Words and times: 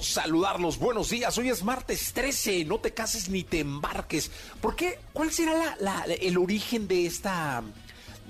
saludarlos. 0.00 0.78
Buenos 0.78 1.10
días. 1.10 1.36
Hoy 1.38 1.48
es 1.48 1.62
martes 1.62 2.12
13. 2.12 2.64
No 2.64 2.78
te 2.78 2.92
cases 2.92 3.28
ni 3.28 3.42
te 3.44 3.60
embarques. 3.60 4.30
¿Por 4.60 4.76
qué? 4.76 4.98
¿Cuál 5.12 5.32
será 5.32 5.76
el 6.20 6.38
origen 6.38 6.88
de 6.88 7.06
esta 7.06 7.62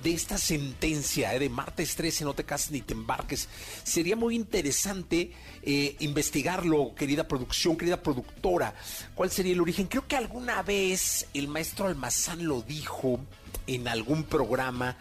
de 0.03 0.13
esta 0.13 0.37
sentencia 0.37 1.35
eh, 1.35 1.39
de 1.39 1.49
martes 1.49 1.97
13, 1.97 2.25
no 2.25 2.35
te 2.35 2.45
cases 2.45 2.71
ni 2.71 2.83
te 2.83 2.93
embarques. 2.93 3.49
Sería 3.83 4.17
muy 4.17 4.37
interesante 4.37 5.33
eh, 5.63 5.97
investigarlo, 6.01 6.95
querida 6.95 7.27
producción, 7.27 7.77
querida 7.77 8.03
productora. 8.03 8.75
¿Cuál 9.15 9.31
sería 9.31 9.55
el 9.55 9.61
origen? 9.63 9.87
Creo 9.87 10.07
que 10.07 10.17
alguna 10.17 10.63
vez 10.63 11.27
el 11.33 11.49
maestro 11.49 11.87
Almazán 11.87 12.45
lo 12.47 12.61
dijo 12.61 13.19
en 13.67 13.89
algún 13.89 14.25
programa 14.25 14.99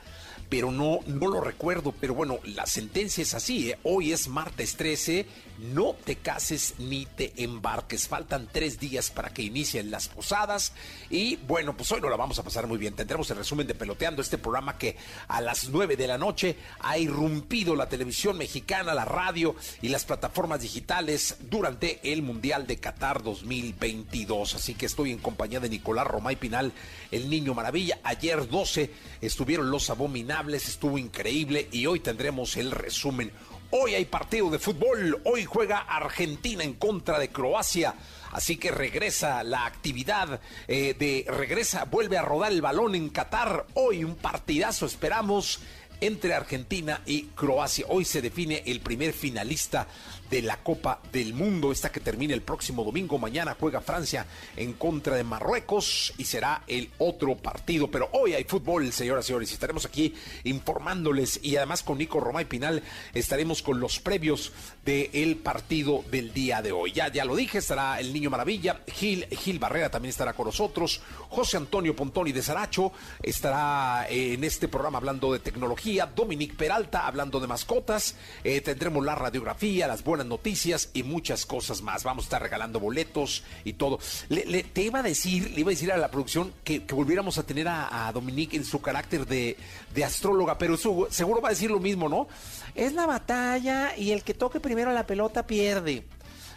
pero 0.54 0.72
no, 0.72 1.00
no 1.08 1.28
lo 1.30 1.42
recuerdo. 1.42 1.96
Pero 2.00 2.14
bueno, 2.14 2.38
la 2.44 2.68
sentencia 2.68 3.24
es 3.24 3.34
así. 3.34 3.72
¿eh? 3.72 3.80
Hoy 3.82 4.12
es 4.12 4.28
martes 4.28 4.76
13. 4.76 5.26
No 5.60 5.96
te 6.04 6.16
cases 6.16 6.76
ni 6.80 7.06
te 7.06 7.34
embarques. 7.44 8.08
Faltan 8.08 8.50
tres 8.52 8.80
días 8.80 9.12
para 9.12 9.34
que 9.34 9.44
inicien 9.44 9.92
las 9.92 10.08
posadas. 10.08 10.74
Y 11.10 11.36
bueno, 11.36 11.78
pues 11.78 11.92
hoy 11.92 12.02
no 12.02 12.10
la 12.10 12.16
vamos 12.16 12.40
a 12.40 12.44
pasar 12.44 12.68
muy 12.68 12.78
bien. 12.78 12.96
Tendremos 12.96 13.30
el 13.32 13.38
resumen 13.38 13.68
de 13.68 13.76
Peloteando, 13.76 14.22
este 14.22 14.38
programa 14.38 14.78
que 14.78 14.98
a 15.28 15.42
las 15.42 15.70
9 15.70 15.96
de 15.96 16.08
la 16.08 16.18
noche 16.18 16.58
ha 16.80 16.98
irrumpido 16.98 17.76
la 17.76 17.90
televisión 17.90 18.38
mexicana, 18.38 18.94
la 18.94 19.06
radio 19.06 19.56
y 19.82 19.90
las 19.90 20.06
plataformas 20.06 20.62
digitales 20.62 21.38
durante 21.50 22.00
el 22.12 22.22
Mundial 22.22 22.68
de 22.68 22.78
Qatar 22.78 23.24
2022. 23.24 24.56
Así 24.56 24.74
que 24.74 24.88
estoy 24.88 25.12
en 25.12 25.20
compañía 25.20 25.60
de 25.60 25.70
Nicolás 25.70 26.08
Romay 26.08 26.36
Pinal, 26.36 26.74
el 27.12 27.30
niño 27.30 27.54
maravilla. 27.54 28.00
Ayer 28.04 28.48
12 28.48 28.92
estuvieron 29.22 29.70
los 29.70 29.90
abominables 29.90 30.68
estuvo 30.68 30.98
increíble 30.98 31.68
y 31.72 31.86
hoy 31.86 32.00
tendremos 32.00 32.58
el 32.58 32.72
resumen. 32.72 33.32
Hoy 33.76 33.96
hay 33.96 34.06
partido 34.06 34.52
de 34.52 34.60
fútbol, 34.60 35.20
hoy 35.24 35.46
juega 35.46 35.80
Argentina 35.80 36.64
en 36.64 36.74
contra 36.76 37.18
de 37.18 37.30
Croacia. 37.30 37.96
Así 38.32 38.58
que 38.58 38.70
regresa 38.70 39.42
la 39.42 39.66
actividad 39.66 40.40
eh, 40.68 40.94
de 40.94 41.26
regresa, 41.28 41.86
vuelve 41.86 42.20
a 42.20 42.22
rodar 42.22 42.52
el 42.52 42.62
balón 42.62 42.94
en 42.94 43.10
Qatar. 43.10 43.66
Hoy 43.74 44.04
un 44.04 44.16
partidazo 44.16 44.86
esperamos 44.86 45.60
entre 46.02 46.36
Argentina 46.36 47.02
y 47.08 47.24
Croacia. 47.30 47.88
Hoy 47.90 48.06
se 48.06 48.22
define 48.22 48.62
el 48.68 48.80
primer 48.82 49.12
finalista 49.12 49.88
de 50.34 50.42
la 50.42 50.58
Copa 50.58 51.00
del 51.12 51.36
Mundo, 51.36 51.72
esta 51.72 51.92
que 51.92 52.00
termina 52.00 52.34
el 52.34 52.42
próximo 52.42 52.84
domingo. 52.84 53.20
Mañana 53.20 53.56
juega 53.60 53.82
Francia 53.82 54.26
en 54.58 54.74
contra 54.74 55.16
de 55.16 55.24
Marruecos 55.24 56.12
y 56.18 56.26
será 56.26 56.64
el 56.66 56.90
otro 56.98 57.36
partido. 57.36 57.92
Pero 57.92 58.10
hoy 58.14 58.34
hay 58.34 58.44
fútbol, 58.44 58.92
señoras 58.92 59.26
y 59.26 59.28
señores, 59.28 59.52
y 59.52 59.54
estaremos 59.54 59.86
aquí 59.86 60.16
informándoles 60.44 61.40
y 61.44 61.56
además 61.56 61.84
con 61.84 62.00
Nico 62.00 62.20
Romay 62.20 62.46
Pinal 62.46 62.82
estaremos 63.14 63.62
con 63.62 63.80
los 63.80 64.00
previos 64.00 64.52
del 64.84 65.36
partido 65.36 66.04
del 66.10 66.34
día 66.34 66.64
de 66.64 66.72
hoy. 66.72 66.94
Ya, 66.94 67.12
ya 67.12 67.26
lo 67.26 67.36
dije, 67.36 67.60
estará 67.60 68.00
el 68.00 68.12
Niño 68.12 68.32
Maravilla, 68.32 68.82
Gil, 68.88 69.28
Gil 69.28 69.60
Barrera 69.60 69.92
también 69.92 70.10
estará 70.10 70.34
con 70.34 70.48
nosotros, 70.48 71.04
José 71.30 71.58
Antonio 71.58 71.96
Pontoni 71.96 72.32
de 72.32 72.42
Saracho 72.42 72.92
estará 73.22 74.08
en 74.10 74.44
este 74.44 74.68
programa 74.68 74.98
hablando 74.98 75.32
de 75.32 75.38
tecnología, 75.38 76.08
Dominic 76.08 76.56
Peralta 76.56 77.06
hablando 77.06 77.40
de 77.40 77.46
mascotas, 77.46 78.16
eh, 78.44 78.62
tendremos 78.62 79.06
la 79.06 79.14
radiografía, 79.14 79.86
las 79.88 80.04
buenas 80.04 80.23
noticias 80.26 80.90
y 80.94 81.04
muchas 81.04 81.46
cosas 81.46 81.82
más. 81.82 82.04
Vamos 82.04 82.26
a 82.26 82.28
estar 82.28 82.42
regalando 82.42 82.80
boletos 82.80 83.44
y 83.64 83.74
todo. 83.74 84.00
Le, 84.30 84.64
te 84.64 84.84
iba 84.84 85.00
a 85.00 85.04
decir, 85.04 85.52
le 85.52 85.62
iba 85.62 85.70
a 85.70 85.76
decir 85.76 85.92
a 85.92 85.98
la 85.98 86.10
producción 86.12 86.54
que, 86.64 86.80
volviéramos 86.80 87.38
a 87.38 87.44
tener 87.44 87.68
a, 87.68 88.12
Dominique 88.14 88.58
en 88.58 88.66
su 88.66 88.82
carácter 88.82 89.26
de, 89.26 89.58
astróloga, 90.04 90.58
pero 90.58 90.78
seguro 90.78 91.42
va 91.42 91.50
a 91.50 91.52
decir 91.52 91.72
lo 91.72 91.80
mismo, 91.80 92.10
¿no? 92.10 92.28
Es 92.76 92.94
la 92.94 93.06
batalla 93.06 93.96
y 93.98 94.12
el 94.12 94.24
que 94.24 94.34
toque 94.34 94.60
primero 94.60 94.92
la 94.92 95.06
pelota 95.06 95.46
pierde. 95.46 96.06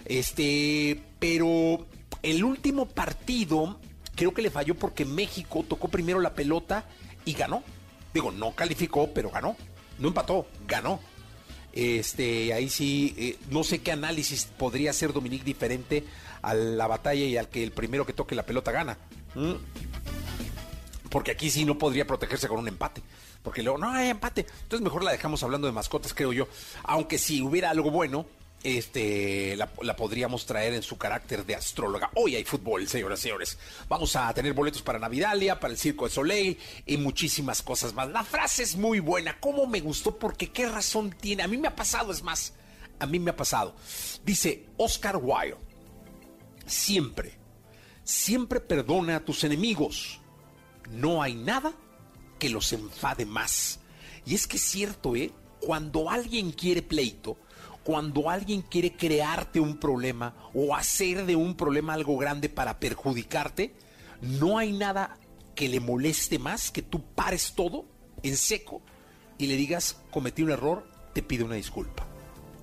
Este, 0.04 1.03
pero 1.19 1.87
el 2.22 2.44
último 2.44 2.87
partido 2.87 3.78
creo 4.15 4.33
que 4.33 4.43
le 4.43 4.50
falló 4.50 4.75
porque 4.75 5.04
México 5.04 5.65
tocó 5.69 5.88
primero 5.88 6.21
la 6.21 6.34
pelota 6.34 6.84
y 7.25 7.34
ganó. 7.34 7.62
Digo, 8.12 8.31
no 8.33 8.54
calificó, 8.54 9.10
pero 9.12 9.31
ganó. 9.31 9.56
No 9.98 10.09
empató, 10.09 10.47
ganó. 10.66 11.00
Este, 11.76 12.54
ahí 12.54 12.70
sí, 12.70 13.14
eh, 13.19 13.37
no 13.50 13.62
sé 13.62 13.81
qué 13.81 13.92
análisis 13.92 14.47
podría 14.47 14.91
hacer 14.91 15.12
Dominique 15.12 15.44
diferente 15.44 16.04
a 16.41 16.54
la 16.54 16.87
batalla 16.87 17.26
y 17.26 17.37
al 17.37 17.50
que 17.50 17.62
el 17.62 17.70
primero 17.70 18.06
que 18.06 18.14
toque 18.14 18.34
la 18.34 18.47
pelota 18.47 18.72
gana. 18.72 18.97
Porque 21.10 21.32
aquí 21.32 21.50
sí 21.50 21.66
no 21.66 21.76
podría 21.76 22.06
protegerse 22.06 22.48
con 22.48 22.59
un 22.60 22.69
empate. 22.69 23.03
Porque 23.42 23.62
luego, 23.62 23.78
no 23.78 23.91
hay 23.91 24.09
empate. 24.09 24.47
Entonces 24.62 24.82
mejor 24.82 25.04
la 25.04 25.12
dejamos 25.12 25.42
hablando 25.42 25.66
de 25.66 25.75
mascotas, 25.75 26.15
creo 26.15 26.32
yo. 26.32 26.48
Aunque 26.82 27.19
si 27.19 27.42
hubiera 27.42 27.69
algo 27.69 27.91
bueno, 27.91 28.25
este, 28.62 29.56
la, 29.56 29.97
podríamos 29.97 30.47
traer 30.47 30.75
en 30.75 30.83
su 30.83 30.99
carácter 30.99 31.47
de 31.47 31.55
astróloga. 31.55 32.11
Hoy 32.15 32.34
hay 32.34 32.44
fútbol, 32.44 32.89
señoras 32.89 33.21
y 33.21 33.22
señores. 33.22 33.59
Vamos 33.89 34.17
a 34.17 34.33
tener 34.34 34.55
boletos 34.55 34.83
para 34.83 34.99
Navidalia, 34.99 35.61
para 35.61 35.72
el 35.72 35.78
Circo 35.78 36.05
de 36.05 36.11
Soleil 36.11 36.59
y 36.84 36.97
muchísimas 36.97 37.62
cosas 37.62 37.95
más. 37.95 38.09
La 38.09 38.25
frase 38.25 38.62
es 38.62 38.77
muy 38.77 39.00
buena. 39.00 39.39
¿Cómo 39.39 39.66
me 39.66 39.81
gustó? 39.81 40.19
Porque 40.19 40.50
qué 40.50 40.69
razón 40.69 41.11
tiene. 41.11 41.43
A 41.43 41.49
mí 41.49 41.56
me 41.56 41.69
ha 41.69 41.77
pasado, 41.77 42.12
es 42.12 42.22
más, 42.22 42.55
a 42.99 43.06
mí 43.06 43.19
me 43.19 43.31
ha 43.31 43.37
pasado. 43.37 43.75
Dice 44.25 44.66
Oscar 44.77 45.16
Wilde, 45.16 45.56
siempre, 46.66 47.39
siempre 48.03 48.61
perdona 48.61 49.16
a 49.16 49.25
tus 49.25 49.45
enemigos. 49.45 50.21
No 50.91 51.22
hay 51.22 51.34
nada 51.34 51.72
que 52.39 52.49
los 52.49 52.72
enfade 52.72 53.27
más. 53.27 53.81
Y 54.25 54.34
es 54.34 54.47
que 54.47 54.56
es 54.56 54.62
cierto, 54.62 55.15
¿eh? 55.15 55.31
Cuando 55.61 56.11
alguien 56.11 56.53
quiere 56.53 56.83
pleito, 56.83 57.39
cuando 57.86 58.28
alguien 58.28 58.62
quiere 58.62 58.97
crearte 58.97 59.60
un 59.60 59.78
problema 59.78 60.34
o 60.52 60.74
hacer 60.74 61.24
de 61.24 61.36
un 61.36 61.54
problema 61.54 61.94
algo 61.94 62.16
grande 62.16 62.48
para 62.48 62.80
perjudicarte, 62.80 63.76
no 64.22 64.58
hay 64.58 64.72
nada 64.72 65.16
que 65.54 65.69
le 65.69 65.78
moleste 65.78 66.41
más 66.41 66.72
que 66.72 66.82
tú 66.82 67.04
pares 67.14 67.52
todo 67.54 67.84
en 68.24 68.36
seco 68.36 68.82
y 69.38 69.47
le 69.47 69.54
digas, 69.54 69.98
cometí 70.10 70.42
un 70.42 70.50
error, 70.50 70.91
te 71.12 71.22
pido 71.22 71.47
una 71.47 71.54
disculpa. 71.54 72.04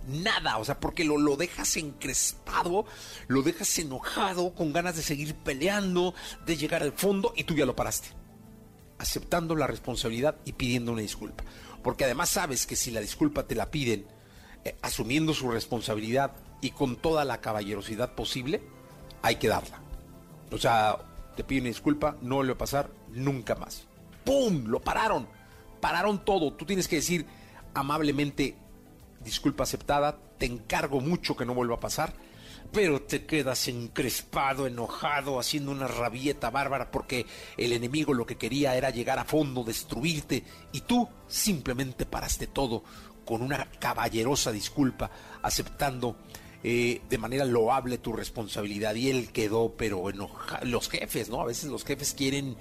Nada, 0.09 0.57
o 0.57 0.65
sea, 0.65 0.81
porque 0.81 1.05
lo, 1.05 1.17
lo 1.17 1.37
dejas 1.37 1.77
encrespado, 1.77 2.85
lo 3.27 3.43
dejas 3.43 3.79
enojado, 3.79 4.53
con 4.53 4.73
ganas 4.73 4.97
de 4.97 5.03
seguir 5.03 5.35
peleando, 5.35 6.13
de 6.45 6.57
llegar 6.57 6.83
al 6.83 6.91
fondo 6.91 7.31
y 7.37 7.45
tú 7.45 7.55
ya 7.55 7.65
lo 7.65 7.77
paraste. 7.77 8.09
Aceptando 8.97 9.55
la 9.55 9.67
responsabilidad 9.67 10.35
y 10.43 10.51
pidiendo 10.51 10.91
una 10.91 11.01
disculpa. 11.01 11.45
Porque 11.81 12.03
además 12.03 12.27
sabes 12.27 12.65
que 12.65 12.75
si 12.75 12.91
la 12.91 12.99
disculpa 12.99 13.47
te 13.47 13.55
la 13.55 13.71
piden 13.71 14.05
eh, 14.65 14.75
asumiendo 14.81 15.33
su 15.33 15.49
responsabilidad 15.49 16.31
y 16.61 16.71
con 16.71 16.95
toda 16.95 17.25
la 17.25 17.41
caballerosidad 17.41 18.13
posible, 18.13 18.61
hay 19.21 19.35
que 19.35 19.49
darla. 19.49 19.79
O 20.51 20.57
sea, 20.57 20.97
te 21.35 21.43
pido 21.43 21.61
una 21.61 21.69
disculpa, 21.69 22.17
no 22.21 22.37
va 22.37 22.51
a 22.51 22.57
pasar 22.57 22.89
nunca 23.11 23.55
más. 23.55 23.85
¡Pum! 24.23 24.65
Lo 24.67 24.79
pararon. 24.79 25.27
Pararon 25.81 26.23
todo. 26.23 26.53
Tú 26.53 26.65
tienes 26.65 26.87
que 26.87 26.97
decir 26.97 27.25
amablemente, 27.73 28.55
disculpa 29.23 29.63
aceptada, 29.63 30.19
te 30.37 30.45
encargo 30.45 31.01
mucho 31.01 31.35
que 31.35 31.45
no 31.45 31.53
vuelva 31.53 31.75
a 31.75 31.79
pasar. 31.79 32.13
pero 32.71 33.03
te 33.03 33.25
quedas 33.27 33.67
encrespado, 33.67 34.65
enojado, 34.65 35.39
haciendo 35.39 35.69
una 35.69 35.87
rabieta 35.87 36.49
bárbara 36.49 36.89
porque 36.89 37.27
el 37.55 37.71
enemigo 37.71 38.15
lo 38.15 38.25
que 38.25 38.37
quería 38.37 38.75
era 38.75 38.89
llegar 38.89 39.19
a 39.19 39.25
fondo, 39.25 39.63
destruirte, 39.63 40.43
y 40.71 40.81
tú 40.81 41.07
simplemente 41.27 42.07
paraste 42.07 42.47
todo 42.47 42.83
con 43.25 43.41
una 43.41 43.69
caballerosa 43.79 44.51
disculpa, 44.51 45.09
aceptando 45.41 46.15
eh, 46.65 47.01
de 47.09 47.17
manera 47.17 47.43
loable 47.43 47.97
tu 47.97 48.13
responsabilidad 48.13 48.95
y 48.95 49.09
él 49.09 49.31
quedó 49.33 49.73
pero 49.75 50.09
enojado. 50.09 50.65
Los 50.65 50.87
jefes, 50.87 51.29
¿no? 51.29 51.41
A 51.41 51.45
veces 51.45 51.69
los 51.69 51.83
jefes 51.83 52.13
quieren 52.13 52.55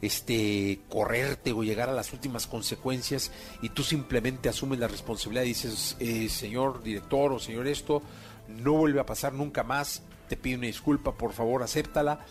este 0.00 0.80
correrte 0.88 1.50
o 1.52 1.64
llegar 1.64 1.88
a 1.88 1.92
las 1.92 2.12
últimas 2.12 2.46
consecuencias 2.46 3.32
y 3.60 3.70
tú 3.70 3.82
simplemente 3.82 4.48
asumes 4.48 4.78
la 4.78 4.86
responsabilidad 4.86 5.42
y 5.42 5.48
dices, 5.48 5.96
eh, 5.98 6.28
señor 6.28 6.84
director 6.84 7.32
o 7.32 7.40
señor 7.40 7.66
esto, 7.66 8.00
no 8.46 8.74
vuelve 8.74 9.00
a 9.00 9.06
pasar 9.06 9.32
nunca 9.32 9.64
más, 9.64 10.02
te 10.28 10.36
pido 10.36 10.58
una 10.58 10.68
disculpa, 10.68 11.16
por 11.16 11.32
favor, 11.32 11.64
acéptala. 11.64 12.24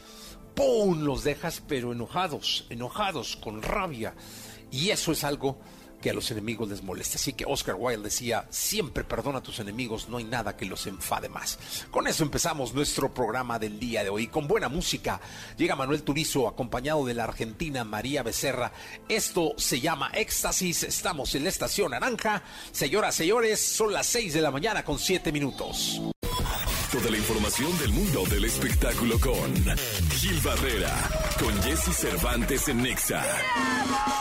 ¡Pum! 0.56 1.04
Los 1.04 1.24
dejas 1.26 1.62
pero 1.68 1.92
enojados, 1.92 2.66
enojados, 2.70 3.36
con 3.36 3.62
rabia. 3.62 4.16
Y 4.72 4.90
eso 4.90 5.12
es 5.12 5.24
algo 5.24 5.60
que 6.02 6.10
a 6.10 6.14
los 6.14 6.30
enemigos 6.32 6.70
les 6.70 6.84
moleste. 6.84 7.18
Así 7.18 7.34
que 7.34 7.46
Oscar 7.46 7.76
Wilde 7.78 8.04
decía, 8.04 8.46
siempre 8.50 9.04
perdona 9.04 9.40
a 9.40 9.44
tus 9.44 9.60
enemigos, 9.60 10.10
no 10.10 10.18
hay 10.18 10.24
nada 10.24 10.56
que 10.56 10.66
los 10.66 10.86
enfade 10.88 11.30
más. 11.30 11.60
Con 11.92 12.08
eso 12.08 12.24
empezamos 12.24 12.74
nuestro 12.74 13.14
programa 13.14 13.60
del 13.60 13.80
día 13.80 14.04
de 14.04 14.10
hoy. 14.10 14.28
Con 14.28 14.48
buena 14.48 14.70
música 14.70 15.20
llega 15.58 15.76
Manuel 15.76 16.04
Turizo 16.04 16.48
acompañado 16.48 17.06
de 17.06 17.14
la 17.14 17.24
argentina 17.24 17.84
María 17.84 18.24
Becerra. 18.24 18.72
Esto 19.10 19.54
se 19.58 19.80
llama 19.80 20.12
Éxtasis, 20.14 20.84
estamos 20.84 21.34
en 21.36 21.44
la 21.44 21.50
estación 21.50 21.92
naranja. 21.92 22.44
Señoras, 22.72 23.16
señores, 23.16 23.60
son 23.60 23.94
las 23.94 24.08
6 24.08 24.34
de 24.34 24.42
la 24.42 24.52
mañana 24.52 24.84
con 24.84 25.00
7 25.00 25.32
minutos. 25.32 26.02
Toda 26.92 27.12
la 27.12 27.18
información 27.18 27.78
del 27.80 27.92
mundo 27.92 28.24
del 28.30 28.46
espectáculo 28.46 29.20
con 29.20 29.54
Gil 30.12 30.40
Barrera, 30.40 30.94
con 31.38 31.54
Jesse 31.62 31.94
Cervantes 31.94 32.70
en 32.70 32.82
Nexa. 32.82 33.22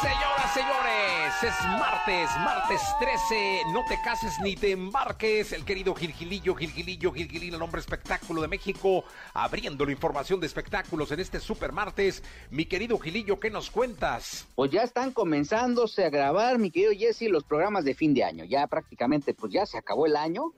Señoras, 0.02 0.52
señores, 0.52 1.32
es 1.44 1.66
martes, 1.78 2.28
martes 2.38 2.80
13. 2.98 3.60
No 3.72 3.84
te 3.88 3.96
cases 4.02 4.32
ni 4.42 4.56
te 4.56 4.72
embarques. 4.72 5.52
El 5.52 5.64
querido 5.64 5.94
Gilgilillo, 5.94 6.56
Gilgilillo, 6.56 7.12
Gilgilillo, 7.12 7.54
el 7.54 7.62
hombre 7.62 7.80
espectáculo 7.80 8.42
de 8.42 8.48
México, 8.48 9.04
abriendo 9.32 9.86
la 9.86 9.92
información 9.92 10.40
de 10.40 10.48
espectáculos 10.48 11.12
en 11.12 11.20
este 11.20 11.38
super 11.38 11.70
martes. 11.70 12.24
Mi 12.50 12.64
querido 12.64 12.98
Gilillo, 12.98 13.38
¿qué 13.38 13.48
nos 13.48 13.70
cuentas? 13.70 14.48
Pues 14.56 14.72
ya 14.72 14.82
están 14.82 15.12
comenzándose 15.12 16.04
a 16.04 16.10
grabar, 16.10 16.58
mi 16.58 16.72
querido 16.72 16.90
Jesse, 16.98 17.30
los 17.30 17.44
programas 17.44 17.84
de 17.84 17.94
fin 17.94 18.12
de 18.12 18.24
año. 18.24 18.44
Ya 18.44 18.66
prácticamente, 18.66 19.34
pues 19.34 19.52
ya 19.52 19.66
se 19.66 19.78
acabó 19.78 20.06
el 20.06 20.16
año 20.16 20.52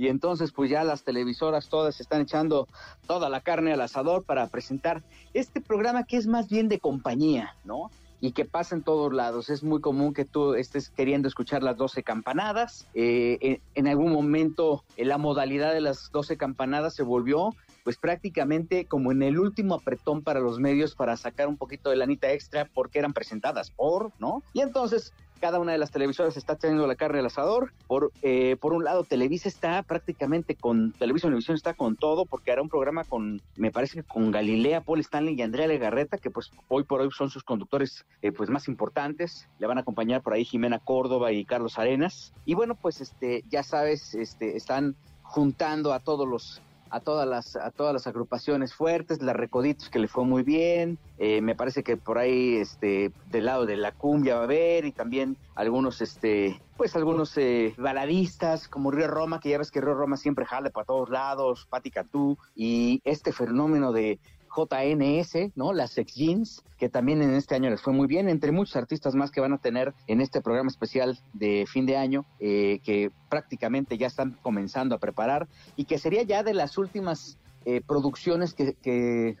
y 0.00 0.08
entonces 0.08 0.50
pues 0.50 0.70
ya 0.70 0.82
las 0.82 1.04
televisoras 1.04 1.68
todas 1.68 2.00
están 2.00 2.22
echando 2.22 2.66
toda 3.06 3.28
la 3.28 3.42
carne 3.42 3.74
al 3.74 3.82
asador 3.82 4.24
para 4.24 4.46
presentar 4.46 5.02
este 5.34 5.60
programa 5.60 6.04
que 6.04 6.16
es 6.16 6.26
más 6.26 6.48
bien 6.48 6.70
de 6.70 6.78
compañía, 6.78 7.54
¿no? 7.64 7.90
Y 8.18 8.32
que 8.32 8.46
pasa 8.46 8.74
en 8.74 8.82
todos 8.82 9.12
lados. 9.12 9.50
Es 9.50 9.62
muy 9.62 9.82
común 9.82 10.14
que 10.14 10.24
tú 10.24 10.54
estés 10.54 10.88
queriendo 10.88 11.28
escuchar 11.28 11.62
las 11.62 11.76
12 11.76 12.02
campanadas. 12.02 12.88
Eh, 12.94 13.60
en, 13.74 13.88
algún 13.88 14.12
momento 14.12 14.84
eh, 14.96 15.04
la 15.04 15.18
modalidad 15.18 15.74
de 15.74 15.82
las 15.82 16.10
12 16.10 16.38
campanadas 16.38 16.94
se 16.94 17.02
volvió 17.02 17.54
pues 17.84 17.98
prácticamente 17.98 18.86
como 18.86 19.12
en 19.12 19.22
el 19.22 19.38
último 19.38 19.74
apretón 19.74 20.22
para 20.22 20.40
los 20.40 20.58
medios 20.58 20.94
para 20.94 21.18
sacar 21.18 21.46
un 21.46 21.58
poquito 21.58 21.90
de 21.90 21.96
lanita 21.96 22.32
extra 22.32 22.70
porque 22.72 23.00
eran 23.00 23.12
presentadas 23.12 23.70
por, 23.70 24.12
¿no? 24.18 24.42
Y 24.54 24.60
entonces 24.60 25.12
cada 25.40 25.58
una 25.58 25.72
de 25.72 25.78
las 25.78 25.90
televisoras 25.90 26.36
está 26.36 26.56
teniendo 26.56 26.86
la 26.86 26.94
carne 26.94 27.18
al 27.18 27.26
asador. 27.26 27.72
Por, 27.86 28.12
eh, 28.22 28.56
por 28.60 28.72
un 28.72 28.84
lado, 28.84 29.04
Televisa 29.04 29.48
está 29.48 29.82
prácticamente 29.82 30.54
con, 30.54 30.92
Televisa 30.92 31.26
Univisión 31.26 31.56
está 31.56 31.74
con 31.74 31.96
todo, 31.96 32.26
porque 32.26 32.52
hará 32.52 32.62
un 32.62 32.68
programa 32.68 33.04
con, 33.04 33.40
me 33.56 33.72
parece 33.72 33.96
que 33.96 34.02
con 34.02 34.30
Galilea, 34.30 34.82
Paul 34.82 35.00
Stanley 35.00 35.34
y 35.34 35.42
Andrea 35.42 35.66
Legarreta, 35.66 36.18
que 36.18 36.30
pues 36.30 36.50
hoy 36.68 36.84
por 36.84 37.00
hoy 37.00 37.10
son 37.10 37.30
sus 37.30 37.42
conductores 37.42 38.04
eh, 38.22 38.30
pues 38.30 38.50
más 38.50 38.68
importantes. 38.68 39.48
Le 39.58 39.66
van 39.66 39.78
a 39.78 39.80
acompañar 39.80 40.22
por 40.22 40.34
ahí 40.34 40.44
Jimena 40.44 40.78
Córdoba 40.78 41.32
y 41.32 41.44
Carlos 41.44 41.78
Arenas. 41.78 42.32
Y 42.44 42.54
bueno, 42.54 42.74
pues 42.74 43.00
este, 43.00 43.42
ya 43.48 43.62
sabes, 43.62 44.14
este, 44.14 44.56
están 44.56 44.94
juntando 45.22 45.92
a 45.92 46.00
todos 46.00 46.28
los 46.28 46.60
a 46.90 47.00
todas 47.00 47.26
las 47.26 47.56
a 47.56 47.70
todas 47.70 47.92
las 47.92 48.06
agrupaciones 48.06 48.74
fuertes, 48.74 49.22
la 49.22 49.32
Recoditos 49.32 49.88
que 49.88 49.98
le 49.98 50.08
fue 50.08 50.24
muy 50.24 50.42
bien, 50.42 50.98
eh, 51.18 51.40
me 51.40 51.54
parece 51.54 51.82
que 51.82 51.96
por 51.96 52.18
ahí 52.18 52.56
este 52.56 53.12
del 53.30 53.46
lado 53.46 53.66
de 53.66 53.76
la 53.76 53.92
cumbia 53.92 54.34
va 54.34 54.40
a 54.42 54.44
haber 54.44 54.84
y 54.84 54.92
también 54.92 55.36
algunos 55.54 56.00
este 56.00 56.60
pues 56.76 56.96
algunos 56.96 57.36
eh, 57.36 57.74
baladistas 57.76 58.66
como 58.66 58.90
Río 58.90 59.06
Roma, 59.06 59.38
que 59.38 59.50
ya 59.50 59.58
ves 59.58 59.70
que 59.70 59.80
Río 59.80 59.94
Roma 59.94 60.16
siempre 60.16 60.46
jale 60.46 60.70
para 60.70 60.86
todos 60.86 61.10
lados, 61.10 61.66
Pati 61.68 61.90
Cantú 61.90 62.38
y 62.54 63.00
este 63.04 63.32
fenómeno 63.32 63.92
de 63.92 64.18
JNS, 64.54 65.52
¿no? 65.56 65.72
Las 65.72 65.92
Sex 65.92 66.14
Jeans, 66.14 66.64
que 66.78 66.88
también 66.88 67.22
en 67.22 67.34
este 67.34 67.54
año 67.54 67.70
les 67.70 67.80
fue 67.80 67.92
muy 67.92 68.06
bien, 68.06 68.28
entre 68.28 68.52
muchos 68.52 68.76
artistas 68.76 69.14
más 69.14 69.30
que 69.30 69.40
van 69.40 69.52
a 69.52 69.58
tener 69.58 69.94
en 70.06 70.20
este 70.20 70.40
programa 70.40 70.68
especial 70.68 71.18
de 71.32 71.64
fin 71.66 71.86
de 71.86 71.96
año, 71.96 72.24
eh, 72.40 72.80
que 72.84 73.10
prácticamente 73.28 73.98
ya 73.98 74.06
están 74.06 74.36
comenzando 74.42 74.94
a 74.94 74.98
preparar 74.98 75.48
y 75.76 75.84
que 75.84 75.98
sería 75.98 76.22
ya 76.22 76.42
de 76.42 76.54
las 76.54 76.78
últimas 76.78 77.38
eh, 77.64 77.82
producciones 77.86 78.54
que, 78.54 78.74
que 78.74 79.36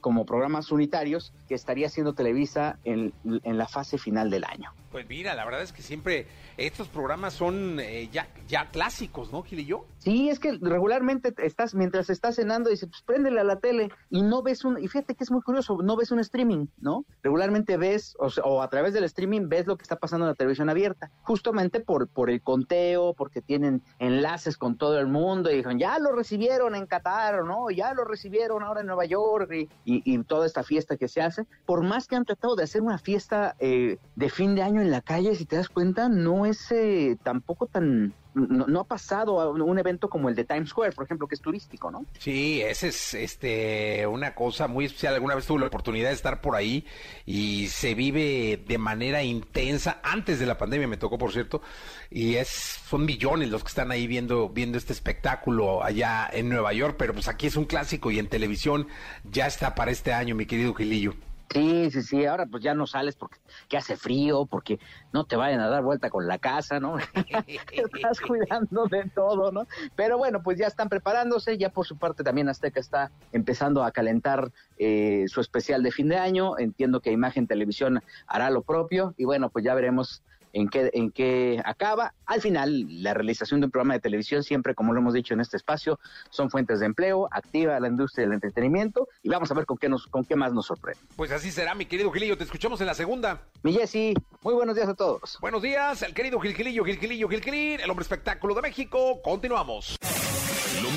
como 0.00 0.26
programas 0.26 0.70
unitarios 0.72 1.32
que 1.48 1.54
estaría 1.54 1.86
haciendo 1.86 2.14
Televisa 2.14 2.78
en, 2.84 3.12
en, 3.24 3.58
la 3.58 3.68
fase 3.68 3.98
final 3.98 4.30
del 4.30 4.44
año. 4.44 4.72
Pues 4.90 5.08
mira, 5.08 5.34
la 5.34 5.44
verdad 5.44 5.62
es 5.62 5.72
que 5.72 5.82
siempre 5.82 6.26
estos 6.56 6.88
programas 6.88 7.32
son 7.32 7.80
eh, 7.80 8.08
ya, 8.12 8.28
ya 8.46 8.70
clásicos, 8.70 9.32
¿no, 9.32 9.42
Gil 9.42 9.60
y 9.60 9.64
yo? 9.64 9.86
Sí, 9.98 10.28
es 10.28 10.38
que 10.38 10.58
regularmente 10.60 11.32
estás, 11.38 11.74
mientras 11.74 12.10
estás 12.10 12.36
cenando, 12.36 12.68
dices, 12.68 12.88
pues 12.90 13.02
préndele 13.02 13.40
a 13.40 13.44
la 13.44 13.58
tele 13.58 13.90
y 14.10 14.22
no 14.22 14.42
ves 14.42 14.64
un, 14.64 14.82
y 14.82 14.88
fíjate 14.88 15.14
que 15.14 15.24
es 15.24 15.30
muy 15.30 15.40
curioso, 15.40 15.78
no 15.82 15.96
ves 15.96 16.10
un 16.10 16.20
streaming, 16.20 16.66
¿no? 16.78 17.04
Regularmente 17.22 17.76
ves, 17.76 18.14
o, 18.18 18.28
o 18.44 18.62
a 18.62 18.68
través 18.68 18.92
del 18.92 19.04
streaming 19.04 19.48
ves 19.48 19.66
lo 19.66 19.76
que 19.76 19.82
está 19.82 19.96
pasando 19.96 20.26
en 20.26 20.30
la 20.30 20.34
televisión 20.34 20.68
abierta, 20.68 21.10
justamente 21.22 21.80
por, 21.80 22.08
por 22.08 22.28
el 22.28 22.42
conteo, 22.42 23.14
porque 23.14 23.40
tienen 23.40 23.82
enlaces 23.98 24.58
con 24.58 24.76
todo 24.76 24.98
el 24.98 25.06
mundo 25.06 25.50
y 25.50 25.56
dijeron, 25.56 25.78
ya 25.78 25.98
lo 25.98 26.12
recibieron 26.12 26.74
en 26.74 26.86
Qatar, 26.86 27.44
¿no? 27.44 27.70
Ya 27.70 27.94
lo 27.94 28.04
recibieron 28.04 28.62
ahora 28.62 28.80
en 28.80 28.86
Nueva 28.86 29.04
York 29.04 29.52
y, 29.52 29.68
y, 29.84 30.18
toda 30.24 30.46
esta 30.46 30.62
fiesta 30.62 30.96
que 30.96 31.08
se 31.08 31.20
hace, 31.20 31.46
por 31.66 31.82
más 31.82 32.06
que 32.06 32.16
han 32.16 32.24
tratado 32.24 32.54
de 32.56 32.64
hacer 32.64 32.82
una 32.82 32.98
fiesta 32.98 33.56
eh, 33.58 33.98
de 34.14 34.30
fin 34.30 34.54
de 34.54 34.62
año 34.62 34.80
en 34.80 34.90
la 34.90 35.00
calle, 35.00 35.34
si 35.34 35.44
te 35.44 35.56
das 35.56 35.68
cuenta, 35.68 36.08
no 36.08 36.46
es 36.46 36.70
eh, 36.70 37.18
tampoco 37.22 37.66
tan 37.66 38.14
no, 38.34 38.80
ha 38.80 38.84
pasado 38.84 39.40
a 39.40 39.50
un 39.50 39.78
evento 39.78 40.08
como 40.08 40.28
el 40.28 40.34
de 40.34 40.44
Times 40.44 40.70
Square, 40.70 40.92
por 40.92 41.04
ejemplo, 41.04 41.26
que 41.26 41.34
es 41.34 41.40
turístico, 41.40 41.90
¿no? 41.90 42.06
Sí, 42.18 42.62
esa 42.62 42.86
es 42.86 43.14
este 43.14 44.06
una 44.06 44.34
cosa 44.34 44.68
muy 44.68 44.86
especial. 44.86 45.14
Alguna 45.14 45.34
vez 45.34 45.46
tuve 45.46 45.60
la 45.60 45.66
oportunidad 45.66 46.08
de 46.08 46.14
estar 46.14 46.40
por 46.40 46.56
ahí 46.56 46.86
y 47.26 47.68
se 47.68 47.94
vive 47.94 48.62
de 48.66 48.78
manera 48.78 49.22
intensa. 49.22 50.00
Antes 50.02 50.38
de 50.38 50.46
la 50.46 50.56
pandemia 50.56 50.88
me 50.88 50.96
tocó, 50.96 51.18
por 51.18 51.32
cierto, 51.32 51.62
y 52.10 52.36
es 52.36 52.48
son 52.48 53.04
millones 53.04 53.50
los 53.50 53.62
que 53.62 53.68
están 53.68 53.90
ahí 53.90 54.06
viendo 54.06 54.48
viendo 54.48 54.78
este 54.78 54.92
espectáculo 54.92 55.82
allá 55.84 56.28
en 56.32 56.48
Nueva 56.48 56.72
York, 56.72 56.96
pero 56.98 57.12
pues 57.12 57.28
aquí 57.28 57.46
es 57.46 57.56
un 57.56 57.64
clásico 57.66 58.10
y 58.10 58.18
en 58.18 58.28
televisión 58.28 58.88
ya 59.24 59.46
está 59.46 59.74
para 59.74 59.90
este 59.90 60.12
año, 60.12 60.34
mi 60.34 60.46
querido 60.46 60.74
Gilillo. 60.74 61.14
Sí, 61.52 61.90
sí, 61.90 62.02
sí, 62.02 62.24
ahora 62.24 62.46
pues 62.46 62.62
ya 62.62 62.74
no 62.74 62.86
sales 62.86 63.14
porque 63.14 63.38
que 63.68 63.76
hace 63.76 63.96
frío, 63.96 64.46
porque 64.46 64.78
no 65.12 65.24
te 65.24 65.36
vayan 65.36 65.60
a 65.60 65.68
dar 65.68 65.82
vuelta 65.82 66.08
con 66.08 66.26
la 66.26 66.38
casa, 66.38 66.80
¿no? 66.80 66.96
Estás 67.72 68.20
cuidando 68.20 68.86
de 68.86 69.04
todo, 69.14 69.52
¿no? 69.52 69.66
Pero 69.94 70.16
bueno, 70.16 70.42
pues 70.42 70.58
ya 70.58 70.66
están 70.66 70.88
preparándose, 70.88 71.58
ya 71.58 71.68
por 71.68 71.86
su 71.86 71.98
parte 71.98 72.24
también 72.24 72.48
Azteca 72.48 72.80
está 72.80 73.10
empezando 73.32 73.84
a 73.84 73.92
calentar 73.92 74.50
eh, 74.78 75.24
su 75.28 75.40
especial 75.40 75.82
de 75.82 75.92
fin 75.92 76.08
de 76.08 76.16
año, 76.16 76.58
entiendo 76.58 77.00
que 77.00 77.12
Imagen 77.12 77.46
Televisión 77.46 78.02
hará 78.26 78.50
lo 78.50 78.62
propio 78.62 79.14
y 79.18 79.24
bueno, 79.24 79.50
pues 79.50 79.64
ya 79.64 79.74
veremos 79.74 80.22
en 80.52 80.68
qué, 80.68 80.90
en 80.92 81.10
qué 81.10 81.60
acaba. 81.64 82.14
Al 82.26 82.40
final, 82.40 82.86
la 83.02 83.14
realización 83.14 83.60
de 83.60 83.66
un 83.66 83.70
programa 83.70 83.94
de 83.94 84.00
televisión, 84.00 84.42
siempre, 84.42 84.74
como 84.74 84.92
lo 84.92 85.00
hemos 85.00 85.14
dicho 85.14 85.34
en 85.34 85.40
este 85.40 85.56
espacio, 85.56 85.98
son 86.30 86.50
fuentes 86.50 86.80
de 86.80 86.86
empleo, 86.86 87.28
activa 87.30 87.78
la 87.80 87.88
industria 87.88 88.26
del 88.26 88.34
entretenimiento 88.34 89.08
y 89.22 89.28
vamos 89.28 89.50
a 89.50 89.54
ver 89.54 89.66
con 89.66 89.78
qué, 89.78 89.88
nos, 89.88 90.06
con 90.06 90.24
qué 90.24 90.36
más 90.36 90.52
nos 90.52 90.66
sorprende. 90.66 91.00
Pues 91.16 91.30
así 91.32 91.50
será, 91.50 91.74
mi 91.74 91.86
querido 91.86 92.10
Gilillo. 92.10 92.36
Te 92.36 92.44
escuchamos 92.44 92.80
en 92.80 92.86
la 92.86 92.94
segunda. 92.94 93.42
Mi 93.62 93.72
Jessy, 93.72 94.14
muy 94.42 94.54
buenos 94.54 94.76
días 94.76 94.88
a 94.88 94.94
todos. 94.94 95.38
Buenos 95.40 95.62
días, 95.62 96.02
el 96.02 96.14
querido 96.14 96.40
Gilgilillo, 96.40 96.84
Gilgilillo, 96.84 97.28
Gilgilín, 97.28 97.80
el 97.80 97.90
hombre 97.90 98.02
espectáculo 98.02 98.54
de 98.54 98.62
México. 98.62 99.20
Continuamos. 99.22 99.96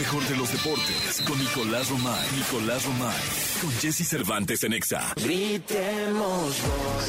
Mejor 0.06 0.24
de 0.28 0.38
los 0.38 0.52
deportes 0.52 1.24
con 1.28 1.40
Nicolás 1.40 1.90
Romay. 1.90 2.28
Nicolás 2.38 2.86
Romay. 2.86 3.18
Con 3.60 3.72
Jesse 3.72 4.08
Cervantes 4.08 4.64
en 4.64 4.74
Exa. 4.74 5.02
Gritemos. 5.16 6.58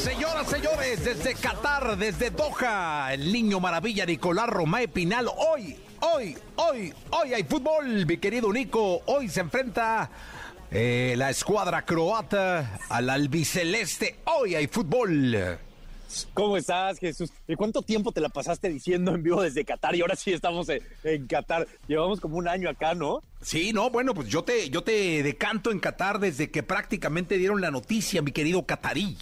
Señoras, 0.03 0.49
señores, 0.49 1.05
desde 1.05 1.35
Qatar, 1.35 1.95
desde 1.95 2.31
Doha, 2.31 3.13
el 3.13 3.31
niño 3.31 3.59
maravilla 3.59 4.03
Nicolás 4.03 4.49
Romay 4.49 4.87
Pinal. 4.87 5.27
Hoy, 5.27 5.77
hoy, 5.99 6.35
hoy, 6.55 6.91
hoy 7.11 7.33
hay 7.35 7.43
fútbol, 7.43 8.07
mi 8.07 8.17
querido 8.17 8.51
Nico. 8.51 9.03
Hoy 9.05 9.29
se 9.29 9.41
enfrenta 9.41 10.09
eh, 10.71 11.13
la 11.17 11.29
escuadra 11.29 11.83
croata 11.83 12.79
al 12.89 13.11
albiceleste. 13.11 14.21
Hoy 14.25 14.55
hay 14.55 14.65
fútbol. 14.65 15.59
¿Cómo 16.33 16.57
estás, 16.57 16.99
Jesús? 16.99 17.31
¿Y 17.47 17.55
cuánto 17.55 17.81
tiempo 17.81 18.11
te 18.11 18.21
la 18.21 18.29
pasaste 18.29 18.69
diciendo 18.69 19.13
en 19.13 19.23
vivo 19.23 19.41
desde 19.41 19.65
Qatar? 19.65 19.95
Y 19.95 20.01
ahora 20.01 20.15
sí 20.15 20.33
estamos 20.33 20.67
en, 20.69 21.27
Qatar. 21.27 21.67
Llevamos 21.87 22.19
como 22.19 22.37
un 22.37 22.47
año 22.47 22.69
acá, 22.69 22.93
¿no? 22.93 23.21
Sí, 23.41 23.73
no, 23.73 23.89
bueno, 23.89 24.13
pues 24.13 24.27
yo 24.27 24.43
te, 24.43 24.69
yo 24.69 24.83
te 24.83 25.23
decanto 25.23 25.71
en 25.71 25.79
Qatar 25.79 26.19
desde 26.19 26.49
que 26.49 26.63
prácticamente 26.63 27.37
dieron 27.37 27.61
la 27.61 27.71
noticia, 27.71 28.21
mi 28.21 28.31
querido 28.31 28.65
Qatarí. 28.65 29.17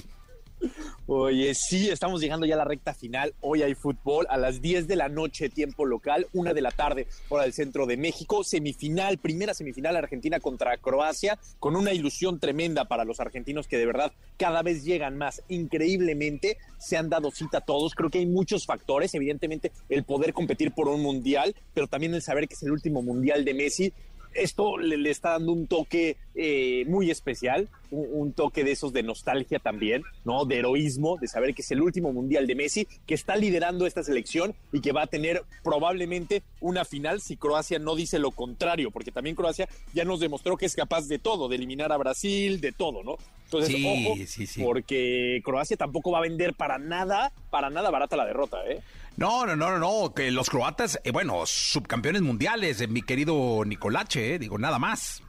Oye, 1.07 1.53
sí, 1.53 1.89
estamos 1.89 2.19
llegando 2.19 2.47
ya 2.47 2.55
a 2.55 2.57
la 2.57 2.65
recta 2.65 2.93
final. 2.93 3.35
Hoy 3.41 3.62
hay 3.62 3.75
fútbol 3.75 4.25
a 4.27 4.38
las 4.38 4.59
10 4.62 4.88
de 4.88 4.95
la 4.95 5.07
noche, 5.07 5.50
tiempo 5.50 5.85
local, 5.85 6.27
una 6.33 6.53
de 6.53 6.62
la 6.62 6.71
tarde, 6.71 7.05
hora 7.29 7.43
del 7.43 7.53
centro 7.53 7.85
de 7.85 7.95
México. 7.95 8.43
Semifinal, 8.43 9.19
primera 9.19 9.53
semifinal 9.53 9.95
Argentina 9.95 10.39
contra 10.39 10.77
Croacia, 10.77 11.38
con 11.59 11.75
una 11.75 11.93
ilusión 11.93 12.39
tremenda 12.39 12.85
para 12.85 13.05
los 13.05 13.19
argentinos 13.19 13.67
que 13.67 13.77
de 13.77 13.85
verdad 13.85 14.13
cada 14.38 14.63
vez 14.63 14.83
llegan 14.83 15.15
más. 15.17 15.43
Increíblemente 15.47 16.57
se 16.79 16.97
han 16.97 17.09
dado 17.09 17.29
cita 17.29 17.59
a 17.59 17.62
todos. 17.62 17.93
Creo 17.93 18.09
que 18.09 18.19
hay 18.19 18.25
muchos 18.25 18.65
factores. 18.65 19.13
Evidentemente, 19.13 19.71
el 19.89 20.03
poder 20.05 20.33
competir 20.33 20.71
por 20.71 20.88
un 20.88 21.03
mundial, 21.03 21.55
pero 21.75 21.88
también 21.88 22.15
el 22.15 22.24
saber 22.24 22.47
que 22.47 22.55
es 22.55 22.63
el 22.63 22.71
último 22.71 23.03
mundial 23.03 23.45
de 23.45 23.53
Messi 23.53 23.93
esto 24.36 24.77
le, 24.77 24.98
le, 24.98 25.10
está 25.10 25.32
dando 25.32 25.51
un 25.54 25.68
toque 25.68 26.18
eh, 26.36 26.84
muy 26.88 27.10
especial, 27.10 27.70
un, 27.89 28.08
un, 28.12 28.34
toque 28.34 28.63
de 28.63 28.72
esos 28.72 28.94
de 28.94 29.04
nostalgia 29.04 29.60
también, 29.60 30.04
¿no? 30.24 30.46
De 30.46 30.58
heroísmo, 30.58 31.18
de 31.18 31.27
saber 31.27 31.56
que 31.56 31.62
es 31.62 31.72
el 31.72 31.82
último 31.82 32.13
mundial 32.13 32.46
de 32.46 32.56
Messi, 32.56 32.88
que 33.08 33.13
está 33.13 33.36
liderando 33.36 33.86
esta 33.86 34.04
selección 34.04 34.54
y 34.72 34.82
que 34.82 34.92
va 34.92 35.04
a 35.04 35.08
tener 35.08 35.44
probablemente 35.63 36.44
una 36.60 36.86
final 36.86 37.22
si 37.22 37.38
Croacia 37.38 37.80
no 37.80 37.96
dice 37.96 38.20
lo 38.20 38.32
contrario, 38.32 38.92
porque 38.92 39.12
también 39.12 39.36
Croacia 39.36 39.68
ya 39.94 40.04
nos 40.04 40.20
demostró 40.20 40.58
que 40.58 40.65
es 40.65 40.75
capaz 40.75 41.08
de 41.08 41.20
todo, 41.20 41.48
de 41.48 41.56
eliminar 41.56 41.92
a 41.92 41.98
Brasil, 41.98 42.60
de 42.60 42.72
todo, 42.72 43.04
¿no? 43.04 43.18
Entonces, 43.46 43.75
sí, 43.75 43.86
ojo, 43.88 44.15
sí, 44.25 44.48
sí. 44.48 44.63
porque 44.63 45.42
Croacia 45.44 45.77
tampoco 45.77 46.12
va 46.12 46.18
a 46.18 46.22
vender 46.22 46.56
para 46.56 46.80
nada, 46.80 47.32
para 47.51 47.70
nada 47.70 47.92
barata 47.92 48.18
la 48.18 48.25
derrota, 48.25 48.58
¿eh? 48.68 48.82
No, 49.17 49.45
no, 49.45 49.55
no, 49.55 49.72
no, 49.72 49.79
no, 49.79 50.13
que 50.13 50.29
los 50.29 50.50
croatas, 50.50 51.00
eh, 51.05 51.12
bueno, 51.12 51.45
subcampeones 51.45 52.22
mundiales, 52.22 52.81
eh, 52.81 52.88
mi 52.88 53.01
querido 53.01 53.63
Nicolache, 53.65 54.36
eh, 54.36 54.39
digo, 54.39 54.57
nada 54.57 54.77
más. 54.77 55.24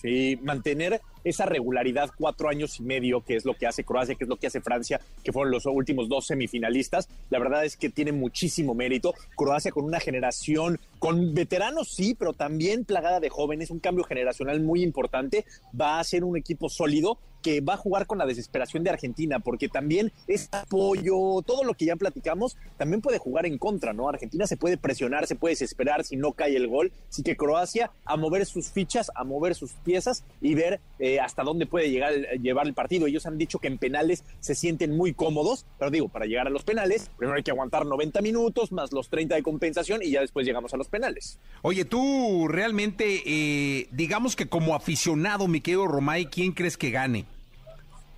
Sí, 0.00 0.38
mantener 0.44 1.00
esa 1.24 1.44
regularidad 1.44 2.10
cuatro 2.16 2.48
años 2.48 2.78
y 2.78 2.84
medio, 2.84 3.24
que 3.24 3.34
es 3.34 3.44
lo 3.44 3.54
que 3.54 3.66
hace 3.66 3.82
Croacia, 3.82 4.14
que 4.14 4.22
es 4.22 4.28
lo 4.28 4.36
que 4.36 4.46
hace 4.46 4.60
Francia, 4.60 5.00
que 5.24 5.32
fueron 5.32 5.50
los 5.50 5.66
últimos 5.66 6.08
dos 6.08 6.26
semifinalistas, 6.26 7.08
la 7.30 7.40
verdad 7.40 7.64
es 7.64 7.76
que 7.76 7.90
tiene 7.90 8.12
muchísimo 8.12 8.74
mérito. 8.74 9.12
Croacia 9.36 9.72
con 9.72 9.84
una 9.84 9.98
generación, 9.98 10.78
con 11.00 11.34
veteranos 11.34 11.88
sí, 11.88 12.14
pero 12.14 12.34
también 12.34 12.84
plagada 12.84 13.18
de 13.18 13.30
jóvenes, 13.30 13.70
un 13.70 13.80
cambio 13.80 14.04
generacional 14.04 14.60
muy 14.60 14.84
importante, 14.84 15.44
va 15.78 15.98
a 15.98 16.04
ser 16.04 16.22
un 16.22 16.36
equipo 16.36 16.68
sólido 16.68 17.18
que 17.42 17.60
va 17.60 17.74
a 17.74 17.78
jugar 17.78 18.06
con 18.06 18.18
la 18.18 18.26
desesperación 18.26 18.84
de 18.84 18.90
Argentina, 18.90 19.38
porque 19.40 19.68
también 19.68 20.12
es 20.26 20.48
apoyo, 20.52 21.42
todo 21.44 21.64
lo 21.64 21.74
que 21.74 21.86
ya 21.86 21.96
platicamos, 21.96 22.56
también 22.76 23.00
puede 23.00 23.18
jugar 23.18 23.46
en 23.46 23.58
contra, 23.58 23.92
¿no? 23.92 24.08
Argentina 24.08 24.46
se 24.46 24.56
puede 24.56 24.76
presionar, 24.76 25.26
se 25.26 25.36
puede 25.36 25.52
desesperar 25.52 26.04
si 26.04 26.16
no 26.16 26.32
cae 26.32 26.56
el 26.56 26.68
gol, 26.68 26.92
así 27.08 27.22
que 27.22 27.36
Croacia 27.36 27.90
a 28.04 28.16
mover 28.16 28.46
sus 28.46 28.70
fichas, 28.70 29.10
a 29.14 29.24
mover 29.24 29.54
sus 29.54 29.72
piezas 29.72 30.24
y 30.40 30.54
ver 30.54 30.80
eh, 30.98 31.20
hasta 31.20 31.42
dónde 31.42 31.66
puede 31.66 31.90
llegar 31.90 32.12
llevar 32.40 32.66
el 32.66 32.74
partido. 32.74 33.06
Ellos 33.06 33.26
han 33.26 33.38
dicho 33.38 33.58
que 33.58 33.68
en 33.68 33.78
penales 33.78 34.24
se 34.40 34.54
sienten 34.54 34.96
muy 34.96 35.14
cómodos, 35.14 35.66
pero 35.78 35.90
digo, 35.90 36.08
para 36.08 36.26
llegar 36.26 36.46
a 36.46 36.50
los 36.50 36.64
penales, 36.64 37.10
primero 37.16 37.36
hay 37.36 37.42
que 37.42 37.50
aguantar 37.50 37.86
90 37.86 38.20
minutos 38.20 38.72
más 38.72 38.92
los 38.92 39.08
30 39.08 39.34
de 39.34 39.42
compensación 39.42 40.02
y 40.02 40.10
ya 40.10 40.20
después 40.20 40.46
llegamos 40.46 40.74
a 40.74 40.76
los 40.76 40.88
penales. 40.88 41.38
Oye, 41.62 41.84
tú 41.84 42.48
realmente, 42.48 43.22
eh, 43.26 43.88
digamos 43.92 44.36
que 44.36 44.48
como 44.48 44.74
aficionado, 44.74 45.48
mi 45.48 45.60
querido 45.60 45.86
Romay, 45.86 46.26
¿quién 46.26 46.52
crees 46.52 46.76
que 46.76 46.90
gane? 46.90 47.26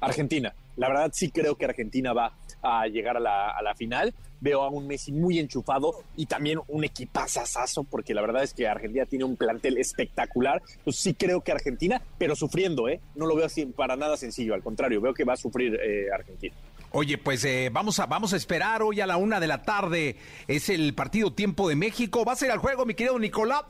Argentina. 0.01 0.55
La 0.77 0.89
verdad 0.89 1.11
sí 1.13 1.31
creo 1.31 1.57
que 1.57 1.65
Argentina 1.65 2.13
va 2.13 2.33
a 2.63 2.87
llegar 2.87 3.17
a 3.17 3.21
la, 3.21 3.51
a 3.51 3.63
la 3.63 3.75
final. 3.75 4.15
Veo 4.41 4.63
a 4.63 4.71
un 4.71 4.87
Messi 4.87 5.13
muy 5.13 5.39
enchufado 5.39 6.03
y 6.17 6.25
también 6.25 6.61
un 6.69 6.83
equipazazazo, 6.85 7.85
porque 7.85 8.15
la 8.15 8.23
verdad 8.23 8.43
es 8.43 8.55
que 8.55 8.67
Argentina 8.67 9.05
tiene 9.05 9.25
un 9.25 9.37
plantel 9.37 9.77
espectacular. 9.77 10.63
Pues 10.83 10.97
sí 10.97 11.13
creo 11.13 11.43
que 11.43 11.53
Argentina, 11.53 12.01
pero 12.17 12.35
sufriendo, 12.35 12.89
¿eh? 12.89 13.01
No 13.15 13.27
lo 13.27 13.37
veo 13.37 13.45
así 13.45 13.67
para 13.67 13.97
nada 13.97 14.17
sencillo, 14.17 14.55
al 14.55 14.63
contrario, 14.63 15.01
veo 15.03 15.13
que 15.13 15.25
va 15.25 15.35
a 15.35 15.37
sufrir 15.37 15.75
eh, 15.75 16.07
Argentina. 16.15 16.55
Oye, 16.93 17.19
pues 17.19 17.45
eh, 17.45 17.69
vamos, 17.71 18.01
a, 18.01 18.07
vamos 18.07 18.33
a 18.33 18.37
esperar 18.37 18.83
hoy 18.83 19.01
a 19.01 19.07
la 19.07 19.17
una 19.19 19.39
de 19.39 19.47
la 19.47 19.63
tarde. 19.63 20.17
Es 20.49 20.71
el 20.71 20.95
partido 20.95 21.33
Tiempo 21.33 21.69
de 21.69 21.77
México. 21.77 22.25
¿Va 22.25 22.33
a 22.33 22.37
ser 22.37 22.51
al 22.51 22.59
juego, 22.59 22.87
mi 22.87 22.95
querido 22.95 23.19
Nicolás? 23.19 23.65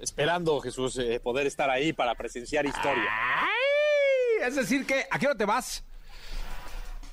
Esperando, 0.00 0.58
Jesús, 0.60 0.98
eh, 0.98 1.20
poder 1.20 1.46
estar 1.46 1.68
ahí 1.68 1.92
para 1.92 2.14
presenciar 2.14 2.64
historia. 2.64 3.04
¡Ay! 3.10 3.79
Es 4.46 4.56
decir, 4.56 4.86
que 4.86 5.04
¿a 5.10 5.18
qué 5.18 5.26
hora 5.26 5.36
te 5.36 5.44
vas? 5.44 5.84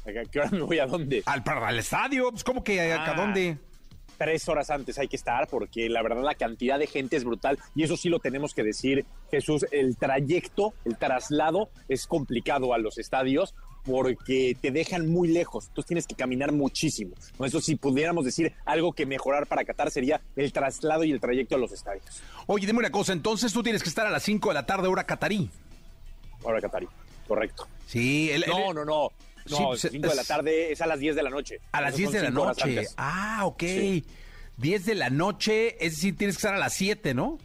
¿A 0.05 0.29
qué 0.29 0.39
hora 0.39 0.49
me 0.51 0.61
voy 0.61 0.79
a 0.79 0.85
dónde? 0.85 1.23
Al, 1.25 1.43
para 1.43 1.69
el 1.69 1.79
estadio. 1.79 2.31
Pues, 2.31 2.43
¿Cómo 2.43 2.63
que 2.63 2.91
a, 2.93 3.03
Ah. 3.11 3.13
dónde? 3.15 3.57
tres 4.17 4.49
horas 4.49 4.71
antes 4.71 4.97
hay 4.97 5.07
que 5.07 5.15
estar 5.15 5.47
porque 5.47 5.89
la 5.89 6.01
verdad 6.01 6.23
la 6.23 6.33
cantidad 6.33 6.79
de 6.79 6.87
gente 6.87 7.17
es 7.17 7.23
brutal 7.23 7.59
y 7.75 7.83
eso 7.83 7.95
sí 7.95 8.09
lo 8.09 8.17
tenemos 8.17 8.55
que 8.55 8.63
decir, 8.63 9.05
Jesús, 9.29 9.63
el 9.69 9.95
trayecto, 9.95 10.73
el 10.85 10.97
traslado 10.97 11.69
es 11.87 12.07
complicado 12.07 12.73
a 12.73 12.79
los 12.79 12.97
estadios 12.97 13.53
porque 13.85 14.57
te 14.59 14.71
dejan 14.71 15.07
muy 15.07 15.27
lejos, 15.27 15.69
tú 15.71 15.83
tienes 15.83 16.07
que 16.07 16.15
caminar 16.15 16.51
muchísimo. 16.51 17.13
Eso 17.45 17.61
si 17.61 17.75
pudiéramos 17.75 18.25
decir 18.25 18.53
algo 18.65 18.91
que 18.91 19.05
mejorar 19.05 19.45
para 19.45 19.63
Qatar 19.63 19.91
sería 19.91 20.19
el 20.35 20.51
traslado 20.51 21.03
y 21.03 21.11
el 21.11 21.19
trayecto 21.19 21.53
a 21.55 21.59
los 21.59 21.71
estadios. 21.71 22.03
Oye, 22.47 22.65
dime 22.65 22.79
una 22.79 22.89
cosa. 22.91 23.13
Entonces 23.13 23.53
tú 23.53 23.61
tienes 23.61 23.83
que 23.83 23.89
estar 23.89 24.07
a 24.07 24.09
las 24.09 24.23
5 24.23 24.47
de 24.49 24.55
la 24.55 24.65
tarde, 24.65 24.87
hora 24.87 25.03
catarí. 25.03 25.47
Ahora 26.43 26.59
Qatarí, 26.59 26.87
correcto. 27.27 27.67
Sí, 27.85 28.31
el, 28.31 28.43
No, 28.47 28.69
el- 28.69 28.75
no, 28.75 28.85
no. 28.85 29.09
No, 29.49 29.75
5 29.77 30.09
de 30.09 30.15
la 30.15 30.23
tarde 30.25 30.73
es 30.73 30.81
a 30.81 30.87
las 30.87 30.99
10 30.99 31.15
de 31.15 31.23
la 31.23 31.29
noche. 31.29 31.59
A 31.71 31.79
las 31.79 31.93
Esos 31.97 31.99
10 31.99 32.11
son 32.11 32.19
de 32.19 32.23
la 32.23 32.29
noche. 32.31 32.85
Ah, 32.97 33.43
ok. 33.45 33.61
Sí. 33.63 34.05
10 34.57 34.85
de 34.85 34.95
la 34.95 35.09
noche, 35.09 35.75
es 35.85 35.93
decir, 35.95 36.17
tienes 36.17 36.35
que 36.35 36.39
estar 36.39 36.53
a 36.53 36.57
las 36.57 36.73
7, 36.73 37.13
¿no? 37.13 37.37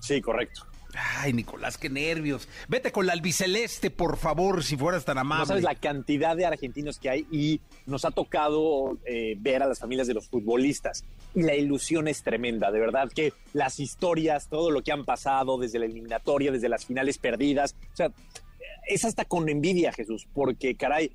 Sí, 0.00 0.20
correcto. 0.20 0.66
Ay, 0.96 1.32
Nicolás, 1.32 1.76
qué 1.78 1.88
nervios. 1.88 2.46
Vete 2.68 2.92
con 2.92 3.06
la 3.06 3.14
albiceleste, 3.14 3.90
por 3.90 4.16
favor, 4.16 4.62
si 4.62 4.76
fueras 4.76 5.04
tan 5.04 5.18
amable. 5.18 5.40
No 5.42 5.46
sabes 5.46 5.64
la 5.64 5.74
cantidad 5.74 6.36
de 6.36 6.46
argentinos 6.46 6.98
que 6.98 7.10
hay 7.10 7.26
y 7.32 7.60
nos 7.86 8.04
ha 8.04 8.10
tocado 8.12 8.98
eh, 9.04 9.34
ver 9.38 9.62
a 9.62 9.66
las 9.66 9.80
familias 9.80 10.06
de 10.06 10.14
los 10.14 10.28
futbolistas 10.28 11.04
y 11.34 11.42
la 11.42 11.54
ilusión 11.56 12.06
es 12.06 12.22
tremenda, 12.22 12.70
de 12.70 12.78
verdad 12.78 13.10
que 13.12 13.32
las 13.54 13.80
historias, 13.80 14.48
todo 14.48 14.70
lo 14.70 14.82
que 14.82 14.92
han 14.92 15.04
pasado 15.04 15.58
desde 15.58 15.80
la 15.80 15.86
eliminatoria, 15.86 16.52
desde 16.52 16.68
las 16.68 16.84
finales 16.86 17.18
perdidas, 17.18 17.74
o 17.92 17.96
sea, 17.96 18.12
es 18.86 19.04
hasta 19.04 19.24
con 19.24 19.48
envidia, 19.48 19.92
Jesús, 19.92 20.26
porque 20.32 20.76
caray, 20.76 21.12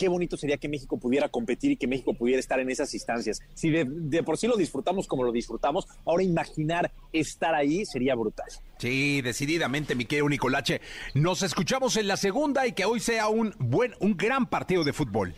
qué 0.00 0.08
bonito 0.08 0.38
sería 0.38 0.56
que 0.56 0.68
México 0.68 0.98
pudiera 0.98 1.28
competir 1.28 1.72
y 1.72 1.76
que 1.76 1.86
México 1.86 2.14
pudiera 2.14 2.40
estar 2.40 2.58
en 2.58 2.70
esas 2.70 2.94
instancias. 2.94 3.40
Si 3.54 3.68
de, 3.68 3.84
de 3.86 4.22
por 4.22 4.38
sí 4.38 4.46
lo 4.46 4.56
disfrutamos 4.56 5.06
como 5.06 5.24
lo 5.24 5.30
disfrutamos, 5.30 5.86
ahora 6.06 6.22
imaginar 6.22 6.90
estar 7.12 7.54
ahí 7.54 7.84
sería 7.84 8.14
brutal. 8.14 8.48
Sí, 8.78 9.20
decididamente, 9.20 9.94
mi 9.94 10.06
querido 10.06 10.28
Nicolache. 10.28 10.80
Nos 11.12 11.42
escuchamos 11.42 11.98
en 11.98 12.08
la 12.08 12.16
segunda 12.16 12.66
y 12.66 12.72
que 12.72 12.86
hoy 12.86 13.00
sea 13.00 13.28
un 13.28 13.54
buen, 13.58 13.94
un 14.00 14.16
gran 14.16 14.46
partido 14.46 14.84
de 14.84 14.94
fútbol. 14.94 15.34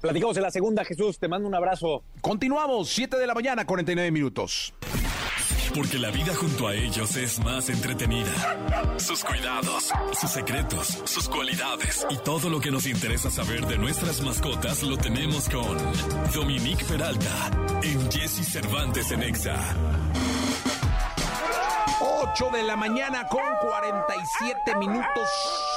Platicamos 0.00 0.34
en 0.38 0.44
la 0.44 0.50
segunda, 0.50 0.82
Jesús, 0.82 1.18
te 1.18 1.28
mando 1.28 1.46
un 1.46 1.54
abrazo. 1.54 2.02
Continuamos, 2.22 2.88
7 2.88 3.18
de 3.18 3.26
la 3.26 3.34
mañana, 3.34 3.66
49 3.66 4.10
minutos. 4.10 4.72
Porque 5.74 5.98
la 5.98 6.10
vida 6.10 6.34
junto 6.34 6.68
a 6.68 6.74
ellos 6.74 7.16
es 7.16 7.38
más 7.44 7.68
entretenida. 7.68 8.96
Sus 8.98 9.24
cuidados, 9.24 9.90
sus 10.20 10.30
secretos, 10.30 10.98
sus 11.04 11.28
cualidades 11.28 12.06
y 12.10 12.16
todo 12.18 12.50
lo 12.50 12.60
que 12.60 12.70
nos 12.70 12.86
interesa 12.86 13.30
saber 13.30 13.66
de 13.66 13.78
nuestras 13.78 14.20
mascotas 14.20 14.82
lo 14.82 14.96
tenemos 14.96 15.48
con 15.48 15.78
Dominique 16.34 16.84
Peralta 16.84 17.50
en 17.82 18.10
Jesse 18.10 18.44
Cervantes 18.46 19.10
en 19.12 19.22
Exa. 19.22 19.56
8 22.00 22.50
de 22.52 22.62
la 22.62 22.76
mañana 22.76 23.26
con 23.28 23.42
47 23.60 24.74
minutos. 24.76 25.69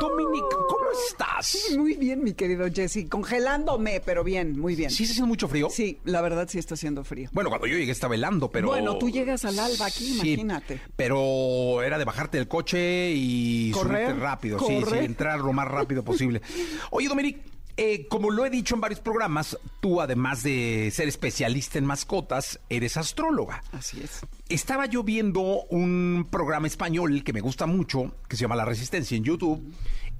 Dominic, 0.00 0.44
¿cómo 0.68 0.84
estás? 1.08 1.56
Muy 1.76 1.94
bien, 1.94 2.22
mi 2.22 2.32
querido 2.32 2.66
Jesse. 2.72 3.08
Congelándome, 3.08 4.00
pero 4.04 4.24
bien, 4.24 4.58
muy 4.58 4.74
bien. 4.74 4.90
¿Sí 4.90 5.04
está 5.04 5.12
haciendo 5.12 5.28
mucho 5.28 5.48
frío? 5.48 5.68
Sí, 5.70 5.98
la 6.04 6.20
verdad 6.20 6.48
sí 6.48 6.58
está 6.58 6.74
haciendo 6.74 7.04
frío. 7.04 7.28
Bueno, 7.32 7.50
cuando 7.50 7.66
yo 7.66 7.76
llegué 7.76 7.92
estaba 7.92 8.14
helando, 8.14 8.50
pero... 8.50 8.68
Bueno, 8.68 8.98
tú 8.98 9.10
llegas 9.10 9.44
al 9.44 9.58
alba 9.58 9.86
aquí, 9.86 10.04
Sí, 10.04 10.14
imagínate. 10.14 10.80
Pero 10.96 11.82
era 11.82 11.98
de 11.98 12.04
bajarte 12.04 12.38
del 12.38 12.48
coche 12.48 13.12
y 13.14 13.70
Correr, 13.70 14.06
subirte 14.08 14.20
rápido, 14.22 14.58
sí, 14.60 14.82
sí, 14.88 14.96
entrar 14.98 15.40
lo 15.40 15.52
más 15.52 15.68
rápido 15.68 16.02
posible. 16.02 16.42
Oye, 16.90 17.08
Dominic, 17.08 17.38
eh, 17.80 18.08
como 18.08 18.30
lo 18.30 18.44
he 18.44 18.50
dicho 18.50 18.74
en 18.74 18.80
varios 18.80 18.98
programas, 18.98 19.56
tú 19.78 20.00
además 20.00 20.42
de 20.42 20.90
ser 20.92 21.06
especialista 21.06 21.78
en 21.78 21.86
mascotas, 21.86 22.58
eres 22.68 22.96
astróloga. 22.96 23.62
Así 23.70 24.00
es. 24.02 24.22
Estaba 24.48 24.86
yo 24.86 25.04
viendo 25.04 25.62
un 25.70 26.26
programa 26.28 26.66
español 26.66 27.22
que 27.22 27.32
me 27.32 27.40
gusta 27.40 27.66
mucho, 27.66 28.12
que 28.26 28.36
se 28.36 28.42
llama 28.42 28.56
La 28.56 28.64
Resistencia 28.64 29.16
en 29.16 29.22
YouTube, 29.22 29.62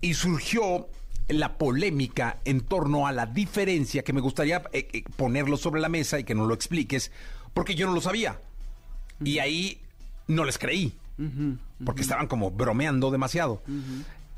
y 0.00 0.14
surgió 0.14 0.86
la 1.26 1.58
polémica 1.58 2.38
en 2.44 2.60
torno 2.60 3.08
a 3.08 3.12
la 3.12 3.26
diferencia 3.26 4.04
que 4.04 4.12
me 4.12 4.20
gustaría 4.20 4.62
eh, 4.72 4.88
eh, 4.92 5.02
ponerlo 5.16 5.56
sobre 5.56 5.80
la 5.80 5.88
mesa 5.88 6.20
y 6.20 6.24
que 6.24 6.36
nos 6.36 6.46
lo 6.46 6.54
expliques, 6.54 7.10
porque 7.54 7.74
yo 7.74 7.88
no 7.88 7.92
lo 7.92 8.00
sabía. 8.00 8.40
Y 9.24 9.40
ahí 9.40 9.80
no 10.28 10.44
les 10.44 10.58
creí, 10.58 10.96
porque 11.84 12.02
estaban 12.02 12.28
como 12.28 12.52
bromeando 12.52 13.10
demasiado. 13.10 13.62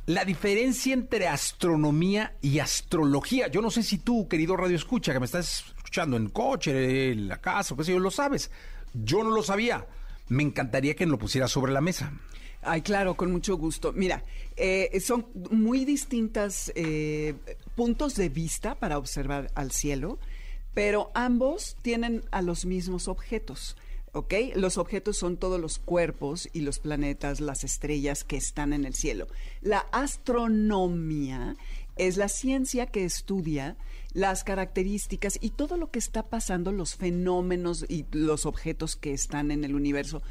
La 0.07 0.25
diferencia 0.25 0.93
entre 0.93 1.29
astronomía 1.29 2.35
y 2.41 2.59
astrología. 2.59 3.49
Yo 3.49 3.61
no 3.63 3.71
sé 3.71 3.83
si 3.83 3.99
tú, 3.99 4.29
querido 4.29 4.57
Radio 4.57 4.77
Escucha, 4.77 5.13
que 5.13 5.21
me 5.21 5.27
estás 5.27 5.65
escuchando 5.77 6.17
en 6.17 6.29
coche, 6.29 7.13
en 7.13 7.29
la 7.29 7.41
casa, 7.41 7.75
pues 7.75 7.89
lo 7.89 8.11
sabes. 8.11 8.51
Yo 8.93 9.23
no 9.23 9.31
lo 9.31 9.43
sabía. 9.43 9.87
Me 10.29 10.43
encantaría 10.43 10.95
que 10.95 11.07
lo 11.07 11.19
pusieras 11.19 11.51
sobre 11.51 11.73
la 11.73 11.81
mesa. 11.81 12.13
Ay, 12.63 12.83
claro, 12.83 13.15
con 13.15 13.33
mucho 13.33 13.57
gusto. 13.57 13.93
Mira, 13.93 14.23
eh, 14.57 15.01
son 15.01 15.27
muy 15.51 15.85
distintas 15.85 16.71
eh, 16.75 17.35
puntos 17.75 18.15
de 18.17 18.29
vista 18.29 18.75
para 18.75 18.99
observar 18.99 19.51
al 19.55 19.73
cielo, 19.73 20.19
pero 20.75 21.11
ambos 21.15 21.77
tienen 21.83 22.23
a 22.31 22.43
los 22.43 22.67
mismos 22.67 23.09
objetos. 23.09 23.77
Los 24.55 24.79
objetos 24.79 25.17
son 25.17 25.37
todos 25.37 25.61
los 25.61 25.79
cuerpos 25.79 26.49
y 26.53 26.61
los 26.61 26.79
planetas, 26.79 27.41
las 27.41 27.63
estrellas 27.65 28.25
que 28.25 28.37
están 28.37 28.73
en 28.73 28.85
el 28.85 28.95
cielo. 28.95 29.29
La 29.61 29.87
astronomía 29.93 31.57
es 31.97 32.17
la 32.17 32.29
ciencia 32.29 32.87
que 32.87 33.05
estudia 33.05 33.77
las 34.13 34.43
características 34.43 35.39
y 35.41 35.51
todo 35.51 35.77
lo 35.77 35.91
que 35.91 35.99
está 35.99 36.25
pasando, 36.25 36.73
los 36.73 36.97
fenómenos 36.97 37.85
y 37.89 38.07
los 38.11 38.47
objetos 38.47 38.97
que 38.97 39.13
están 39.13 39.51
en 39.51 39.65
el 39.65 39.75
universo, 39.75 40.23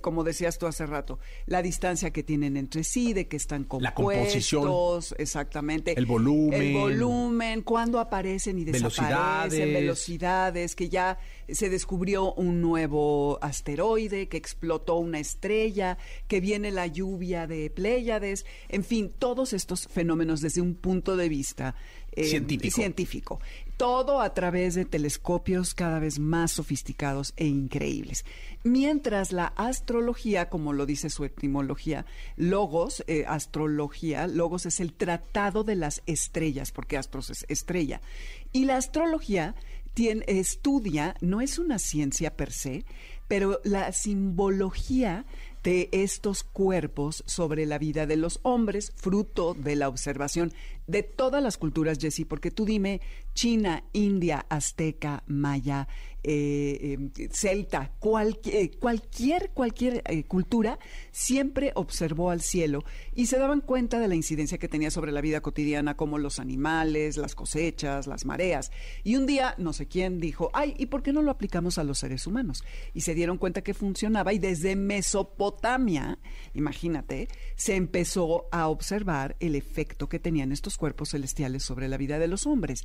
como 0.00 0.24
decías 0.24 0.58
tú 0.58 0.66
hace 0.66 0.86
rato, 0.86 1.18
la 1.46 1.62
distancia 1.62 2.10
que 2.10 2.22
tienen 2.22 2.56
entre 2.56 2.84
sí, 2.84 3.12
de 3.12 3.28
que 3.28 3.36
están 3.36 3.64
compuestos, 3.64 3.82
la 3.82 3.94
composición, 3.94 5.02
exactamente, 5.18 5.94
el 5.96 6.06
volumen, 6.06 6.62
el 6.62 6.74
volumen, 6.74 7.62
cuándo 7.62 7.98
aparecen 7.98 8.58
y 8.58 8.64
desaparecen, 8.64 9.00
velocidades, 9.02 9.74
velocidades, 9.74 10.76
que 10.76 10.88
ya 10.88 11.18
se 11.48 11.70
descubrió 11.70 12.32
un 12.34 12.60
nuevo 12.60 13.38
asteroide, 13.42 14.28
que 14.28 14.36
explotó 14.36 14.96
una 14.96 15.18
estrella, 15.18 15.98
que 16.28 16.40
viene 16.40 16.70
la 16.70 16.86
lluvia 16.86 17.46
de 17.46 17.70
Pléyades, 17.70 18.44
en 18.68 18.84
fin, 18.84 19.12
todos 19.18 19.52
estos 19.52 19.86
fenómenos 19.88 20.40
desde 20.40 20.60
un 20.60 20.74
punto 20.74 21.16
de 21.16 21.28
vista 21.28 21.74
eh, 22.16 22.24
científico. 22.24 22.76
científico. 22.76 23.40
Todo 23.76 24.20
a 24.20 24.32
través 24.34 24.74
de 24.74 24.84
telescopios 24.84 25.74
cada 25.74 25.98
vez 25.98 26.18
más 26.18 26.52
sofisticados 26.52 27.34
e 27.36 27.46
increíbles. 27.46 28.24
Mientras 28.62 29.32
la 29.32 29.46
astrología, 29.46 30.48
como 30.48 30.72
lo 30.72 30.86
dice 30.86 31.10
su 31.10 31.24
etimología, 31.24 32.06
logos, 32.36 33.02
eh, 33.08 33.24
astrología, 33.26 34.26
logos 34.26 34.66
es 34.66 34.80
el 34.80 34.92
tratado 34.92 35.64
de 35.64 35.74
las 35.74 36.02
estrellas, 36.06 36.70
porque 36.70 36.96
astros 36.96 37.30
es 37.30 37.44
estrella. 37.48 38.00
Y 38.52 38.64
la 38.64 38.76
astrología 38.76 39.54
estudia, 39.96 41.16
no 41.20 41.40
es 41.40 41.58
una 41.58 41.78
ciencia 41.78 42.36
per 42.36 42.52
se, 42.52 42.84
pero 43.28 43.60
la 43.64 43.92
simbología 43.92 45.24
de 45.62 45.88
estos 45.92 46.42
cuerpos 46.42 47.24
sobre 47.26 47.64
la 47.64 47.78
vida 47.78 48.06
de 48.06 48.16
los 48.16 48.38
hombres, 48.42 48.92
fruto 48.96 49.54
de 49.54 49.76
la 49.76 49.88
observación 49.88 50.52
de 50.86 51.02
todas 51.02 51.42
las 51.42 51.56
culturas, 51.56 51.98
Jesse, 51.98 52.26
porque 52.28 52.50
tú 52.50 52.66
dime, 52.66 53.00
China, 53.34 53.84
India, 53.92 54.46
Azteca, 54.48 55.22
Maya, 55.26 55.88
eh, 56.26 56.96
eh, 57.18 57.28
celta, 57.32 57.82
eh, 57.82 58.70
cualquier, 58.78 59.50
cualquier 59.50 60.02
cultura 60.26 60.78
siempre 61.10 61.72
observó 61.74 62.30
al 62.30 62.40
cielo 62.40 62.82
y 63.14 63.26
se 63.26 63.38
daban 63.38 63.60
cuenta 63.60 64.00
de 64.00 64.08
la 64.08 64.14
incidencia 64.14 64.56
que 64.56 64.66
tenía 64.66 64.90
sobre 64.90 65.12
la 65.12 65.20
vida 65.20 65.42
cotidiana, 65.42 65.98
como 65.98 66.16
los 66.16 66.38
animales, 66.38 67.18
las 67.18 67.34
cosechas, 67.34 68.06
las 68.06 68.24
mareas. 68.24 68.72
Y 69.02 69.16
un 69.16 69.26
día, 69.26 69.54
no 69.58 69.74
sé 69.74 69.86
quién 69.86 70.18
dijo, 70.18 70.48
ay, 70.54 70.74
¿y 70.78 70.86
por 70.86 71.02
qué 71.02 71.12
no 71.12 71.20
lo 71.20 71.30
aplicamos 71.30 71.76
a 71.76 71.84
los 71.84 71.98
seres 71.98 72.26
humanos? 72.26 72.64
Y 72.94 73.02
se 73.02 73.12
dieron 73.12 73.36
cuenta 73.36 73.60
que 73.60 73.74
funcionaba 73.74 74.32
y 74.32 74.38
desde 74.38 74.76
Mesopotamia, 74.76 76.18
imagínate, 76.54 77.28
se 77.54 77.76
empezó 77.76 78.46
a 78.50 78.68
observar 78.68 79.36
el 79.40 79.56
efecto 79.56 80.08
que 80.08 80.18
tenían 80.18 80.52
estos 80.52 80.78
cuerpos 80.78 81.10
celestiales 81.10 81.64
sobre 81.64 81.88
la 81.88 81.98
vida 81.98 82.18
de 82.18 82.28
los 82.28 82.46
hombres. 82.46 82.82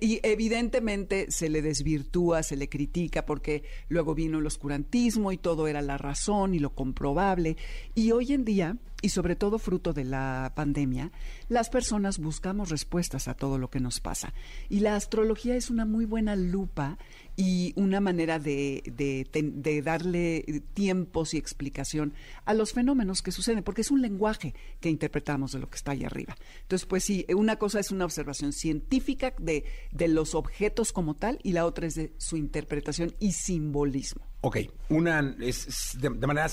Y 0.00 0.20
evidentemente 0.22 1.30
se 1.30 1.48
le 1.48 1.62
desvirtúa, 1.62 2.42
se 2.42 2.56
le 2.56 2.68
critica 2.68 3.26
porque 3.26 3.62
luego 3.88 4.14
vino 4.14 4.38
el 4.38 4.46
oscurantismo 4.46 5.32
y 5.32 5.36
todo 5.36 5.68
era 5.68 5.82
la 5.82 5.98
razón 5.98 6.54
y 6.54 6.58
lo 6.58 6.74
comprobable. 6.74 7.56
Y 7.94 8.12
hoy 8.12 8.32
en 8.32 8.44
día, 8.44 8.76
y 9.02 9.10
sobre 9.10 9.36
todo 9.36 9.58
fruto 9.58 9.92
de 9.92 10.04
la 10.04 10.52
pandemia, 10.56 11.12
las 11.48 11.70
personas 11.70 12.18
buscamos 12.18 12.70
respuestas 12.70 13.28
a 13.28 13.34
todo 13.34 13.58
lo 13.58 13.70
que 13.70 13.80
nos 13.80 14.00
pasa. 14.00 14.32
Y 14.68 14.80
la 14.80 14.96
astrología 14.96 15.56
es 15.56 15.70
una 15.70 15.84
muy 15.84 16.04
buena 16.04 16.36
lupa 16.36 16.98
y 17.36 17.72
una 17.76 18.00
manera 18.00 18.38
de, 18.38 18.82
de, 18.86 19.82
darle 19.82 20.62
tiempos 20.74 21.34
y 21.34 21.36
explicación 21.36 22.14
a 22.44 22.54
los 22.54 22.72
fenómenos 22.72 23.22
que 23.22 23.30
suceden, 23.30 23.62
porque 23.62 23.82
es 23.82 23.90
un 23.90 24.00
lenguaje 24.00 24.54
que 24.80 24.88
interpretamos 24.88 25.52
de 25.52 25.58
lo 25.58 25.68
que 25.68 25.76
está 25.76 25.92
ahí 25.92 26.04
arriba. 26.04 26.34
Entonces, 26.62 26.86
pues 26.86 27.04
sí, 27.04 27.26
una 27.36 27.56
cosa 27.56 27.78
es 27.78 27.90
una 27.90 28.06
observación 28.06 28.52
científica 28.52 29.34
de, 29.38 29.64
de 29.92 30.08
los 30.08 30.34
objetos 30.34 30.92
como 30.92 31.14
tal 31.14 31.38
y 31.42 31.52
la 31.52 31.66
otra 31.66 31.86
es 31.86 31.94
de 31.94 32.12
su 32.16 32.36
interpretación 32.36 33.14
y 33.20 33.32
simbolismo. 33.32 34.24
Ok, 34.40 34.58
una 34.88 35.36
es, 35.40 35.98
de, 36.00 36.10
manera 36.10 36.48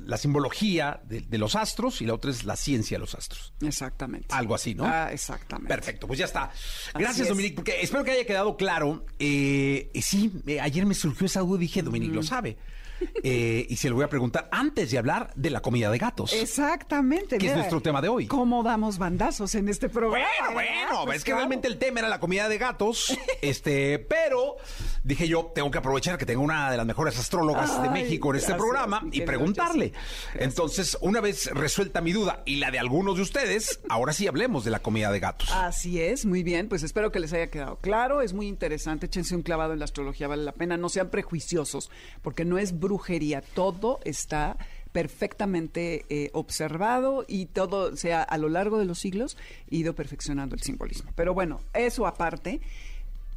la 0.00 0.16
simbología 0.18 1.00
de, 1.04 1.38
los 1.38 1.56
astros 1.56 2.02
y 2.02 2.06
la 2.06 2.14
otra 2.14 2.30
es 2.30 2.44
la 2.44 2.56
ciencia 2.56 2.96
de 2.96 3.00
los 3.00 3.14
astros. 3.14 3.54
Exactamente. 3.62 4.28
Algo 4.30 4.54
así, 4.54 4.74
¿no? 4.74 4.84
Ah, 4.84 5.10
exactamente. 5.12 5.68
Perfecto, 5.68 6.06
pues 6.06 6.18
ya 6.18 6.26
está. 6.26 6.50
Gracias, 6.94 7.28
Dominique, 7.28 7.56
porque 7.56 7.80
espero 7.80 8.04
que 8.04 8.12
haya 8.12 8.26
quedado 8.26 8.56
claro. 8.56 9.06
Eh, 9.18 9.90
sí, 10.02 10.32
eh, 10.46 10.60
ayer 10.60 10.84
me 10.84 10.94
surgió 10.94 11.26
esa 11.26 11.40
duda 11.40 11.56
y 11.56 11.60
dije, 11.62 11.82
Dominique 11.82 12.14
lo 12.14 12.22
sabe. 12.22 12.58
Eh, 13.22 13.66
y 13.68 13.76
se 13.76 13.88
lo 13.88 13.94
voy 13.94 14.04
a 14.04 14.08
preguntar 14.08 14.48
antes 14.52 14.90
de 14.90 14.98
hablar 14.98 15.32
de 15.34 15.50
la 15.50 15.60
comida 15.60 15.90
de 15.90 15.98
gatos. 15.98 16.32
Exactamente. 16.32 17.38
Que 17.38 17.48
es 17.48 17.54
nuestro 17.54 17.80
tema 17.80 18.00
de 18.00 18.08
hoy. 18.08 18.26
¿Cómo 18.26 18.62
damos 18.62 18.98
bandazos 18.98 19.54
en 19.54 19.68
este 19.68 19.88
programa? 19.88 20.24
Bueno, 20.24 20.54
bueno, 20.54 21.04
pues 21.04 21.18
es 21.18 21.24
que 21.24 21.34
realmente 21.34 21.68
el 21.68 21.78
tema 21.78 22.00
era 22.00 22.08
la 22.08 22.20
comida 22.20 22.48
de 22.48 22.58
gatos. 22.58 23.16
este, 23.42 23.98
pero 23.98 24.56
dije 25.02 25.28
yo, 25.28 25.50
tengo 25.54 25.70
que 25.70 25.78
aprovechar 25.78 26.18
que 26.18 26.26
tengo 26.26 26.42
una 26.42 26.70
de 26.70 26.76
las 26.76 26.86
mejores 26.86 27.18
astrólogas 27.18 27.82
de 27.82 27.90
México 27.90 28.30
en 28.30 28.36
este 28.36 28.54
programa 28.54 29.02
y 29.10 29.22
Entonces, 30.34 30.98
una 31.00 31.20
vez 31.20 31.46
resuelta 31.52 32.00
mi 32.00 32.12
duda 32.12 32.42
y 32.44 32.56
la 32.56 32.70
de 32.70 32.78
algunos 32.78 33.16
de 33.16 33.22
ustedes, 33.22 33.80
ahora 33.88 34.12
sí 34.12 34.26
hablemos 34.26 34.64
de 34.64 34.70
la 34.70 34.80
comida 34.80 35.10
de 35.12 35.20
gatos. 35.20 35.50
Así 35.52 36.00
es, 36.00 36.26
muy 36.26 36.42
bien. 36.42 36.68
Pues 36.68 36.82
espero 36.82 37.12
que 37.12 37.20
les 37.20 37.32
haya 37.32 37.48
quedado 37.48 37.76
claro. 37.76 38.22
Es 38.22 38.32
muy 38.32 38.46
interesante. 38.48 39.06
Échense 39.06 39.34
un 39.34 39.42
clavado 39.42 39.72
en 39.72 39.78
la 39.78 39.84
astrología, 39.84 40.28
vale 40.28 40.44
la 40.44 40.52
pena. 40.52 40.76
No 40.76 40.88
sean 40.88 41.10
prejuiciosos, 41.10 41.90
porque 42.22 42.44
no 42.44 42.58
es 42.58 42.78
brujería. 42.78 43.42
Todo 43.42 44.00
está 44.04 44.56
perfectamente 44.92 46.04
eh, 46.08 46.30
observado 46.32 47.24
y 47.28 47.46
todo, 47.46 47.96
sea, 47.96 48.22
a 48.22 48.38
lo 48.38 48.48
largo 48.48 48.78
de 48.78 48.84
los 48.84 48.98
siglos, 48.98 49.36
ido 49.68 49.94
perfeccionando 49.94 50.54
el 50.54 50.62
simbolismo. 50.62 51.12
Pero 51.14 51.34
bueno, 51.34 51.60
eso 51.74 52.06
aparte, 52.06 52.60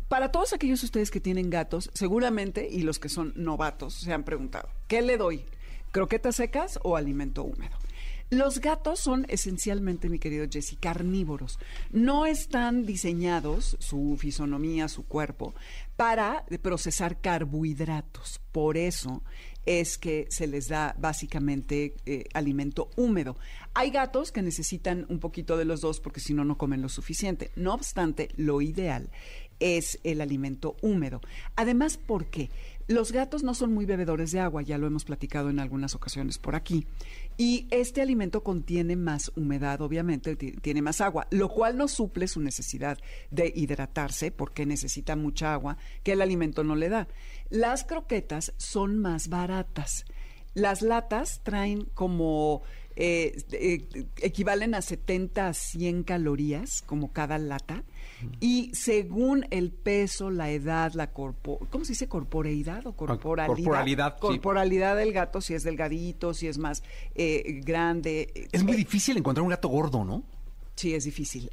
para 0.08 0.32
todos 0.32 0.54
aquellos 0.54 0.84
ustedes 0.84 1.12
que 1.12 1.20
tienen 1.20 1.50
gatos, 1.50 1.92
seguramente, 1.94 2.68
y 2.70 2.82
los 2.82 3.00
que 3.00 3.10
son 3.10 3.34
novatos, 3.36 3.94
se 3.94 4.14
han 4.14 4.24
preguntado, 4.24 4.70
¿qué 4.88 5.02
le 5.02 5.18
doy? 5.18 5.46
¿Croquetas 5.94 6.38
secas 6.38 6.80
o 6.82 6.98
alimento 6.98 7.44
húmedo? 7.44 7.78
Los 8.32 8.62
gatos 8.62 9.00
son 9.00 9.28
esencialmente, 9.30 10.10
mi 10.10 10.18
querido 10.18 10.48
Jesse, 10.50 10.76
carnívoros. 10.80 11.60
No 11.92 12.26
están 12.26 12.88
diseñados, 12.88 13.78
su 13.80 14.18
fisonomía, 14.18 14.88
su 14.88 15.06
cuerpo, 15.06 15.54
para 15.96 16.48
procesar 16.64 17.22
carbohidratos. 17.22 18.42
Por 18.52 18.76
eso 18.76 19.22
es 19.68 20.00
que 20.00 20.26
se 20.32 20.48
les 20.48 20.68
da 20.68 20.96
básicamente 20.98 21.94
eh, 22.08 22.26
alimento 22.34 22.90
húmedo. 22.96 23.38
Hay 23.76 23.92
gatos 23.92 24.32
que 24.32 24.42
necesitan 24.42 25.06
un 25.10 25.20
poquito 25.20 25.58
de 25.58 25.66
los 25.66 25.82
dos 25.82 26.00
porque 26.00 26.20
si 26.20 26.34
no, 26.34 26.44
no 26.44 26.58
comen 26.58 26.82
lo 26.82 26.90
suficiente. 26.90 27.52
No 27.56 27.72
obstante, 27.76 28.30
lo 28.36 28.62
ideal 28.62 29.12
es 29.60 30.00
el 30.04 30.22
alimento 30.22 30.76
húmedo. 30.82 31.22
Además, 31.56 31.98
¿por 31.98 32.26
qué? 32.26 32.50
Los 32.88 33.12
gatos 33.12 33.44
no 33.44 33.54
son 33.54 33.74
muy 33.74 33.86
bebedores 33.86 34.32
de 34.32 34.42
agua, 34.42 34.62
ya 34.62 34.78
lo 34.78 34.88
hemos 34.88 35.06
platicado 35.06 35.50
en 35.50 35.60
algunas 35.60 35.96
ocasiones 35.96 36.38
por 36.38 36.56
aquí. 36.56 36.86
Y 37.38 37.68
este 37.72 38.02
alimento 38.02 38.44
contiene 38.44 38.96
más 38.96 39.32
humedad, 39.36 39.82
obviamente, 39.82 40.36
tiene 40.36 40.82
más 40.82 41.00
agua, 41.00 41.28
lo 41.32 41.50
cual 41.50 41.78
no 41.78 41.88
suple 41.88 42.28
su 42.28 42.42
necesidad 42.42 42.98
de 43.32 43.52
hidratarse 43.56 44.32
porque 44.32 44.66
necesita 44.66 45.16
mucha 45.16 45.54
agua 45.54 45.78
que 46.04 46.12
el 46.12 46.22
alimento 46.22 46.64
no 46.64 46.76
le 46.76 46.90
da. 46.90 47.08
Las 47.50 47.86
croquetas 47.86 48.54
son 48.58 49.00
más 49.00 49.30
baratas. 49.30 50.06
Las 50.54 50.82
latas 50.82 51.42
traen 51.44 51.86
como 51.94 52.64
eh, 52.96 53.44
eh, 53.52 54.06
equivalen 54.18 54.76
a 54.76 54.82
70 54.82 55.48
a 55.48 55.54
100 55.54 56.04
calorías 56.04 56.84
como 56.84 57.12
cada 57.12 57.40
lata 57.40 57.84
y 58.40 58.72
según 58.74 59.46
el 59.52 59.72
peso, 59.72 60.30
la 60.30 60.52
edad, 60.52 60.94
la 60.94 61.12
corpo 61.12 61.60
¿cómo 61.70 61.86
se 61.86 61.94
dice? 61.94 62.08
corporeidad 62.08 62.86
o 62.86 62.90
ah, 62.90 62.96
corporalidad. 62.96 63.56
Corporalidad. 63.56 64.18
Corporalidad 64.20 64.96
del 64.98 65.14
gato, 65.14 65.42
si 65.42 65.54
es 65.54 65.64
delgadito, 65.64 66.34
si 66.34 66.48
es 66.48 66.58
más 66.58 66.84
eh, 67.16 67.62
grande. 67.64 68.50
Es 68.52 68.64
muy 68.64 68.76
difícil 68.76 69.18
encontrar 69.18 69.44
un 69.44 69.50
gato 69.50 69.68
gordo, 69.68 70.04
¿no? 70.04 70.24
Sí, 70.76 70.94
es 70.94 71.04
difícil. 71.04 71.50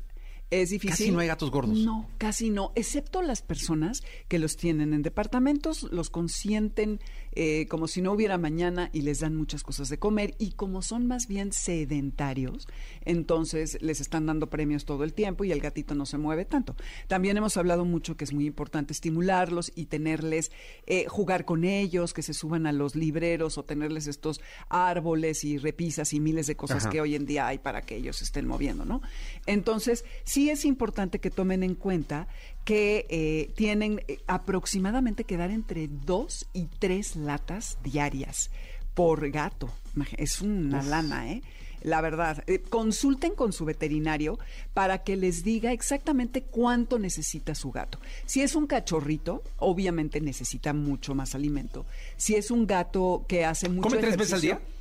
Es 0.51 0.71
difícil. 0.71 0.91
Casi 0.91 1.11
no 1.13 1.21
hay 1.21 1.29
gatos 1.29 1.51
gordos. 1.51 1.79
No, 1.79 2.09
casi 2.19 2.51
no, 2.51 2.73
excepto 2.75 3.23
las 3.23 3.41
personas 3.41 4.03
que 4.27 4.41
los 4.41 4.57
tienen 4.57 4.93
en 4.93 5.03
departamentos, 5.03 5.85
los 5.93 6.11
consienten 6.11 7.01
eh, 7.33 7.67
como 7.69 7.87
si 7.87 8.03
no 8.03 8.13
hubiera 8.13 8.39
mañana 8.39 8.91
y 8.93 9.03
les 9.03 9.21
dan 9.21 9.37
muchas 9.37 9.63
cosas 9.63 9.89
de 9.89 10.01
comer 10.01 10.35
y 10.39 10.53
como 10.53 10.83
son 10.83 11.07
más 11.07 11.29
bien 11.29 11.53
sedentarios, 11.53 12.67
entonces 13.05 13.81
les 13.81 14.01
están 14.01 14.27
dando 14.27 14.51
premios 14.51 14.85
todo 14.85 15.05
el 15.05 15.15
tiempo 15.15 15.45
y 15.45 15.53
el 15.53 15.61
gatito 15.61 15.95
no 15.95 16.07
se 16.07 16.19
mueve 16.19 16.45
tanto. 16.45 16.75
También 17.07 17.37
hemos 17.37 17.57
hablado 17.57 17.85
mucho 17.85 18.17
que 18.17 18.25
es 18.25 18.33
muy 18.33 18.47
importante 18.47 18.93
estimularlos 18.93 19.71
y 19.77 19.87
tenerles, 19.87 20.51
eh, 20.87 21.07
jugar 21.07 21.45
con 21.45 21.63
ellos, 21.65 22.13
que 22.13 22.23
se 22.23 22.35
suban 22.35 22.67
a 22.67 22.73
los 22.73 22.97
libreros 22.97 23.59
o 23.59 23.65
tenerles 23.65 24.09
estos 24.09 24.41
árboles 24.69 25.45
y 25.45 25.59
repisas 25.59 26.13
y 26.13 26.19
miles 26.19 26.49
de 26.49 26.57
cosas 26.57 26.85
Ajá. 26.85 26.91
que 26.91 27.01
hoy 27.01 27.15
en 27.15 27.27
día 27.27 27.47
hay 27.47 27.59
para 27.59 27.83
que 27.83 27.97
ellos 27.97 28.17
se 28.17 28.25
estén 28.25 28.49
moviendo, 28.49 28.85
¿no? 28.85 29.03
Entonces, 29.47 30.05
sí 30.25 30.40
es 30.49 30.65
importante 30.65 31.19
que 31.19 31.31
tomen 31.31 31.63
en 31.63 31.75
cuenta 31.75 32.27
que 32.65 33.05
eh, 33.11 33.51
tienen 33.57 34.03
eh, 34.09 34.21
aproximadamente 34.27 35.25
que 35.25 35.37
dar 35.37 35.51
entre 35.51 35.89
dos 35.89 36.47
y 36.55 36.69
tres 36.79 37.17
latas 37.17 37.77
diarias 37.85 38.51
por 38.95 39.29
gato. 39.31 39.69
Es 40.17 40.41
una 40.41 40.83
lana, 40.83 41.31
¿eh? 41.31 41.43
La 41.83 42.01
verdad, 42.01 42.45
Eh, 42.47 42.61
consulten 42.61 43.35
con 43.35 43.53
su 43.53 43.65
veterinario 43.65 44.39
para 44.75 45.03
que 45.03 45.17
les 45.17 45.45
diga 45.45 45.73
exactamente 45.73 46.43
cuánto 46.43 46.99
necesita 46.99 47.55
su 47.55 47.71
gato. 47.71 47.99
Si 48.27 48.43
es 48.43 48.55
un 48.55 48.67
cachorrito, 48.67 49.43
obviamente 49.59 50.21
necesita 50.21 50.73
mucho 50.73 51.15
más 51.15 51.35
alimento. 51.35 51.87
Si 52.17 52.35
es 52.35 52.51
un 52.51 52.67
gato 52.67 53.25
que 53.27 53.45
hace 53.45 53.69
mucho 53.69 53.89
¿Come 53.89 53.99
tres 53.99 54.17
veces 54.17 54.33
al 54.35 54.45
ejercicio, 54.45 54.81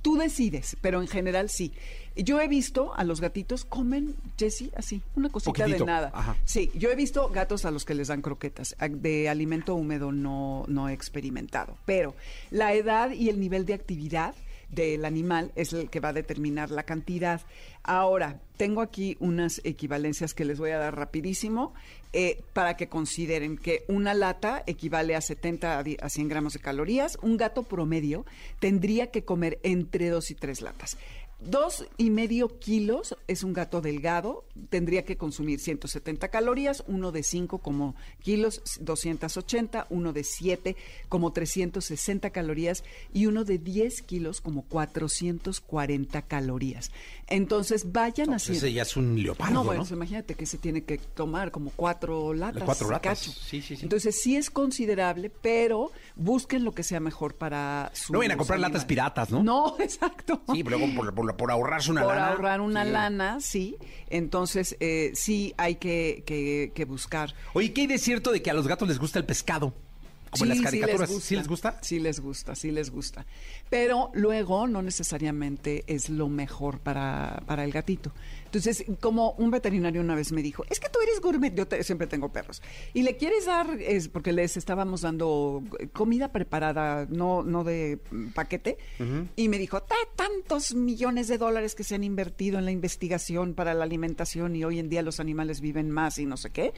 Tú 0.00 0.16
decides, 0.16 0.76
pero 0.80 1.02
en 1.02 1.08
general 1.08 1.50
sí. 1.50 1.72
Yo 2.18 2.40
he 2.40 2.48
visto 2.48 2.92
a 2.94 3.04
los 3.04 3.20
gatitos 3.20 3.64
comen, 3.64 4.16
Jesse, 4.36 4.70
así, 4.76 5.00
una 5.14 5.28
cosita 5.28 5.52
Poquitito, 5.52 5.84
de 5.84 5.90
nada. 5.90 6.10
ajá. 6.12 6.36
Sí, 6.44 6.70
yo 6.74 6.90
he 6.90 6.96
visto 6.96 7.28
gatos 7.28 7.64
a 7.64 7.70
los 7.70 7.84
que 7.84 7.94
les 7.94 8.08
dan 8.08 8.22
croquetas. 8.22 8.76
De 8.90 9.28
alimento 9.28 9.74
húmedo 9.74 10.10
no, 10.12 10.64
no 10.66 10.88
he 10.88 10.92
experimentado. 10.92 11.76
Pero 11.86 12.14
la 12.50 12.74
edad 12.74 13.10
y 13.12 13.28
el 13.28 13.38
nivel 13.38 13.64
de 13.66 13.74
actividad 13.74 14.34
del 14.70 15.06
animal 15.06 15.50
es 15.54 15.72
el 15.72 15.88
que 15.88 16.00
va 16.00 16.10
a 16.10 16.12
determinar 16.12 16.70
la 16.70 16.82
cantidad. 16.82 17.40
Ahora, 17.84 18.40
tengo 18.58 18.82
aquí 18.82 19.16
unas 19.18 19.62
equivalencias 19.64 20.34
que 20.34 20.44
les 20.44 20.58
voy 20.58 20.72
a 20.72 20.78
dar 20.78 20.94
rapidísimo 20.94 21.72
eh, 22.12 22.42
para 22.52 22.76
que 22.76 22.88
consideren 22.88 23.56
que 23.56 23.84
una 23.88 24.12
lata 24.12 24.64
equivale 24.66 25.14
a 25.16 25.20
70 25.22 25.78
a 25.78 25.82
di- 25.82 25.96
a 26.02 26.10
100 26.10 26.28
gramos 26.28 26.52
de 26.52 26.58
calorías. 26.58 27.16
Un 27.22 27.38
gato 27.38 27.62
promedio 27.62 28.26
tendría 28.58 29.10
que 29.10 29.24
comer 29.24 29.58
entre 29.62 30.10
dos 30.10 30.30
y 30.30 30.34
tres 30.34 30.60
latas. 30.60 30.98
Dos 31.40 31.86
y 31.98 32.10
medio 32.10 32.58
kilos 32.58 33.16
es 33.28 33.44
un 33.44 33.52
gato 33.52 33.80
delgado, 33.80 34.44
tendría 34.70 35.04
que 35.04 35.16
consumir 35.16 35.60
170 35.60 36.28
calorías, 36.28 36.82
uno 36.88 37.12
de 37.12 37.22
5 37.22 37.58
como 37.58 37.94
kilos, 38.20 38.60
280, 38.80 39.86
uno 39.90 40.12
de 40.12 40.24
7 40.24 40.74
como 41.08 41.32
360 41.32 42.30
calorías 42.30 42.82
y 43.12 43.26
uno 43.26 43.44
de 43.44 43.58
10 43.58 44.02
kilos 44.02 44.40
como 44.40 44.62
440 44.62 46.22
calorías. 46.22 46.90
Entonces 47.28 47.92
vayan 47.92 48.26
Pues 48.28 48.42
haciendo... 48.42 48.66
ese 48.66 48.72
ya 48.72 48.82
es 48.82 48.96
un 48.96 49.22
leopardo, 49.22 49.52
No, 49.54 49.60
¿no? 49.60 49.64
bueno, 49.66 49.82
pues 49.82 49.92
imagínate 49.92 50.34
que 50.34 50.44
se 50.46 50.58
tiene 50.58 50.82
que 50.82 50.98
tomar 50.98 51.52
como 51.52 51.70
cuatro 51.70 52.34
latas. 52.34 52.64
Cuatro 52.64 52.90
latas, 52.90 53.20
cacho. 53.20 53.30
sí, 53.32 53.62
sí, 53.62 53.76
sí. 53.76 53.82
Entonces 53.84 54.20
sí 54.20 54.34
es 54.36 54.50
considerable, 54.50 55.30
pero 55.30 55.92
busquen 56.16 56.64
lo 56.64 56.72
que 56.72 56.82
sea 56.82 56.98
mejor 56.98 57.34
para 57.34 57.92
su 57.94 58.12
No 58.12 58.18
vayan 58.18 58.32
a 58.32 58.36
comprar 58.38 58.58
latas 58.58 58.84
piratas, 58.84 59.30
¿no? 59.30 59.42
No, 59.44 59.76
exacto. 59.80 60.42
Sí, 60.52 60.64
pero 60.64 60.78
luego 60.78 60.94
por, 60.96 61.14
por- 61.14 61.27
por 61.36 61.50
ahorrarse 61.50 61.90
una 61.90 62.02
Por 62.02 62.14
lana. 62.14 62.28
ahorrar 62.28 62.60
una 62.60 62.84
Sí. 62.84 62.90
lana, 62.90 63.40
sí. 63.40 63.76
Entonces 64.08 64.76
eh, 64.80 65.12
sí 65.14 65.54
hay 65.58 65.76
que, 65.76 66.22
que- 66.26 66.72
que 66.74 66.84
buscar. 66.84 67.34
Oye, 67.52 67.72
¿qué 67.72 67.82
hay 67.82 67.86
de 67.86 67.98
cierto 67.98 68.30
de 68.32 68.42
que 68.42 68.50
a 68.50 68.54
los 68.54 68.66
gatos 68.66 68.88
les 68.88 68.98
gusta 68.98 69.18
el 69.18 69.24
pescado? 69.24 69.74
Como 70.30 70.44
en 70.44 70.48
las 70.50 70.60
caricaturas. 70.60 71.08
Sí 71.08 71.14
les, 71.14 71.24
¿Sí 71.24 71.36
les 71.36 71.48
gusta? 71.48 71.78
Sí 71.80 71.98
les 72.00 72.20
gusta, 72.20 72.54
sí 72.54 72.70
les 72.70 72.90
gusta. 72.90 73.24
Pero 73.70 74.10
luego 74.12 74.66
no 74.66 74.82
necesariamente 74.82 75.84
es 75.86 76.10
lo 76.10 76.28
mejor 76.28 76.80
para, 76.80 77.42
para 77.46 77.64
el 77.64 77.72
gatito. 77.72 78.12
Entonces, 78.48 78.84
como 79.00 79.32
un 79.32 79.50
veterinario 79.50 80.00
una 80.00 80.14
vez 80.14 80.32
me 80.32 80.42
dijo, 80.42 80.64
es 80.70 80.80
que 80.80 80.88
tú 80.88 80.98
eres 81.02 81.20
gourmet, 81.20 81.54
yo 81.54 81.68
te- 81.68 81.82
siempre 81.84 82.06
tengo 82.06 82.30
perros, 82.32 82.62
y 82.94 83.02
le 83.02 83.16
quieres 83.16 83.44
dar, 83.46 83.78
es 83.80 84.08
porque 84.08 84.32
les 84.32 84.56
estábamos 84.56 85.02
dando 85.02 85.62
comida 85.92 86.32
preparada, 86.32 87.06
no, 87.10 87.42
no 87.42 87.62
de 87.64 87.98
paquete, 88.34 88.78
y 89.36 89.48
me 89.48 89.58
dijo, 89.58 89.82
"Ta- 89.82 89.94
tantos 90.16 90.74
millones 90.74 91.28
de 91.28 91.36
dólares 91.38 91.74
que 91.74 91.84
se 91.84 91.94
han 91.94 92.04
invertido 92.04 92.58
en 92.58 92.64
la 92.64 92.70
investigación 92.70 93.54
para 93.54 93.74
la 93.74 93.84
alimentación 93.84 94.56
y 94.56 94.64
hoy 94.64 94.78
en 94.78 94.88
día 94.88 95.02
los 95.02 95.20
animales 95.20 95.60
viven 95.60 95.90
más 95.90 96.18
y 96.18 96.24
no 96.26 96.36
sé 96.36 96.50
qué, 96.50 96.72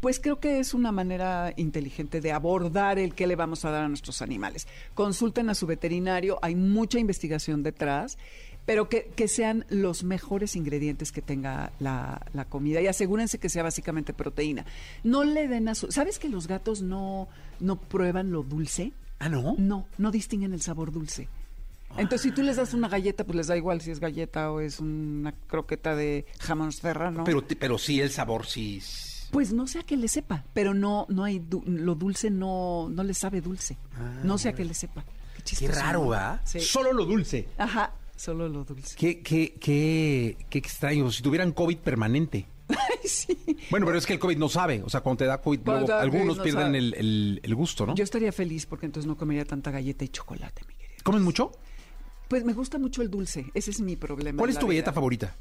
pues 0.00 0.20
creo 0.20 0.38
que 0.40 0.58
es 0.60 0.74
una 0.74 0.92
manera 0.92 1.54
inteligente 1.56 2.20
de 2.20 2.32
abordar 2.32 2.98
el 2.98 3.14
que 3.14 3.26
le 3.26 3.36
vamos 3.36 3.64
a 3.64 3.70
dar 3.70 3.84
a 3.84 3.88
nuestros 3.88 4.20
animales. 4.20 4.68
Consulten 4.92 5.48
a 5.48 5.54
su 5.54 5.66
veterinario, 5.66 6.38
hay 6.42 6.54
mucha 6.54 6.98
investigación 6.98 7.62
detrás, 7.62 8.18
pero 8.66 8.88
que, 8.88 9.10
que 9.14 9.28
sean 9.28 9.66
los 9.68 10.04
mejores 10.04 10.56
ingredientes 10.56 11.12
que 11.12 11.20
tenga 11.22 11.72
la, 11.80 12.24
la 12.32 12.44
comida 12.46 12.80
y 12.80 12.86
asegúrense 12.86 13.38
que 13.38 13.48
sea 13.48 13.62
básicamente 13.62 14.12
proteína. 14.14 14.64
No 15.02 15.24
le 15.24 15.48
den 15.48 15.68
a 15.68 15.74
su... 15.74 15.90
¿Sabes 15.92 16.18
que 16.18 16.28
los 16.28 16.46
gatos 16.46 16.80
no, 16.82 17.28
no 17.60 17.76
prueban 17.80 18.30
lo 18.32 18.42
dulce? 18.42 18.92
Ah, 19.18 19.28
¿no? 19.28 19.54
No, 19.58 19.86
no 19.98 20.10
distinguen 20.10 20.52
el 20.54 20.62
sabor 20.62 20.92
dulce. 20.92 21.28
Entonces, 21.96 22.22
si 22.22 22.32
tú 22.32 22.42
les 22.42 22.56
das 22.56 22.74
una 22.74 22.88
galleta, 22.88 23.22
pues 23.24 23.36
les 23.36 23.46
da 23.46 23.56
igual 23.56 23.80
si 23.80 23.92
es 23.92 24.00
galleta 24.00 24.50
o 24.50 24.60
es 24.60 24.80
una 24.80 25.30
croqueta 25.46 25.94
de 25.94 26.26
jamón 26.40 26.72
serrano. 26.72 27.22
Pero, 27.24 27.44
pero 27.58 27.78
sí, 27.78 28.00
el 28.00 28.10
sabor 28.10 28.46
sí. 28.46 28.82
Pues 29.30 29.52
no 29.52 29.66
sé 29.68 29.78
a 29.78 29.82
qué 29.84 29.96
le 29.96 30.08
sepa, 30.08 30.44
pero 30.54 30.74
no, 30.74 31.06
no 31.08 31.22
hay 31.22 31.38
du- 31.38 31.62
lo 31.66 31.94
dulce 31.94 32.30
no, 32.30 32.88
no 32.90 33.04
le 33.04 33.14
sabe 33.14 33.40
dulce. 33.40 33.76
no 34.24 34.38
sé 34.38 34.48
a 34.48 34.52
qué 34.54 34.64
le 34.64 34.74
sepa. 34.74 35.04
Qué, 35.44 35.54
Ah, 35.54 35.58
Qué 35.58 35.68
raro, 35.68 36.02
¿no? 36.04 36.08
¿verdad? 36.10 36.40
Sí. 36.44 36.58
Solo 36.60 36.92
lo 36.92 37.04
dulce. 37.04 37.48
Ajá, 37.58 37.92
solo 38.16 38.48
lo 38.48 38.64
dulce. 38.64 38.96
Qué, 38.96 39.20
qué, 39.22 39.54
qué, 39.60 40.36
qué 40.48 40.58
extraño. 40.58 41.10
Si 41.10 41.22
tuvieran 41.22 41.52
COVID 41.52 41.78
permanente. 41.78 42.46
Ay, 42.68 43.08
sí. 43.08 43.36
Bueno, 43.70 43.84
pero 43.86 43.98
es 43.98 44.06
que 44.06 44.14
el 44.14 44.18
COVID 44.18 44.38
no 44.38 44.48
sabe. 44.48 44.82
O 44.84 44.88
sea, 44.88 45.00
cuando 45.00 45.18
te 45.18 45.26
da 45.26 45.40
COVID, 45.40 45.60
luego 45.64 45.86
da 45.86 46.00
algunos 46.00 46.38
COVID 46.38 46.38
no 46.38 46.42
pierden 46.42 46.74
el, 46.74 46.94
el- 46.94 47.40
el 47.42 47.54
gusto, 47.54 47.86
¿no? 47.86 47.94
Yo 47.94 48.04
estaría 48.04 48.32
feliz 48.32 48.66
porque 48.66 48.86
entonces 48.86 49.06
no 49.06 49.16
comería 49.16 49.44
tanta 49.44 49.70
galleta 49.70 50.04
y 50.04 50.08
chocolate, 50.08 50.62
mi 50.66 50.74
querido. 50.74 50.98
¿Comen 51.02 51.22
mucho? 51.22 51.52
Pues 52.28 52.44
me 52.44 52.54
gusta 52.54 52.78
mucho 52.78 53.02
el 53.02 53.10
dulce, 53.10 53.46
ese 53.52 53.70
es 53.70 53.80
mi 53.80 53.96
problema. 53.96 54.38
¿Cuál 54.38 54.50
es 54.50 54.58
tu 54.58 54.66
vida. 54.66 54.76
galleta 54.80 54.92
favorita? 54.94 55.34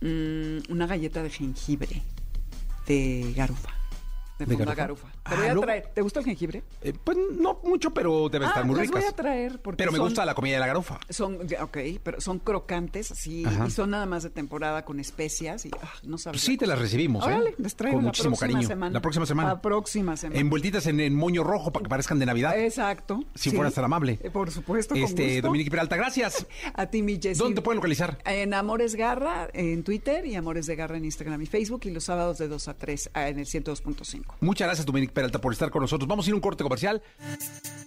Mm, 0.00 0.72
una 0.72 0.86
galleta 0.86 1.22
de 1.22 1.28
jengibre 1.30 2.02
de 2.86 3.32
garufa. 3.36 3.68
De, 4.46 4.56
¿De 4.56 4.74
garufa? 4.74 5.08
Ah, 5.24 5.30
Te 5.30 5.36
voy 5.36 5.44
a 5.44 5.48
luego- 5.48 5.60
traer. 5.62 5.90
¿Te 5.94 6.02
gusta 6.02 6.20
el 6.20 6.24
jengibre? 6.26 6.62
Eh, 6.82 6.92
pues 7.04 7.16
no 7.38 7.60
mucho, 7.64 7.92
pero 7.92 8.28
debe 8.28 8.46
estar 8.46 8.62
Ah, 8.62 8.66
muy 8.66 8.76
las 8.76 8.86
ricas. 8.86 9.02
voy 9.02 9.10
a 9.10 9.16
traer 9.16 9.60
porque 9.60 9.76
pero 9.78 9.92
me 9.92 9.98
son- 9.98 10.06
gusta 10.06 10.24
la 10.24 10.34
comida 10.34 10.54
de 10.54 10.60
la 10.60 10.66
garufa. 10.66 10.98
Son, 11.08 11.38
ok, 11.60 11.78
pero 12.02 12.20
son 12.20 12.38
crocantes 12.38 13.10
así 13.12 13.44
Ajá. 13.44 13.66
y 13.66 13.70
son 13.70 13.90
nada 13.90 14.06
más 14.06 14.22
de 14.22 14.30
temporada 14.30 14.84
con 14.84 15.00
especias 15.00 15.66
y 15.66 15.70
ah, 15.82 15.92
no 16.04 16.18
sabes. 16.18 16.40
Pues 16.40 16.44
sí, 16.46 16.56
te 16.56 16.66
las 16.66 16.78
recibimos, 16.78 17.24
¿eh? 17.24 17.28
Órale, 17.28 17.54
les 17.58 17.76
traigo 17.76 17.96
Con 17.98 18.04
la 18.04 18.08
muchísimo 18.08 18.30
próxima 18.36 18.52
cariño. 18.54 18.68
semana. 18.68 18.92
La 18.92 19.00
próxima 19.00 19.26
semana. 19.26 19.48
La 19.50 19.60
próxima 19.62 20.16
semana. 20.16 20.40
Envueltitas 20.40 20.86
en, 20.86 21.00
en 21.00 21.14
moño 21.14 21.44
rojo 21.44 21.72
para 21.72 21.82
que 21.84 21.88
parezcan 21.88 22.18
de 22.18 22.26
Navidad. 22.26 22.58
Exacto. 22.58 23.22
Si 23.34 23.50
fueras 23.50 23.74
tan 23.74 23.84
amable. 23.84 24.18
Eh, 24.22 24.30
Por 24.30 24.50
supuesto, 24.50 24.94
con 24.94 25.02
Este, 25.04 25.34
gusto. 25.34 25.48
Dominique 25.48 25.70
Peralta, 25.70 25.96
gracias. 25.96 26.46
A 26.74 26.86
ti, 26.86 27.02
mi 27.02 27.18
Jessy. 27.20 27.38
¿Dónde 27.38 27.56
te 27.56 27.62
pueden 27.62 27.76
localizar? 27.76 28.18
En 28.24 28.54
Amores 28.54 28.94
Garra 28.94 29.48
en 29.52 29.82
Twitter 29.84 30.24
y 30.26 30.34
Amores 30.34 30.66
de 30.66 30.76
Garra 30.76 30.96
en 30.96 31.04
Instagram 31.04 31.40
y 31.42 31.46
Facebook 31.46 31.80
y 31.84 31.90
los 31.90 32.04
sábados 32.04 32.38
de 32.38 32.48
2 32.48 32.68
a 32.68 32.74
3 32.74 33.10
ah, 33.14 33.28
en 33.28 33.38
el 33.38 33.46
102.5. 33.46 34.29
Muchas 34.40 34.66
gracias, 34.66 34.86
Dominique 34.86 35.12
Peralta, 35.12 35.40
por 35.40 35.52
estar 35.52 35.70
con 35.70 35.82
nosotros. 35.82 36.08
Vamos 36.08 36.26
a 36.26 36.30
ir 36.30 36.32
a 36.32 36.36
un 36.36 36.40
corte 36.40 36.62
comercial. 36.62 37.02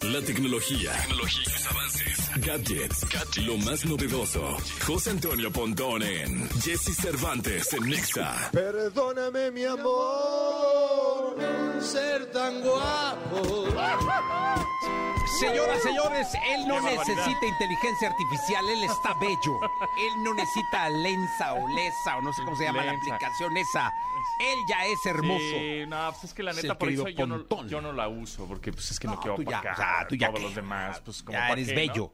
La 0.02 0.22
tecnología, 0.22 0.92
tecnología, 0.92 1.44
sus 1.46 1.72
avances, 1.72 2.32
gadgets, 2.46 3.38
lo 3.38 3.58
más 3.60 3.86
novedoso. 3.86 4.58
José 4.86 5.12
Antonio 5.12 5.50
Pontón 5.52 6.04
en 6.04 6.50
Jesse 6.62 6.94
Cervantes 6.94 7.72
en 7.74 7.90
Nexa. 7.90 8.50
Perdóname 8.52 9.52
mi 9.52 9.64
amor, 9.64 11.38
ser 11.80 12.32
tan 12.32 12.62
guapo. 12.62 13.68
Señoras, 15.40 15.82
señores, 15.82 16.28
él 16.48 16.68
no 16.68 16.80
necesita 16.82 17.46
inteligencia 17.46 18.10
artificial, 18.10 18.70
él 18.70 18.84
está 18.84 19.14
bello. 19.20 19.60
Él 19.98 20.24
no 20.24 20.34
necesita 20.34 20.90
lensa 20.90 21.54
o 21.54 21.68
lesa 21.70 22.18
o 22.18 22.22
no 22.22 22.32
sé 22.34 22.44
cómo 22.44 22.56
se 22.56 22.66
llama 22.66 22.84
la 22.84 22.92
aplicación 22.92 23.58
esa. 23.58 23.92
Él 24.40 24.60
ya 24.70 24.86
es 24.86 25.06
hermoso. 25.06 25.40
Sí, 25.40 25.84
no, 25.88 26.14
pues 26.20 26.33
es 26.34 26.36
que 26.36 26.44
la 26.44 26.54
neta, 26.54 26.78
por 26.78 26.90
eso 26.90 27.08
yo 27.10 27.28
no, 27.28 27.68
yo 27.68 27.80
no 27.80 27.94
la 27.94 28.08
uso, 28.08 28.48
porque 28.48 28.72
pues 28.74 28.90
es 28.90 29.00
que 29.00 29.08
no, 29.08 29.20
quiero 29.20 29.36
tú 29.36 29.44
ya, 29.44 29.60
o 29.60 29.76
sea, 29.76 30.08
tú 30.10 30.16
ya 30.16 30.28
todos 30.28 30.40
qué, 30.40 30.46
los 30.46 30.56
demás. 30.56 31.02
Pues, 31.02 31.22
como 31.22 31.38
ya 31.38 31.50
eres 31.50 31.68
qué, 31.70 31.76
bello. 31.76 32.12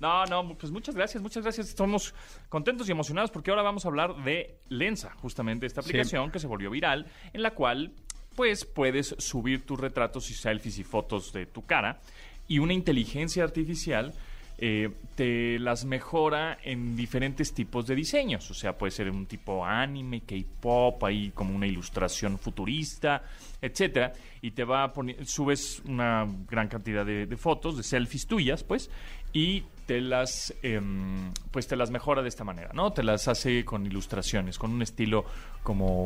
¿no? 0.00 0.26
no, 0.26 0.42
no, 0.42 0.58
pues 0.58 0.72
muchas 0.72 0.94
gracias, 0.94 1.22
muchas 1.22 1.44
gracias. 1.44 1.68
Estamos 1.68 2.14
contentos 2.48 2.88
y 2.88 2.92
emocionados 2.92 3.30
porque 3.30 3.50
ahora 3.50 3.62
vamos 3.62 3.84
a 3.84 3.88
hablar 3.88 4.16
de 4.24 4.58
Lensa, 4.68 5.14
justamente 5.20 5.66
esta 5.66 5.80
aplicación 5.80 6.30
que 6.30 6.40
se 6.40 6.46
volvió 6.46 6.70
viral, 6.70 7.06
en 7.32 7.42
la 7.42 7.52
cual 7.52 7.92
pues 8.34 8.64
puedes 8.64 9.14
subir 9.18 9.64
tus 9.64 9.78
retratos 9.78 10.28
y 10.30 10.34
selfies 10.34 10.78
y 10.78 10.84
fotos 10.84 11.32
de 11.32 11.46
tu 11.46 11.64
cara 11.64 12.00
y 12.48 12.58
una 12.58 12.72
inteligencia 12.72 13.44
artificial 13.44 14.12
eh, 14.56 14.90
te 15.16 15.58
las 15.58 15.84
mejora 15.84 16.58
en 16.62 16.96
diferentes 16.96 17.52
tipos 17.52 17.86
de 17.86 17.94
diseños. 17.94 18.50
O 18.50 18.54
sea, 18.54 18.76
puede 18.78 18.92
ser 18.92 19.10
un 19.10 19.26
tipo 19.26 19.64
anime, 19.64 20.22
K-pop, 20.22 21.02
ahí 21.04 21.32
como 21.34 21.54
una 21.54 21.66
ilustración 21.66 22.38
futurista, 22.38 23.22
etcétera. 23.60 24.12
Y 24.42 24.52
te 24.52 24.64
va 24.64 24.84
a 24.84 24.92
poner, 24.92 25.26
subes 25.26 25.82
una 25.86 26.26
gran 26.48 26.68
cantidad 26.68 27.04
de, 27.04 27.36
fotos, 27.36 27.76
de 27.76 27.82
selfies 27.82 28.26
tuyas, 28.26 28.62
pues, 28.62 28.90
y 29.32 29.64
te 29.86 30.00
las 30.00 30.54
em, 30.62 31.32
pues 31.50 31.66
te 31.66 31.76
las 31.76 31.90
mejora 31.90 32.22
de 32.22 32.28
esta 32.28 32.44
manera, 32.44 32.70
¿no? 32.72 32.92
Te 32.92 33.02
las 33.02 33.28
hace 33.28 33.64
con 33.64 33.84
ilustraciones, 33.84 34.58
con 34.58 34.70
un 34.70 34.82
estilo 34.82 35.24
como, 35.62 36.04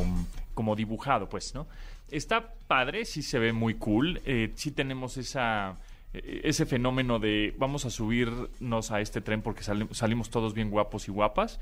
como 0.55 0.75
dibujado, 0.75 1.29
pues, 1.29 1.55
¿no? 1.55 1.67
Está 2.11 2.55
padre, 2.67 3.05
sí 3.05 3.23
se 3.23 3.39
ve 3.39 3.53
muy 3.53 3.75
cool, 3.75 4.21
eh, 4.25 4.53
sí 4.57 4.73
tenemos 4.73 5.17
esa 5.19 5.77
ese 6.13 6.65
fenómeno 6.67 7.19
de 7.19 7.55
vamos 7.59 7.85
a 7.85 7.91
subirnos 7.91 8.91
a 8.91 9.01
este 9.01 9.21
tren 9.21 9.43
porque 9.43 9.63
sali- 9.63 9.89
salimos 9.93 10.31
todos 10.31 10.55
bien 10.55 10.71
guapos 10.71 11.07
y 11.09 11.11
guapas, 11.13 11.61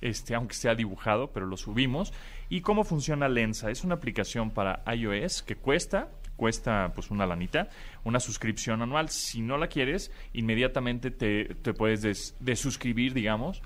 este, 0.00 0.34
aunque 0.34 0.54
sea 0.54 0.74
dibujado, 0.74 1.32
pero 1.32 1.46
lo 1.46 1.56
subimos. 1.56 2.12
¿Y 2.48 2.60
cómo 2.60 2.84
funciona 2.84 3.28
Lensa? 3.28 3.70
Es 3.70 3.82
una 3.84 3.96
aplicación 3.96 4.50
para 4.50 4.82
iOS 4.94 5.42
que 5.42 5.56
cuesta, 5.56 6.08
cuesta 6.36 6.92
pues 6.94 7.10
una 7.10 7.26
lanita, 7.26 7.68
una 8.04 8.20
suscripción 8.20 8.82
anual. 8.82 9.08
Si 9.08 9.40
no 9.42 9.58
la 9.58 9.66
quieres, 9.66 10.12
inmediatamente 10.32 11.10
te, 11.10 11.46
te 11.56 11.74
puedes 11.74 12.02
des- 12.02 12.36
desuscribir, 12.38 13.12
digamos, 13.14 13.62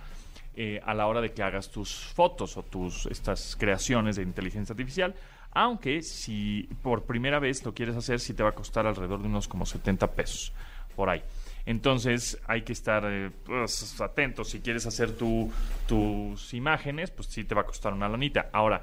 eh, 0.55 0.81
a 0.85 0.95
la 0.95 1.07
hora 1.07 1.21
de 1.21 1.33
que 1.33 1.42
hagas 1.42 1.71
tus 1.71 1.95
fotos 1.95 2.57
o 2.57 2.62
tus 2.62 3.07
estas 3.07 3.57
creaciones 3.57 4.16
de 4.16 4.23
inteligencia 4.23 4.73
artificial. 4.73 5.14
Aunque 5.53 6.03
si 6.03 6.69
por 6.83 7.05
primera 7.05 7.38
vez 7.38 7.65
lo 7.65 7.75
quieres 7.75 7.95
hacer, 7.97 8.21
sí 8.21 8.33
te 8.35 8.43
va 8.43 8.51
a 8.51 8.55
costar 8.55 8.87
alrededor 8.87 9.21
de 9.21 9.29
unos 9.29 9.49
como 9.49 9.67
70 9.67 10.11
pesos 10.12 10.53
por 10.97 11.11
ahí. 11.11 11.23
Entonces 11.67 12.38
hay 12.47 12.62
que 12.62 12.73
estar 12.73 13.05
eh, 13.07 13.31
pues, 13.45 14.01
atentos. 14.01 14.49
Si 14.51 14.61
quieres 14.61 14.87
hacer 14.87 15.17
tu- 15.17 15.53
tus 15.87 16.55
imágenes, 16.55 17.11
pues 17.11 17.29
sí 17.29 17.45
te 17.45 17.55
va 17.55 17.61
a 17.62 17.65
costar 17.67 17.93
una 17.93 18.09
lanita. 18.09 18.49
Ahora, 18.53 18.81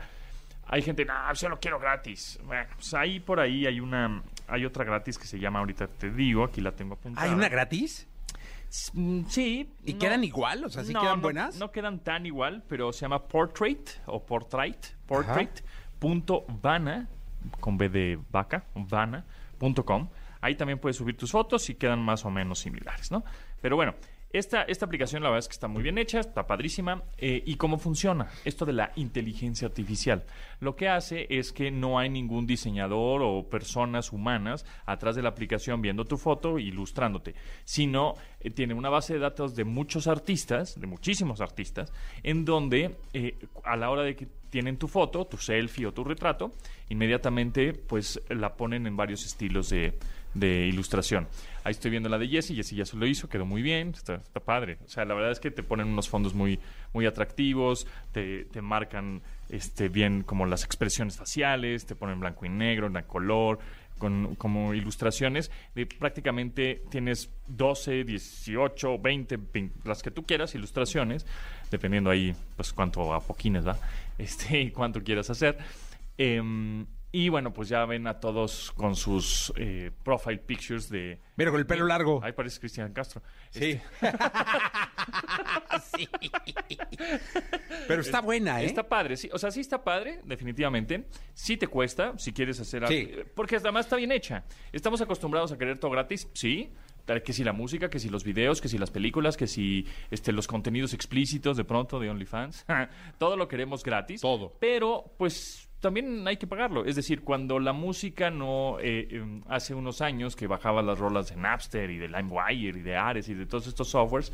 hay 0.67 0.81
gente, 0.83 1.03
no, 1.05 1.13
yo 1.33 1.49
lo 1.49 1.59
quiero 1.59 1.79
gratis. 1.79 2.39
Bueno, 2.45 2.69
pues 2.75 2.93
ahí 2.93 3.19
por 3.19 3.39
ahí 3.39 3.65
hay 3.65 3.79
una, 3.79 4.21
hay 4.47 4.65
otra 4.65 4.85
gratis 4.85 5.17
que 5.17 5.25
se 5.25 5.39
llama, 5.39 5.59
ahorita 5.59 5.87
te 5.87 6.11
digo, 6.11 6.43
aquí 6.43 6.61
la 6.61 6.71
tengo 6.71 6.93
apuntada. 6.93 7.25
¿Hay 7.27 7.33
una 7.33 7.49
gratis? 7.49 8.07
Mm, 8.93 9.23
Sí. 9.27 9.67
¿Y 9.83 9.93
no- 9.93 9.99
quedan 9.99 10.23
igual? 10.23 10.63
O 10.63 10.69
sea, 10.69 10.83
¿sí 10.83 10.93
no, 10.93 11.01
quedan 11.01 11.21
buenas? 11.21 11.57
No, 11.57 11.71
quedan 11.71 11.99
tan 11.99 12.25
igual, 12.27 12.63
pero 12.69 12.93
se 12.93 13.01
llama 13.01 13.23
Portrait 13.27 13.89
o 14.05 14.23
Portrait, 14.23 14.77
portrait.vana, 15.99 17.07
con 17.59 17.77
B 17.77 17.89
de 17.89 18.19
vaca, 18.31 18.65
vana.com. 18.75 20.09
Ahí 20.41 20.55
también 20.55 20.79
puedes 20.79 20.95
subir 20.95 21.17
tus 21.17 21.31
fotos 21.31 21.69
y 21.69 21.75
quedan 21.75 22.01
más 22.01 22.25
o 22.25 22.29
menos 22.29 22.59
similares, 22.59 23.11
¿no? 23.11 23.23
Pero 23.61 23.75
bueno, 23.75 23.95
esta, 24.31 24.61
esta 24.63 24.85
aplicación 24.85 25.23
la 25.23 25.29
verdad 25.29 25.39
es 25.39 25.47
que 25.47 25.53
está 25.53 25.67
muy 25.67 25.81
bien 25.81 25.97
hecha, 25.97 26.19
está 26.19 26.45
padrísima. 26.45 27.03
Eh, 27.17 27.41
¿Y 27.45 27.55
cómo 27.55 27.79
funciona? 27.79 28.27
Esto 28.45 28.63
de 28.63 28.73
la 28.73 28.91
inteligencia 28.95 29.67
artificial. 29.67 30.23
Lo 30.59 30.75
que 30.75 30.87
hace 30.87 31.25
es 31.29 31.51
que 31.51 31.71
no 31.71 31.97
hay 31.97 32.09
ningún 32.09 32.45
diseñador 32.45 33.21
o 33.23 33.49
personas 33.49 34.13
humanas 34.13 34.65
atrás 34.85 35.15
de 35.15 35.23
la 35.23 35.29
aplicación 35.29 35.81
viendo 35.81 36.05
tu 36.05 36.17
foto 36.17 36.59
e 36.59 36.61
ilustrándote, 36.61 37.33
sino 37.63 38.13
eh, 38.39 38.51
tiene 38.51 38.75
una 38.75 38.89
base 38.89 39.13
de 39.13 39.19
datos 39.19 39.55
de 39.55 39.63
muchos 39.63 40.05
artistas, 40.05 40.79
de 40.79 40.85
muchísimos 40.85 41.41
artistas, 41.41 41.91
en 42.21 42.45
donde 42.45 42.97
eh, 43.13 43.35
a 43.63 43.75
la 43.77 43.89
hora 43.89 44.03
de 44.03 44.15
que 44.15 44.27
tienen 44.51 44.77
tu 44.77 44.87
foto, 44.87 45.25
tu 45.25 45.37
selfie 45.37 45.87
o 45.87 45.93
tu 45.93 46.03
retrato, 46.03 46.53
inmediatamente 46.89 47.73
pues 47.73 48.21
la 48.29 48.55
ponen 48.55 48.85
en 48.85 48.95
varios 48.95 49.25
estilos 49.25 49.69
de, 49.69 49.97
de 50.33 50.67
ilustración. 50.67 51.27
Ahí 51.63 51.71
estoy 51.71 51.91
viendo 51.91 52.09
la 52.09 52.17
de 52.17 52.27
Jessie, 52.27 52.55
Jessie 52.55 52.77
ya 52.77 52.85
se 52.85 52.95
lo 52.97 53.05
hizo, 53.05 53.27
quedó 53.29 53.45
muy 53.45 53.61
bien, 53.61 53.89
está, 53.89 54.15
está 54.15 54.39
padre. 54.39 54.77
O 54.85 54.87
sea, 54.87 55.05
la 55.05 55.13
verdad 55.13 55.31
es 55.31 55.39
que 55.39 55.51
te 55.51 55.63
ponen 55.63 55.87
unos 55.87 56.07
fondos 56.07 56.33
muy, 56.33 56.59
muy 56.93 57.05
atractivos, 57.05 57.85
te, 58.11 58.45
te 58.45 58.61
marcan 58.61 59.21
este, 59.49 59.89
bien 59.89 60.23
como 60.23 60.45
las 60.45 60.63
expresiones 60.63 61.17
faciales, 61.17 61.85
te 61.85 61.95
ponen 61.95 62.19
blanco 62.19 62.45
y 62.45 62.49
negro, 62.49 62.87
en 62.87 63.03
color, 63.03 63.59
con 63.97 64.35
como 64.35 64.73
ilustraciones. 64.73 65.51
De, 65.75 65.85
prácticamente 65.85 66.83
tienes 66.89 67.29
12, 67.47 68.03
18, 68.05 68.97
20, 68.97 69.37
20, 69.37 69.87
las 69.87 70.01
que 70.01 70.11
tú 70.11 70.25
quieras, 70.25 70.55
ilustraciones, 70.55 71.25
dependiendo 71.69 72.09
ahí 72.09 72.33
pues 72.55 72.73
cuánto 72.73 73.13
a 73.13 73.19
poquines 73.19 73.67
va, 73.67 73.77
este, 74.17 74.61
y 74.61 74.71
cuánto 74.71 75.03
quieras 75.03 75.29
hacer. 75.29 75.57
Em, 76.17 76.85
y 77.11 77.29
bueno, 77.29 77.51
pues 77.53 77.69
ya 77.69 77.85
ven 77.85 78.05
a 78.07 78.19
todos 78.19 78.71
con 78.75 78.95
sus 78.95 79.51
eh, 79.57 79.91
profile 80.03 80.37
pictures 80.37 80.89
de... 80.89 81.19
Mira, 81.37 81.49
con 81.49 81.59
el 81.59 81.65
pelo 81.65 81.85
largo. 81.85 82.19
Ahí 82.23 82.33
parece 82.33 82.59
Cristian 82.59 82.93
Castro. 82.93 83.21
Sí. 83.49 83.79
Este, 83.81 83.81
Sí. 85.97 86.07
Pero 87.87 88.01
está 88.01 88.21
buena, 88.21 88.61
¿eh? 88.61 88.65
Está 88.65 88.87
padre, 88.87 89.17
sí. 89.17 89.29
O 89.31 89.37
sea, 89.37 89.51
sí 89.51 89.61
está 89.61 89.83
padre, 89.83 90.21
definitivamente. 90.25 91.05
Sí 91.33 91.57
te 91.57 91.67
cuesta, 91.67 92.17
si 92.17 92.33
quieres 92.33 92.59
hacer 92.59 92.83
algo. 92.83 92.95
Sí. 92.95 93.11
Porque 93.35 93.55
además 93.55 93.85
está 93.85 93.95
bien 93.95 94.11
hecha. 94.11 94.43
Estamos 94.71 95.01
acostumbrados 95.01 95.51
a 95.51 95.57
querer 95.57 95.77
todo 95.77 95.91
gratis, 95.91 96.27
sí. 96.33 96.71
Que 97.25 97.33
si 97.33 97.43
la 97.43 97.53
música, 97.53 97.89
que 97.89 97.97
si 97.97 98.07
los 98.07 98.23
videos, 98.23 98.61
que 98.61 98.67
si 98.67 98.77
las 98.77 98.91
películas, 98.91 99.35
que 99.35 99.47
si 99.47 99.87
este, 100.11 100.31
los 100.31 100.45
contenidos 100.45 100.93
explícitos 100.93 101.57
de 101.57 101.63
pronto 101.63 101.99
de 101.99 102.07
OnlyFans. 102.07 102.67
todo 103.17 103.35
lo 103.35 103.47
queremos 103.47 103.83
gratis. 103.83 104.21
Todo. 104.21 104.55
Pero, 104.59 105.11
pues, 105.17 105.68
también 105.79 106.27
hay 106.27 106.37
que 106.37 106.47
pagarlo. 106.47 106.85
Es 106.85 106.95
decir, 106.95 107.21
cuando 107.21 107.59
la 107.59 107.73
música 107.73 108.29
no... 108.29 108.79
eh, 108.79 109.07
eh, 109.11 109.41
hace 109.47 109.73
unos 109.73 110.01
años 110.01 110.35
que 110.35 110.47
bajaba 110.47 110.81
las 110.81 110.99
rolas 110.99 111.29
de 111.29 111.35
Napster 111.37 111.89
y 111.89 111.97
de 111.97 112.07
LimeWire 112.07 112.79
y 112.79 112.81
de 112.81 112.95
Ares 112.95 113.29
y 113.29 113.33
de 113.33 113.45
todos 113.45 113.67
estos 113.67 113.89
softwares 113.89 114.31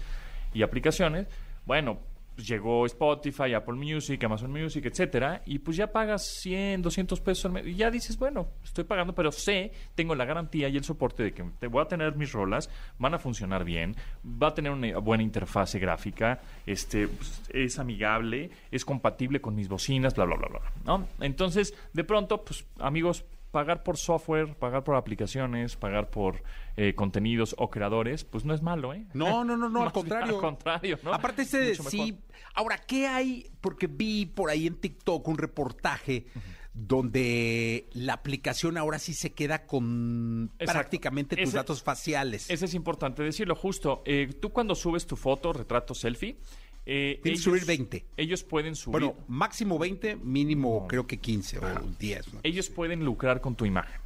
y 0.53 0.63
aplicaciones, 0.63 1.27
bueno, 1.65 1.99
llegó 2.37 2.85
Spotify, 2.85 3.53
Apple 3.53 3.75
Music, 3.75 4.23
Amazon 4.23 4.51
Music, 4.51 4.85
etcétera, 4.85 5.41
y 5.45 5.59
pues 5.59 5.77
ya 5.77 5.91
pagas 5.91 6.25
100, 6.41 6.81
200 6.81 7.21
pesos 7.21 7.45
al 7.45 7.51
mes 7.53 7.67
y 7.67 7.75
ya 7.75 7.89
dices, 7.89 8.17
bueno, 8.17 8.47
estoy 8.63 8.83
pagando, 8.83 9.13
pero 9.15 9.31
sé, 9.31 9.71
tengo 9.95 10.15
la 10.15 10.25
garantía 10.25 10.69
y 10.69 10.77
el 10.77 10.83
soporte 10.83 11.23
de 11.23 11.33
que 11.33 11.43
te 11.59 11.67
voy 11.67 11.81
a 11.81 11.87
tener 11.87 12.15
mis 12.15 12.31
rolas, 12.31 12.69
van 12.97 13.13
a 13.13 13.19
funcionar 13.19 13.63
bien, 13.63 13.95
va 14.25 14.49
a 14.49 14.53
tener 14.53 14.71
una 14.71 14.97
buena 14.99 15.23
interfase 15.23 15.79
gráfica, 15.79 16.41
este 16.65 17.07
pues, 17.07 17.41
es 17.49 17.79
amigable, 17.79 18.49
es 18.71 18.85
compatible 18.85 19.41
con 19.41 19.55
mis 19.55 19.67
bocinas, 19.67 20.15
bla 20.15 20.25
bla 20.25 20.35
bla 20.35 20.47
bla, 20.47 20.61
¿no? 20.85 21.07
Entonces, 21.19 21.73
de 21.93 22.03
pronto, 22.03 22.43
pues 22.43 22.65
amigos, 22.79 23.25
pagar 23.55 23.83
por 23.83 23.95
software, 23.95 24.53
pagar 24.57 24.83
por 24.83 24.97
aplicaciones, 24.97 25.77
pagar 25.77 26.09
por 26.09 26.43
eh, 26.75 26.93
contenidos 26.93 27.55
o 27.57 27.69
creadores, 27.69 28.25
pues 28.25 28.43
no 28.43 28.53
es 28.53 28.61
malo, 28.61 28.93
¿eh? 28.93 29.05
No, 29.13 29.45
no, 29.45 29.55
no, 29.55 29.69
no, 29.69 29.81
al 29.85 29.93
contrario. 29.93 30.35
Al 30.35 30.41
contrario, 30.41 30.99
¿no? 31.03 31.13
Aparte, 31.13 31.45
mejor. 31.53 31.89
sí. 31.89 32.19
Ahora, 32.53 32.77
¿qué 32.79 33.07
hay? 33.07 33.49
Porque 33.61 33.87
vi 33.87 34.25
por 34.25 34.49
ahí 34.49 34.67
en 34.67 34.75
TikTok 34.75 35.25
un 35.29 35.37
reportaje 35.37 36.25
donde 36.73 37.87
la 37.93 38.11
aplicación 38.11 38.77
ahora 38.77 38.99
sí 38.99 39.13
se 39.13 39.31
queda 39.33 39.65
con 39.65 40.51
Exacto. 40.59 40.73
prácticamente 40.73 41.37
tus 41.37 41.47
Ese- 41.47 41.55
datos 41.57 41.81
faciales. 41.81 42.49
Eso 42.49 42.65
es 42.65 42.73
importante 42.73 43.23
decirlo, 43.23 43.55
justo. 43.55 44.03
eh, 44.05 44.27
tú 44.41 44.49
cuando 44.51 44.75
subes 44.75 45.07
tu 45.07 45.15
foto, 45.15 45.53
retrato, 45.53 45.93
selfie... 45.93 46.37
Eh, 46.85 47.19
Tienes 47.23 47.39
que 47.39 47.43
subir 47.43 47.65
20. 47.65 48.05
Ellos 48.17 48.43
pueden 48.43 48.75
subir... 48.75 48.91
Bueno, 48.91 49.15
máximo 49.27 49.79
20, 49.79 50.17
mínimo 50.17 50.87
creo 50.87 51.07
que 51.07 51.17
15 51.17 51.59
o 51.59 51.79
10. 51.99 52.33
¿no? 52.33 52.39
ellos 52.43 52.69
pueden 52.69 53.03
lucrar 53.03 53.41
con 53.41 53.55
tu 53.55 53.65
imagen. 53.65 53.99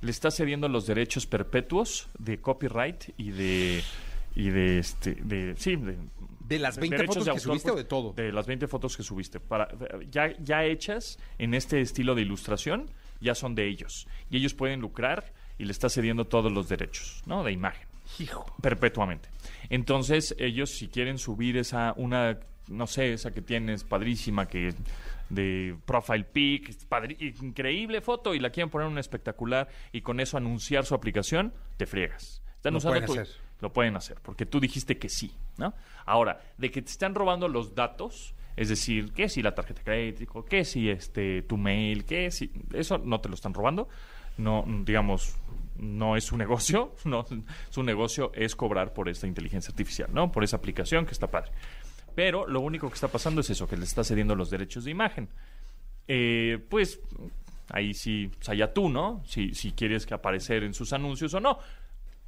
Le 0.00 0.10
estás 0.10 0.36
cediendo 0.36 0.68
los 0.68 0.86
derechos 0.86 1.26
perpetuos 1.26 2.08
de 2.18 2.38
copyright 2.38 3.10
y 3.16 3.30
de... 3.30 3.82
Y 4.36 4.50
de 4.50 4.78
este... 4.78 5.14
De, 5.14 5.54
sí, 5.56 5.76
de, 5.76 5.96
¿De 6.40 6.58
las 6.58 6.76
20 6.76 6.96
derechos 6.96 7.24
fotos 7.24 7.34
que 7.34 7.40
subiste 7.40 7.70
o 7.70 7.74
pues, 7.74 7.84
de 7.84 7.88
todo? 7.88 8.12
De 8.12 8.32
las 8.32 8.46
20 8.46 8.68
fotos 8.68 8.96
que 8.96 9.02
subiste. 9.02 9.40
Para, 9.40 9.68
ya, 10.10 10.36
ya 10.42 10.64
hechas 10.64 11.18
en 11.38 11.54
este 11.54 11.80
estilo 11.80 12.14
de 12.14 12.22
ilustración, 12.22 12.90
ya 13.20 13.34
son 13.34 13.54
de 13.54 13.66
ellos. 13.66 14.06
Y 14.30 14.36
ellos 14.36 14.52
pueden 14.52 14.80
lucrar 14.80 15.32
y 15.58 15.64
le 15.64 15.72
estás 15.72 15.94
cediendo 15.94 16.26
todos 16.26 16.52
los 16.52 16.68
derechos, 16.68 17.22
¿no? 17.26 17.44
De 17.44 17.52
imagen. 17.52 17.88
Hijo. 18.18 18.44
Perpetuamente. 18.60 19.28
Entonces, 19.70 20.34
ellos 20.38 20.70
si 20.70 20.88
quieren 20.88 21.18
subir 21.18 21.56
esa, 21.56 21.94
una, 21.96 22.38
no 22.68 22.86
sé, 22.86 23.12
esa 23.12 23.32
que 23.32 23.42
tienes 23.42 23.84
padrísima, 23.84 24.46
que 24.46 24.74
de 25.30 25.76
profile 25.86 26.24
pic, 26.24 26.70
padri- 26.88 27.16
increíble 27.42 28.00
foto 28.00 28.34
y 28.34 28.38
la 28.40 28.50
quieren 28.50 28.70
poner 28.70 28.86
en 28.86 28.92
un 28.92 28.98
espectacular 28.98 29.68
y 29.92 30.02
con 30.02 30.20
eso 30.20 30.36
anunciar 30.36 30.84
su 30.84 30.94
aplicación, 30.94 31.52
te 31.76 31.86
friegas. 31.86 32.42
Están 32.56 32.74
Lo 32.74 32.78
usando 32.78 33.00
pueden 33.00 33.06
tu- 33.06 33.20
hacer. 33.20 33.44
Lo 33.60 33.72
pueden 33.72 33.96
hacer, 33.96 34.18
porque 34.20 34.44
tú 34.44 34.60
dijiste 34.60 34.98
que 34.98 35.08
sí, 35.08 35.32
¿no? 35.56 35.72
Ahora, 36.04 36.40
de 36.58 36.70
que 36.70 36.82
te 36.82 36.90
están 36.90 37.14
robando 37.14 37.48
los 37.48 37.74
datos, 37.74 38.34
es 38.56 38.68
decir, 38.68 39.12
que 39.12 39.28
si 39.28 39.42
la 39.42 39.54
tarjeta 39.54 39.80
de 39.80 39.84
crédito, 39.84 40.44
que 40.44 40.64
si 40.64 40.90
este 40.90 41.42
tu 41.42 41.56
mail, 41.56 42.04
que 42.04 42.30
si 42.30 42.50
eso 42.74 42.98
no 42.98 43.20
te 43.20 43.28
lo 43.30 43.34
están 43.34 43.54
robando, 43.54 43.88
no 44.36 44.64
digamos 44.84 45.36
no 45.76 46.16
es 46.16 46.24
su 46.24 46.36
negocio, 46.36 46.94
no 47.04 47.26
su 47.70 47.82
negocio 47.82 48.32
es 48.34 48.56
cobrar 48.56 48.92
por 48.92 49.08
esta 49.08 49.26
inteligencia 49.26 49.70
artificial, 49.70 50.10
¿no? 50.12 50.30
Por 50.32 50.44
esa 50.44 50.56
aplicación 50.56 51.06
que 51.06 51.12
está 51.12 51.28
padre. 51.30 51.52
Pero 52.14 52.46
lo 52.46 52.60
único 52.60 52.88
que 52.88 52.94
está 52.94 53.08
pasando 53.08 53.40
es 53.40 53.50
eso, 53.50 53.66
que 53.66 53.76
le 53.76 53.84
está 53.84 54.04
cediendo 54.04 54.36
los 54.36 54.50
derechos 54.50 54.84
de 54.84 54.90
imagen. 54.90 55.28
Eh, 56.06 56.64
pues 56.68 57.00
ahí 57.70 57.94
sí, 57.94 58.30
pues 58.36 58.48
allá 58.48 58.72
tú, 58.72 58.88
¿no? 58.88 59.22
Si, 59.26 59.54
si 59.54 59.72
quieres 59.72 60.06
que 60.06 60.14
aparecer 60.14 60.62
en 60.62 60.74
sus 60.74 60.92
anuncios 60.92 61.34
o 61.34 61.40
no. 61.40 61.58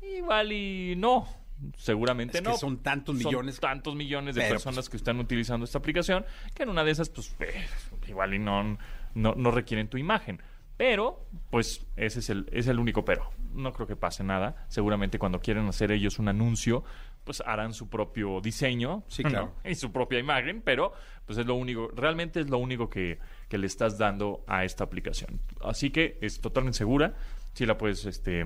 Igual 0.03 0.53
y 0.53 0.95
no, 0.97 1.29
Seguramente 1.77 2.39
Es 2.39 2.43
que 2.43 2.51
no. 2.51 2.57
son 2.57 2.83
tantos 2.83 3.15
millones. 3.15 3.59
tantos 3.61 3.95
millones 3.95 4.35
de 4.35 4.43
Pero, 4.43 4.55
personas 4.55 4.89
que 4.89 4.97
están 4.97 5.19
utilizando 5.19 5.65
esta 5.65 5.79
aplicación 5.79 6.25
que 6.55 6.65
en 6.65 6.69
una 6.69 6.85
de 6.85 6.91
esas, 6.91 7.09
pues, 7.09 7.35
eh, 7.41 7.67
igual 8.09 8.35
y 8.35 8.39
no, 8.39 8.79
no, 9.15 9.35
no 9.35 9.51
requieren 9.51 9.89
tu 9.89 9.97
imagen. 9.97 10.41
Pero, 10.77 11.27
pues, 11.51 11.87
ese 11.97 12.19
es 12.21 12.31
el, 12.31 12.49
es 12.53 12.67
el 12.67 12.79
único 12.79 13.05
pero. 13.05 13.31
No 13.55 13.73
creo 13.73 13.87
que 13.87 13.97
pase 13.97 14.23
nada. 14.23 14.67
Seguramente 14.69 15.19
cuando 15.19 15.41
quieren 15.41 15.67
hacer 15.67 15.91
ellos 15.91 16.19
un 16.19 16.29
anuncio, 16.29 16.85
pues 17.25 17.43
harán 17.45 17.73
su 17.73 17.89
propio 17.89 18.41
diseño 18.41 19.03
Sí, 19.09 19.23
¿no? 19.25 19.31
claro. 19.31 19.53
y 19.65 19.75
su 19.75 19.91
propia 19.91 20.19
imagen, 20.19 20.63
pero 20.63 20.93
pues 21.25 21.39
es 21.39 21.47
lo 21.47 21.55
único, 21.55 21.89
realmente 21.97 22.41
es 22.41 22.51
lo 22.51 22.59
único 22.59 22.89
que, 22.89 23.19
que 23.49 23.59
le 23.59 23.67
estás 23.67 23.99
dando 23.99 24.45
a 24.47 24.65
esta 24.65 24.85
aplicación. 24.85 25.41
Así 25.65 25.91
que 25.91 26.19
es 26.21 26.41
totalmente 26.41 26.79
segura. 26.79 27.15
Si 27.55 27.65
la 27.65 27.79
puedes, 27.79 28.05
este, 28.05 28.45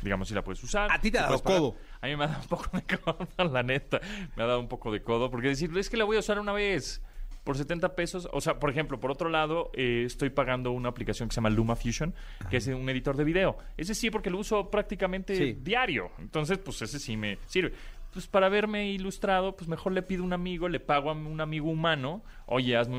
digamos, 0.00 0.28
si 0.28 0.34
la 0.34 0.44
puedes 0.44 0.62
usar. 0.62 0.90
A 0.92 1.00
ti 1.00 1.10
te 1.10 1.18
ha 1.18 1.22
dado 1.22 1.42
codo. 1.42 1.74
A 2.00 2.06
mí 2.06 2.14
me 2.16 2.24
ha 2.24 2.28
dado 2.28 2.42
un 2.42 2.48
poco 2.48 2.70
de 2.72 2.82
codo, 2.98 3.28
la 3.52 3.62
neta. 3.64 4.00
Me 4.36 4.44
ha 4.44 4.46
dado 4.46 4.60
un 4.60 4.68
poco 4.68 4.92
de 4.92 5.02
codo. 5.02 5.28
Porque 5.30 5.48
decir, 5.48 5.76
es 5.76 5.90
que 5.90 5.96
la 5.96 6.04
voy 6.04 6.16
a 6.16 6.20
usar 6.20 6.38
una 6.38 6.52
vez 6.52 7.02
por 7.44 7.56
70 7.56 7.94
pesos. 7.94 8.28
O 8.32 8.40
sea, 8.40 8.58
por 8.58 8.70
ejemplo, 8.70 8.98
por 8.98 9.10
otro 9.10 9.28
lado, 9.28 9.70
eh, 9.74 10.02
estoy 10.06 10.30
pagando 10.30 10.72
una 10.72 10.88
aplicación 10.88 11.28
que 11.28 11.34
se 11.34 11.36
llama 11.36 11.50
LumaFusion, 11.50 12.14
que 12.50 12.56
es 12.56 12.66
un 12.66 12.88
editor 12.88 13.16
de 13.16 13.24
video. 13.24 13.58
Ese 13.76 13.94
sí, 13.94 14.10
porque 14.10 14.30
lo 14.30 14.38
uso 14.38 14.70
prácticamente 14.70 15.36
Sí. 15.36 15.58
diario. 15.60 16.10
Entonces, 16.18 16.58
pues 16.58 16.80
ese 16.82 16.98
sí 16.98 17.16
me 17.16 17.38
sirve. 17.46 17.72
Pues 18.12 18.26
para 18.28 18.48
verme 18.48 18.90
ilustrado, 18.92 19.56
pues 19.56 19.68
mejor 19.68 19.92
le 19.92 20.00
pido 20.02 20.22
a 20.22 20.26
un 20.26 20.32
amigo, 20.32 20.68
le 20.68 20.78
pago 20.80 21.10
a 21.10 21.14
un 21.14 21.40
amigo 21.40 21.68
humano, 21.68 22.22
oye, 22.46 22.76
hazme 22.76 22.98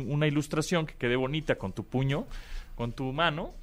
una 0.00 0.26
ilustración 0.26 0.84
que 0.84 0.94
quede 0.94 1.14
bonita 1.16 1.54
con 1.56 1.72
tu 1.72 1.84
puño, 1.86 2.26
con 2.74 2.92
tu 2.92 3.12
mano, 3.12 3.54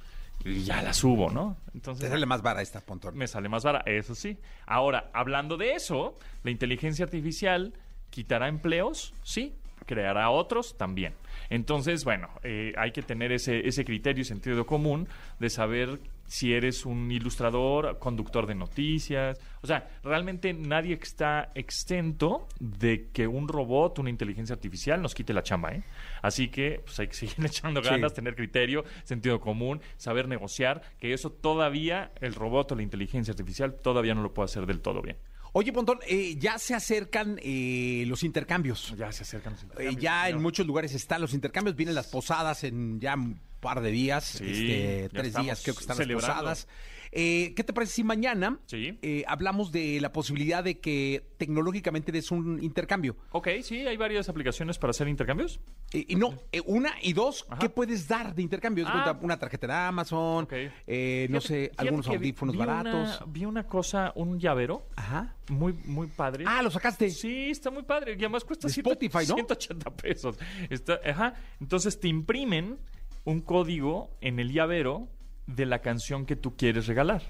y 0.44 0.62
ya 0.64 0.80
la 0.80 0.94
subo, 0.94 1.30
¿no? 1.30 1.58
Entonces, 1.74 2.04
Te 2.06 2.10
sale 2.10 2.24
más 2.24 2.40
vara 2.40 2.62
esta, 2.62 2.80
Pontón. 2.80 3.14
me 3.18 3.26
sale 3.28 3.48
más 3.50 3.62
vara, 3.62 3.82
eso 3.84 4.14
sí. 4.14 4.38
Ahora, 4.66 5.10
hablando 5.12 5.58
de 5.58 5.72
eso, 5.72 6.16
la 6.44 6.50
inteligencia 6.50 7.04
artificial 7.04 7.74
quitará 8.08 8.48
empleos, 8.48 9.12
sí, 9.22 9.54
creará 9.88 10.28
otros 10.30 10.76
también. 10.76 11.14
Entonces, 11.48 12.04
bueno, 12.04 12.28
eh, 12.42 12.74
hay 12.76 12.92
que 12.92 13.02
tener 13.02 13.32
ese, 13.32 13.66
ese 13.66 13.84
criterio 13.84 14.20
y 14.20 14.24
sentido 14.24 14.66
común 14.66 15.08
de 15.40 15.48
saber 15.48 15.98
si 16.26 16.52
eres 16.52 16.84
un 16.84 17.10
ilustrador, 17.10 17.98
conductor 17.98 18.46
de 18.46 18.54
noticias. 18.54 19.40
O 19.62 19.66
sea, 19.66 19.88
realmente 20.04 20.52
nadie 20.52 20.98
está 21.00 21.50
exento 21.54 22.46
de 22.60 23.08
que 23.14 23.26
un 23.26 23.48
robot, 23.48 23.98
una 23.98 24.10
inteligencia 24.10 24.54
artificial 24.54 25.00
nos 25.00 25.14
quite 25.14 25.32
la 25.32 25.42
chamba, 25.42 25.72
¿eh? 25.72 25.82
Así 26.20 26.48
que 26.48 26.82
pues, 26.84 27.00
hay 27.00 27.08
que 27.08 27.14
seguir 27.14 27.34
echando 27.46 27.82
Sí. 27.82 27.88
ganas, 27.88 28.12
tener 28.12 28.36
criterio, 28.36 28.84
sentido 29.04 29.40
común, 29.40 29.80
saber 29.96 30.28
negociar, 30.28 30.82
que 30.98 31.14
eso 31.14 31.30
todavía, 31.30 32.12
el 32.20 32.34
robot 32.34 32.72
o 32.72 32.74
la 32.74 32.82
inteligencia 32.82 33.32
artificial 33.32 33.74
todavía 33.74 34.14
no 34.14 34.22
lo 34.22 34.34
puede 34.34 34.44
hacer 34.44 34.66
del 34.66 34.80
todo 34.82 35.00
bien. 35.00 35.16
Oye, 35.52 35.72
Pontón, 35.72 35.98
eh, 36.06 36.36
ya 36.38 36.58
se 36.58 36.74
acercan 36.74 37.38
eh, 37.42 38.04
los 38.06 38.22
intercambios. 38.22 38.94
Ya 38.96 39.10
se 39.12 39.22
acercan 39.22 39.54
los 39.54 39.62
Eh, 39.62 39.64
intercambios, 39.66 40.02
ya 40.02 40.28
en 40.28 40.42
muchos 40.42 40.66
lugares 40.66 40.94
están 40.94 41.20
los 41.20 41.34
intercambios, 41.34 41.76
vienen 41.76 41.94
las 41.94 42.08
posadas 42.08 42.64
en 42.64 43.00
ya 43.00 43.14
un 43.14 43.40
par 43.60 43.80
de 43.80 43.90
días, 43.90 44.24
Sí, 44.24 44.44
este, 44.44 45.08
tres 45.10 45.26
estamos 45.28 45.46
días 45.46 45.62
creo 45.62 45.74
que 45.74 45.80
están 45.80 45.98
las 45.98 46.08
posadas. 46.08 46.68
Eh, 47.12 47.52
¿Qué 47.56 47.64
te 47.64 47.72
parece 47.72 47.92
si 47.94 48.04
mañana 48.04 48.58
Sí. 48.66 48.98
eh, 49.02 49.24
hablamos 49.26 49.72
de 49.72 50.00
la 50.00 50.12
posibilidad 50.12 50.62
de 50.62 50.78
que 50.78 51.24
tecnológicamente 51.38 52.12
des 52.12 52.30
un 52.30 52.62
intercambio? 52.62 53.16
Ok, 53.32 53.48
sí, 53.62 53.86
hay 53.86 53.96
varias 53.96 54.28
aplicaciones 54.28 54.78
para 54.78 54.90
hacer 54.90 55.08
intercambios. 55.08 55.60
Eh, 55.92 56.04
y 56.08 56.16
no, 56.16 56.34
una 56.66 56.92
y 57.02 57.12
dos, 57.14 57.46
Ajá. 57.48 57.58
¿qué 57.60 57.68
puedes 57.68 58.06
dar 58.08 58.34
de 58.34 58.42
intercambio? 58.42 58.84
Ah. 58.86 59.18
Una 59.22 59.38
tarjeta 59.38 59.66
de 59.66 59.72
Amazon, 59.72 60.44
Ok. 60.44 60.52
eh, 60.86 61.26
no 61.30 61.40
Fíjate- 61.40 61.46
sé, 61.66 61.72
algunos 61.76 62.08
vi- 62.08 62.14
audífonos 62.16 62.54
una- 62.56 62.66
baratos. 62.66 63.22
vi 63.32 63.44
una 63.44 63.66
cosa, 63.66 64.12
un 64.14 64.38
llavero 64.38 64.86
Ajá. 64.96 65.34
muy, 65.48 65.72
muy 65.72 66.08
padre. 66.08 66.44
Ah, 66.46 66.62
lo 66.62 66.70
sacaste. 66.70 67.10
Sí, 67.10 67.50
está 67.50 67.70
muy 67.70 67.82
padre. 67.84 68.12
Y 68.12 68.18
además 68.18 68.44
cuesta 68.44 68.68
ciento- 68.68 68.90
Spotify, 68.92 69.26
¿no? 69.28 69.34
180 69.36 69.90
pesos. 69.96 70.36
Está, 70.68 71.00
ajá. 71.04 71.34
Entonces 71.60 71.98
te 71.98 72.08
imprimen 72.08 72.78
un 73.24 73.40
código 73.40 74.10
en 74.20 74.38
el 74.40 74.52
llavero 74.52 75.08
de 75.48 75.66
la 75.66 75.80
canción 75.80 76.24
que 76.24 76.36
tú 76.36 76.56
quieres 76.56 76.86
regalar. 76.86 77.22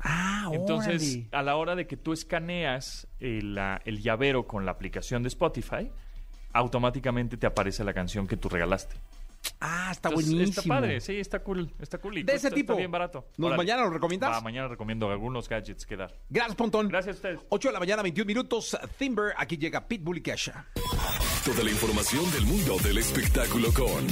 Ah, 0.00 0.50
Entonces, 0.52 1.02
órale. 1.02 1.28
a 1.32 1.42
la 1.42 1.56
hora 1.56 1.74
de 1.74 1.86
que 1.86 1.96
tú 1.96 2.12
escaneas 2.12 3.06
el, 3.20 3.54
la- 3.54 3.80
el 3.86 4.02
llavero 4.02 4.46
con 4.46 4.66
la 4.66 4.72
aplicación 4.72 5.22
de 5.22 5.28
Spotify, 5.28 5.90
automáticamente 6.52 7.36
te 7.38 7.46
aparece 7.46 7.82
la 7.84 7.94
canción 7.94 8.26
que 8.26 8.36
tú 8.36 8.48
regalaste. 8.50 8.96
Ah, 9.60 9.88
está 9.92 10.08
Entonces, 10.08 10.32
buenísimo. 10.34 10.60
Está 10.62 10.68
padre, 10.74 11.00
sí, 11.00 11.16
está 11.20 11.38
cool, 11.40 11.70
está 11.78 11.98
cool. 11.98 12.18
y 12.18 12.22
De 12.22 12.34
ese 12.34 12.50
tipo. 12.50 12.72
Está 12.72 12.78
bien 12.78 12.90
barato. 12.90 13.28
¿Nos 13.36 13.48
Órale. 13.48 13.58
mañana 13.62 13.82
lo 13.82 13.90
recomiendas? 13.90 14.42
Mañana 14.42 14.68
recomiendo 14.68 15.10
algunos 15.10 15.48
gadgets 15.48 15.84
que 15.84 15.96
dar. 15.96 16.14
Gracias, 16.30 16.56
Pontón. 16.56 16.88
Gracias 16.88 17.16
a 17.16 17.18
ustedes. 17.18 17.40
8 17.50 17.68
de 17.68 17.72
la 17.72 17.78
mañana, 17.80 18.02
21 18.02 18.26
minutos. 18.26 18.76
Timber, 18.98 19.34
aquí 19.36 19.56
llega 19.58 19.86
Pitbull 19.86 20.18
y 20.18 20.22
Kesha. 20.22 20.66
Toda 21.44 21.62
la 21.62 21.70
información 21.70 22.30
del 22.32 22.46
mundo 22.46 22.78
del 22.82 22.96
espectáculo 22.98 23.68
con 23.74 24.06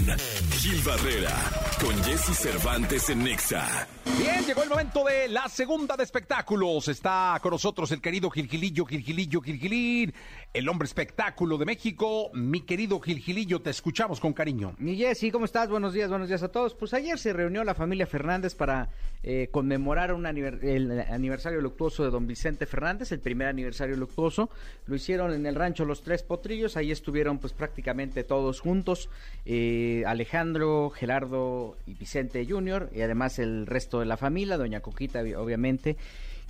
Gil 0.52 0.82
Barrera, 0.84 1.34
con 1.82 2.04
Jesse 2.04 2.34
Cervantes 2.34 3.10
en 3.10 3.24
Nexa. 3.24 3.88
Bien, 4.18 4.44
llegó 4.44 4.62
el 4.62 4.68
momento 4.68 5.04
de 5.04 5.28
la 5.28 5.48
segunda 5.48 5.96
de 5.96 6.02
espectáculos. 6.04 6.88
Está 6.88 7.38
con 7.42 7.52
nosotros 7.52 7.90
el 7.92 8.00
querido 8.00 8.30
Gilgilillo, 8.30 8.84
Gilgilillo, 8.84 9.40
Gilgilín, 9.40 10.12
el 10.52 10.68
hombre 10.68 10.86
espectáculo 10.86 11.56
de 11.56 11.64
México. 11.64 12.30
Mi 12.34 12.60
querido 12.60 13.00
Gilgilillo, 13.00 13.62
te 13.62 13.70
escuchamos 13.70 14.20
con 14.20 14.32
cariño. 14.32 14.74
Mi 14.78 14.96
Jessy, 14.96 15.30
¿cómo 15.30 15.44
estás? 15.44 15.68
Buenos 15.68 15.92
días, 15.92 16.10
buenos 16.10 16.28
días 16.28 16.42
a 16.42 16.48
todos. 16.50 16.74
Pues 16.74 16.94
ayer 16.94 17.18
se 17.18 17.32
reunió 17.32 17.64
la 17.64 17.74
familia 17.74 18.06
Fernández 18.06 18.54
para 18.54 18.90
eh, 19.22 19.48
conmemorar 19.52 20.12
un 20.12 20.24
aniver- 20.24 20.62
el 20.64 21.00
aniversario 21.00 21.60
luctuoso 21.60 22.04
de 22.04 22.10
don 22.10 22.26
Vicente 22.26 22.66
Fernández, 22.66 23.12
el 23.12 23.20
primer 23.20 23.48
aniversario 23.48 23.96
luctuoso. 23.96 24.50
Lo 24.86 24.96
hicieron 24.96 25.32
en 25.32 25.46
el 25.46 25.54
rancho 25.54 25.84
Los 25.84 26.02
Tres 26.02 26.22
Potrillos, 26.22 26.76
ahí 26.76 26.90
estuvieron 26.90 27.38
pues 27.38 27.52
prácticamente 27.52 28.24
todos 28.24 28.60
juntos, 28.60 29.08
eh, 29.46 30.02
Alejandro, 30.06 30.90
Gerardo 30.90 31.76
y 31.86 31.94
Vicente 31.94 32.44
Jr. 32.48 32.90
y 32.94 33.00
además 33.00 33.38
el 33.38 33.66
resto 33.66 33.91
de 34.00 34.06
la 34.06 34.16
familia, 34.16 34.56
doña 34.56 34.80
Coquita 34.80 35.20
obviamente 35.36 35.96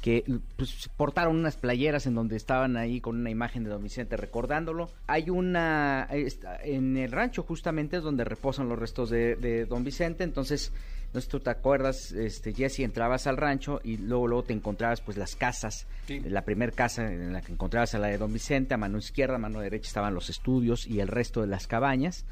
que 0.02 0.24
pues, 0.56 0.90
portaron 0.96 1.36
unas 1.36 1.56
playeras 1.56 2.06
en 2.06 2.14
donde 2.14 2.36
estaban 2.36 2.76
ahí 2.76 3.00
con 3.00 3.16
una 3.16 3.30
imagen 3.30 3.62
de 3.62 3.70
don 3.70 3.82
Vicente 3.82 4.16
recordándolo. 4.16 4.90
Hay 5.06 5.30
una, 5.30 6.08
en 6.64 6.96
el 6.96 7.12
rancho 7.12 7.44
justamente 7.44 7.98
es 7.98 8.02
donde 8.02 8.24
reposan 8.24 8.68
los 8.68 8.78
restos 8.78 9.10
de, 9.10 9.36
de 9.36 9.64
don 9.64 9.84
Vicente, 9.84 10.24
entonces, 10.24 10.72
no 11.14 11.20
sé 11.20 11.26
si 11.26 11.30
tú 11.30 11.38
te 11.38 11.50
acuerdas, 11.50 12.10
este, 12.10 12.52
Jesse, 12.52 12.80
entrabas 12.80 13.28
al 13.28 13.36
rancho 13.36 13.80
y 13.84 13.96
luego, 13.96 14.26
luego 14.26 14.42
te 14.42 14.52
encontrabas 14.52 15.00
pues 15.00 15.16
las 15.16 15.36
casas, 15.36 15.86
la 16.08 16.42
primer 16.42 16.72
casa 16.72 17.06
en 17.06 17.32
la 17.32 17.40
que 17.40 17.52
encontrabas 17.52 17.94
a 17.94 18.00
la 18.00 18.08
de 18.08 18.18
don 18.18 18.32
Vicente, 18.32 18.74
a 18.74 18.78
mano 18.78 18.98
izquierda, 18.98 19.36
a 19.36 19.38
mano 19.38 19.60
derecha 19.60 19.86
estaban 19.86 20.14
los 20.14 20.30
estudios 20.30 20.84
y 20.84 20.98
el 20.98 21.08
resto 21.08 21.42
de 21.42 21.46
las 21.46 21.68
cabañas. 21.68 22.26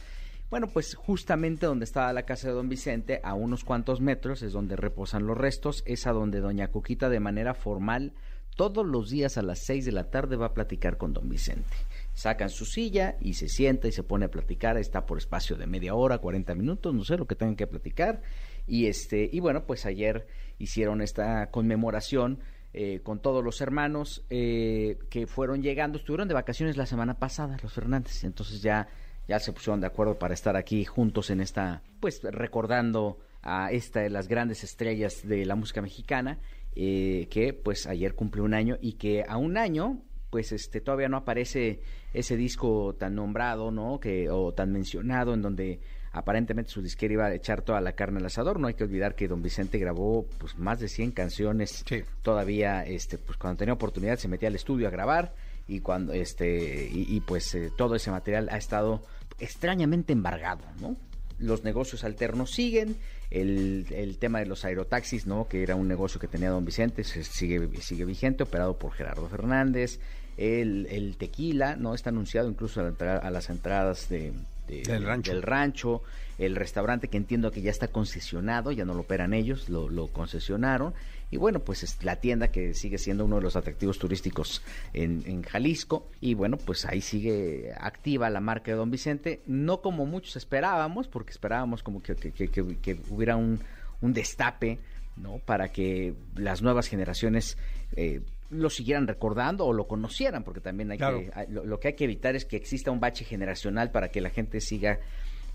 Bueno, 0.51 0.67
pues 0.67 0.97
justamente 0.97 1.67
donde 1.67 1.85
estaba 1.85 2.13
la 2.13 2.25
casa 2.25 2.49
de 2.49 2.55
don 2.55 2.69
Vicente, 2.69 3.21
a 3.23 3.35
unos 3.35 3.65
cuantos 3.65 4.01
metros, 4.01 4.43
es 4.43 4.53
donde 4.53 4.75
reposan 4.75 5.25
los 5.25 5.39
restos, 5.39 5.85
es 5.87 6.09
a 6.09 6.13
donde 6.13 6.41
doña 6.41 6.69
Coquita 6.69 7.09
de 7.09 7.21
manera 7.21 7.55
formal 7.55 8.15
todos 8.57 8.85
los 8.85 9.09
días 9.09 9.39
a 9.39 9.43
las 9.43 9.61
6 9.61 9.87
de 9.87 9.93
la 9.93 10.11
tarde 10.11 10.37
va 10.37 10.47
a 10.47 10.55
platicar 10.55 10.99
con 10.99 11.13
don 11.13 11.29
Vicente. 11.29 11.71
Sacan 12.15 12.51
su 12.51 12.67
silla 12.67 13.17
y 13.21 13.35
se 13.35 13.49
sienta 13.49 13.89
y 13.89 13.93
se 13.93 14.03
pone 14.03 14.27
a 14.27 14.31
platicar, 14.31 14.77
está 14.77 15.07
por 15.07 15.19
espacio 15.19 15.57
de 15.57 15.67
media 15.67 15.95
hora, 15.95 16.19
40 16.19 16.55
minutos, 16.57 16.93
no 16.93 17.05
sé 17.05 17.17
lo 17.17 17.27
que 17.27 17.37
tengan 17.37 17.57
que 17.57 17.67
platicar. 17.67 18.21
Y 18.67 18.87
este, 18.87 19.31
y 19.33 19.41
bueno, 19.41 19.65
pues 19.67 19.87
ayer 19.87 20.27
hicieron 20.59 21.01
esta 21.01 21.51
conmemoración 21.51 22.41
eh, 22.73 23.01
con 23.03 23.21
todos 23.21 23.43
los 23.43 23.61
hermanos 23.61 24.27
eh, 24.31 24.99
que 25.09 25.27
fueron 25.27 25.63
llegando, 25.63 25.99
estuvieron 25.99 26.29
de 26.29 26.35
vacaciones 26.35 26.77
la 26.77 26.87
semana 26.87 27.19
pasada, 27.19 27.57
los 27.63 27.73
Fernández, 27.73 28.25
entonces 28.25 28.63
ya 28.63 28.89
ya 29.31 29.39
se 29.39 29.53
pusieron 29.53 29.81
de 29.81 29.87
acuerdo 29.87 30.19
para 30.19 30.35
estar 30.35 30.57
aquí 30.57 30.85
juntos 30.85 31.31
en 31.31 31.41
esta, 31.41 31.85
pues 32.01 32.21
recordando 32.25 33.21
a 33.43 33.71
esta 33.71 34.01
de 34.01 34.11
las 34.11 34.27
grandes 34.27 34.65
estrellas 34.65 35.23
de 35.23 35.47
la 35.47 35.55
música 35.55 35.81
mexicana, 35.81 36.41
eh, 36.75 37.29
que 37.31 37.53
pues 37.53 37.87
ayer 37.87 38.17
cumplió 38.17 38.43
un 38.43 38.55
año 38.55 38.77
y 38.81 38.95
que 38.95 39.25
a 39.29 39.37
un 39.37 39.57
año, 39.57 40.03
pues 40.31 40.51
este 40.51 40.81
todavía 40.81 41.09
no 41.09 41.17
aparece 41.17 41.81
ese 42.13 42.37
disco 42.37 42.97
tan 42.99 43.15
nombrado, 43.15 43.71
¿no? 43.71 44.01
Que 44.01 44.29
o 44.29 44.53
tan 44.53 44.73
mencionado 44.73 45.33
en 45.33 45.43
donde 45.43 45.79
aparentemente 46.11 46.73
su 46.73 46.83
disquera 46.83 47.15
iba 47.15 47.27
a 47.27 47.35
echar 47.35 47.63
toda 47.63 47.81
la 47.81 47.93
carne 47.93 48.19
al 48.19 48.27
asador. 48.27 48.59
No 48.59 48.67
hay 48.67 48.75
que 48.75 48.83
olvidar 48.83 49.15
que 49.15 49.29
don 49.29 49.43
Vicente 49.43 49.79
grabó 49.79 50.27
pues 50.39 50.59
más 50.59 50.81
de 50.81 50.89
100 50.89 51.13
canciones. 51.13 51.85
Sí. 51.87 52.03
Todavía, 52.23 52.85
este, 52.85 53.17
pues 53.17 53.39
cuando 53.39 53.59
tenía 53.59 53.75
oportunidad 53.75 54.17
se 54.17 54.27
metía 54.27 54.49
al 54.49 54.57
estudio 54.57 54.89
a 54.89 54.91
grabar 54.91 55.35
y 55.69 55.79
cuando, 55.81 56.13
este, 56.13 56.89
y, 56.93 57.07
y, 57.15 57.21
pues 57.21 57.55
eh, 57.55 57.71
todo 57.77 57.95
ese 57.95 58.11
material 58.11 58.49
ha 58.51 58.57
estado 58.57 59.03
extrañamente 59.41 60.13
embargado, 60.13 60.63
¿no? 60.81 60.97
Los 61.39 61.65
negocios 61.65 62.05
alternos 62.05 62.51
siguen, 62.51 62.97
el, 63.31 63.87
el 63.91 64.19
tema 64.19 64.41
de 64.41 64.47
los 64.47 64.65
aerotaxis, 64.65 65.27
¿no? 65.27 65.49
Que 65.49 65.63
era 65.63 65.75
un 65.75 65.89
negocio 65.89 66.21
que 66.21 66.29
tenía 66.29 66.51
don 66.51 66.65
Vicente, 66.65 67.03
se 67.05 67.25
sigue, 67.25 67.69
sigue 67.81 68.05
vigente, 68.05 68.43
operado 68.43 68.79
por 68.79 68.93
Gerardo 68.93 69.27
Fernández. 69.29 69.99
El, 70.37 70.87
el 70.91 71.17
tequila, 71.17 71.77
¿no? 71.77 71.95
Está 71.95 72.11
anunciado 72.11 72.49
incluso 72.49 72.81
a, 72.81 72.85
la 72.85 72.89
entra- 72.91 73.19
a 73.19 73.31
las 73.31 73.51
entradas 73.51 74.09
de, 74.09 74.33
de- 74.69 74.83
Del 74.83 75.05
rancho. 75.05 75.33
del 75.33 75.43
rancho, 75.43 76.03
el 76.39 76.57
restaurante 76.57 77.09
que 77.09 77.17
entiendo 77.19 77.51
que 77.51 77.61
ya 77.63 77.71
está 77.71 77.89
concesionado, 77.89 78.73
ya 78.73 78.85
no 78.85 78.95
lo 78.95 79.01
operan 79.01 79.35
ellos, 79.35 79.69
lo, 79.69 79.89
lo 79.91 80.09
concesionaron. 80.09 80.95
Y 81.31 81.37
bueno, 81.37 81.61
pues 81.61 81.83
es 81.85 82.03
la 82.03 82.17
tienda 82.17 82.49
que 82.49 82.75
sigue 82.75 82.99
siendo 82.99 83.25
uno 83.25 83.37
de 83.37 83.43
los 83.43 83.55
atractivos 83.57 83.99
turísticos 83.99 84.63
en, 84.93 85.23
en 85.27 85.43
Jalisco. 85.43 86.09
Y 86.21 86.35
bueno, 86.35 86.57
pues 86.57 86.85
ahí 86.87 87.01
sigue 87.01 87.73
activa 87.79 88.29
la 88.31 88.41
marca 88.41 88.73
de 88.73 88.77
Don 88.77 88.91
Vicente. 88.91 89.41
No 89.47 89.81
como 89.81 90.07
muchos 90.07 90.37
esperábamos, 90.37 91.07
porque 91.09 91.31
esperábamos 91.31 91.83
como 91.83 92.03
que, 92.03 92.17
que- 92.17 92.33
que- 92.33 92.49
que- 92.49 92.99
hubiera 93.11 93.37
un, 93.37 93.61
un 94.01 94.13
destape, 94.13 94.79
¿no? 95.17 95.39
Para 95.39 95.71
que 95.71 96.15
las 96.35 96.63
nuevas 96.63 96.89
generaciones 96.89 97.57
eh, 97.95 98.23
lo 98.51 98.69
siguieran 98.69 99.07
recordando 99.07 99.65
o 99.67 99.73
lo 99.73 99.87
conocieran, 99.87 100.43
porque 100.43 100.61
también 100.61 100.91
hay 100.91 100.99
Claro. 100.99 101.21
que, 101.21 101.31
lo, 101.49 101.65
lo 101.65 101.79
que 101.79 101.89
hay 101.89 101.95
que 101.95 102.05
evitar 102.05 102.35
es 102.35 102.45
que 102.45 102.57
exista 102.57 102.91
un 102.91 102.99
bache 102.99 103.25
generacional 103.25 103.93
para 103.93 104.09
que 104.11 104.21
la 104.21 104.31
gente 104.31 104.61
siga 104.61 104.99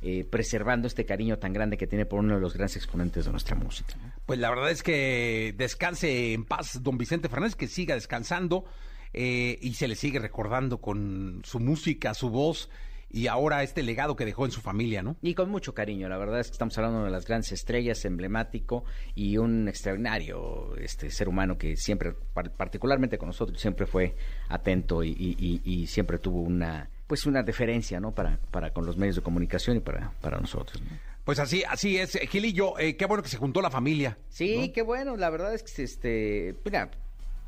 eh, 0.08 0.24
preservando 0.24 0.88
este 0.88 1.04
cariño 1.04 1.40
tan 1.40 1.52
grande 1.52 1.78
que 1.78 1.88
tiene 1.88 2.06
por 2.06 2.20
uno 2.20 2.36
de 2.36 2.40
los 2.42 2.54
grandes 2.54 2.76
exponentes 2.76 3.26
de 3.26 3.32
nuestra 3.32 3.56
música. 3.56 3.96
Pues 4.28 4.38
la 4.40 4.50
verdad 4.52 4.70
es 4.70 4.84
que 4.84 5.56
descanse 5.58 6.34
en 6.34 6.46
paz 6.46 6.84
don 6.84 6.98
Vicente 7.00 7.28
Fernández, 7.28 7.56
que 7.56 7.68
siga 7.68 7.96
descansando 7.96 8.66
eh, 9.14 9.58
y 9.62 9.74
se 9.74 9.88
le 9.88 9.96
sigue 9.96 10.20
recordando 10.20 10.78
con 10.80 11.42
su 11.44 11.60
música, 11.60 12.14
su 12.14 12.30
voz 12.30 12.70
y 13.10 13.28
ahora 13.28 13.64
este 13.64 13.82
legado 13.82 14.16
que 14.16 14.26
dejó 14.26 14.46
en 14.46 14.52
su 14.52 14.62
familia, 14.62 15.02
¿no? 15.02 15.16
Y 15.22 15.34
con 15.36 15.50
mucho 15.50 15.74
cariño, 15.74 16.10
la 16.10 16.18
verdad 16.18 16.40
es 16.40 16.48
que 16.48 16.52
estamos 16.54 16.78
hablando 16.78 17.06
de 17.06 17.12
las 17.12 17.26
grandes 17.26 17.52
estrellas, 17.54 18.04
emblemático 18.04 18.84
y 19.16 19.38
un 19.38 19.68
extraordinario 19.70 20.76
este 20.78 21.10
ser 21.10 21.30
humano 21.30 21.58
que 21.58 21.78
siempre, 21.78 22.14
par- 22.34 22.52
particularmente 22.52 23.18
con 23.18 23.28
nosotros, 23.28 23.60
siempre 23.60 23.86
fue 23.86 24.16
atento 24.50 25.04
y, 25.04 25.10
y- 25.12 25.36
y- 25.40 25.62
y 25.82 25.88
siempre 25.88 26.18
tuvo 26.20 26.42
una 26.42 26.90
pues 27.08 27.26
una 27.26 27.44
deferencia, 27.44 28.00
¿no? 28.00 28.12
Para, 28.12 28.38
para 28.52 28.72
con 28.72 28.86
los 28.86 28.98
medios 28.98 29.16
de 29.16 29.22
comunicación 29.22 29.78
y 29.78 29.80
para, 29.80 30.12
para 30.22 30.40
nosotros. 30.40 30.82
¿no? 30.82 30.90
Pues 31.24 31.40
así, 31.40 31.64
así 31.68 31.98
es, 31.98 32.20
Gilillo, 32.30 32.78
eh, 32.78 32.96
qué 32.98 33.06
bueno 33.06 33.24
que 33.24 33.30
se 33.30 33.38
juntó 33.38 33.62
la 33.62 33.72
familia. 33.72 34.18
Sí, 34.30 34.72
qué 34.74 34.84
bueno, 34.84 35.18
la 35.18 35.30
verdad 35.32 35.54
es 35.56 35.64
que 35.64 35.84
este, 35.84 36.56
mira, 36.64 36.92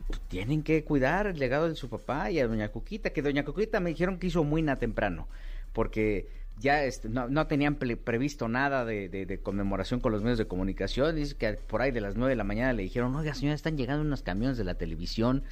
pues, 0.08 0.20
tienen 0.28 0.64
que 0.64 0.84
cuidar 0.84 1.28
el 1.28 1.38
legado 1.38 1.70
de 1.70 1.76
su 1.76 1.88
papá 1.88 2.32
y 2.32 2.40
a 2.40 2.48
doña 2.48 2.70
Cuquita, 2.70 3.12
que 3.12 3.22
doña 3.22 3.46
Cuquita 3.46 3.80
me 3.80 3.92
dijeron 3.92 4.18
que 4.18 4.28
hizo 4.28 4.44
muy 4.44 4.64
na 4.64 4.78
temprano, 4.78 5.28
porque 5.74 6.28
ya 6.60 6.84
este, 6.84 7.08
no, 7.10 7.28
no 7.28 7.46
tenían 7.48 7.76
previsto 7.76 8.48
nada 8.48 8.84
de, 8.86 9.10
de- 9.10 9.26
de 9.26 9.40
conmemoración 9.40 10.00
con 10.00 10.12
los 10.12 10.22
medios 10.24 10.38
de 10.40 10.48
comunicación, 10.48 11.16
dice 11.16 11.36
que 11.36 11.54
por 11.54 11.82
ahí 11.82 11.92
de 11.92 12.02
las 12.02 12.16
nueve 12.16 12.32
de 12.32 12.36
la 12.38 12.44
mañana 12.44 12.74
le 12.74 12.84
dijeron, 12.84 13.16
oiga 13.16 13.34
señora, 13.34 13.56
están 13.56 13.78
llegando 13.78 14.04
unos 14.04 14.24
camiones 14.24 14.58
de 14.58 14.64
la 14.64 14.76
televisión, 14.76 15.44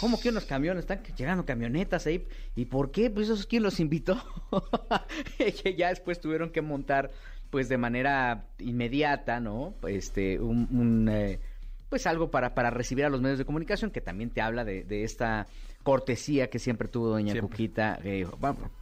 ¿cómo 0.00 0.20
que 0.20 0.30
unos 0.30 0.44
camiones? 0.46 0.80
Están 0.80 1.02
llegando 1.16 1.44
camionetas 1.44 2.06
ahí, 2.06 2.26
¿y 2.56 2.64
por 2.66 2.90
qué? 2.90 3.10
Pues 3.10 3.26
esos 3.28 3.46
quién 3.46 3.62
los 3.62 3.78
invitó, 3.80 4.20
que 5.38 5.74
ya 5.78 5.88
después 5.90 6.20
tuvieron 6.20 6.50
que 6.50 6.62
montar 6.62 7.10
pues 7.50 7.68
de 7.68 7.78
manera 7.78 8.44
inmediata, 8.58 9.40
¿no? 9.40 9.74
Este, 9.86 10.38
un, 10.38 10.68
un, 10.70 11.08
eh, 11.08 11.38
pues 11.88 12.06
algo 12.06 12.30
para, 12.30 12.54
para 12.54 12.68
recibir 12.70 13.04
a 13.06 13.08
los 13.08 13.22
medios 13.22 13.38
de 13.38 13.46
comunicación, 13.46 13.90
que 13.90 14.00
también 14.02 14.28
te 14.30 14.42
habla 14.42 14.64
de, 14.64 14.84
de 14.84 15.04
esta 15.04 15.46
cortesía 15.88 16.50
que 16.50 16.58
siempre 16.58 16.86
tuvo 16.86 17.08
doña 17.08 17.32
Siempre. 17.32 17.48
Cuquita, 17.48 17.98
eh, 18.04 18.26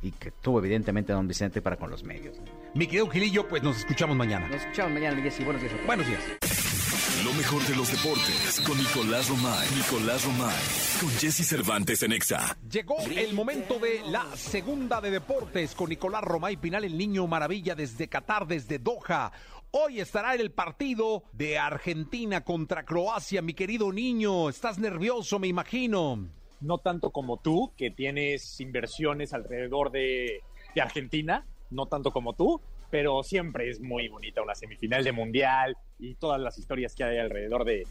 y 0.02 0.10
que 0.10 0.32
tuvo 0.32 0.58
evidentemente 0.58 1.12
don 1.12 1.28
Vicente 1.28 1.62
para 1.62 1.76
con 1.76 1.88
los 1.88 2.02
medios. 2.02 2.36
Mi 2.74 2.88
querido 2.88 3.08
Gilillo, 3.08 3.46
pues 3.46 3.62
nos 3.62 3.78
escuchamos 3.78 4.16
mañana. 4.16 4.48
Nos 4.48 4.62
escuchamos 4.62 4.92
mañana, 4.92 5.14
mi 5.14 5.22
Jessy. 5.22 5.44
Buenos 5.44 5.62
días. 5.62 5.74
Buenos 5.86 6.04
días. 6.08 6.20
Lo 7.24 7.32
mejor 7.34 7.62
de 7.62 7.76
los 7.76 7.92
deportes 7.92 8.60
con 8.66 8.76
Nicolás 8.76 9.28
Romay. 9.28 9.68
Nicolás 9.76 10.24
Romay. 10.24 10.56
Con 11.00 11.10
Jesse 11.10 11.46
Cervantes 11.46 12.02
en 12.02 12.12
Exa. 12.12 12.58
Llegó 12.68 12.96
el 12.98 13.34
momento 13.34 13.78
de 13.78 14.00
la 14.10 14.26
segunda 14.34 15.00
de 15.00 15.12
deportes 15.12 15.76
con 15.76 15.88
Nicolás 15.90 16.24
Romay 16.24 16.56
Pinal, 16.56 16.82
el 16.82 16.98
niño 16.98 17.28
maravilla 17.28 17.76
desde 17.76 18.08
Qatar, 18.08 18.48
desde 18.48 18.80
Doha. 18.80 19.30
Hoy 19.70 20.00
estará 20.00 20.34
en 20.34 20.40
el 20.40 20.50
partido 20.50 21.22
de 21.32 21.56
Argentina 21.56 22.42
contra 22.42 22.84
Croacia. 22.84 23.42
Mi 23.42 23.54
querido 23.54 23.92
niño, 23.92 24.48
estás 24.48 24.80
nervioso, 24.80 25.38
me 25.38 25.46
imagino. 25.46 26.35
No 26.60 26.78
tanto 26.78 27.10
como 27.10 27.38
tú, 27.38 27.72
que 27.76 27.90
tienes 27.90 28.60
inversiones 28.60 29.32
alrededor 29.32 29.90
de, 29.90 30.42
Argentina, 30.80 31.46
no 31.70 31.86
tanto 31.86 32.10
como 32.10 32.34
tú, 32.34 32.60
pero 32.90 33.22
siempre 33.22 33.70
es 33.70 33.80
muy 33.80 34.08
bonita 34.08 34.42
una 34.42 34.54
semifinal 34.54 35.04
de 35.04 35.12
mundial 35.12 35.76
y 35.98 36.14
todas 36.14 36.40
las 36.40 36.58
historias 36.58 36.94
que 36.94 37.04
hay 37.04 37.18
alrededor 37.18 37.64
de, 37.64 37.86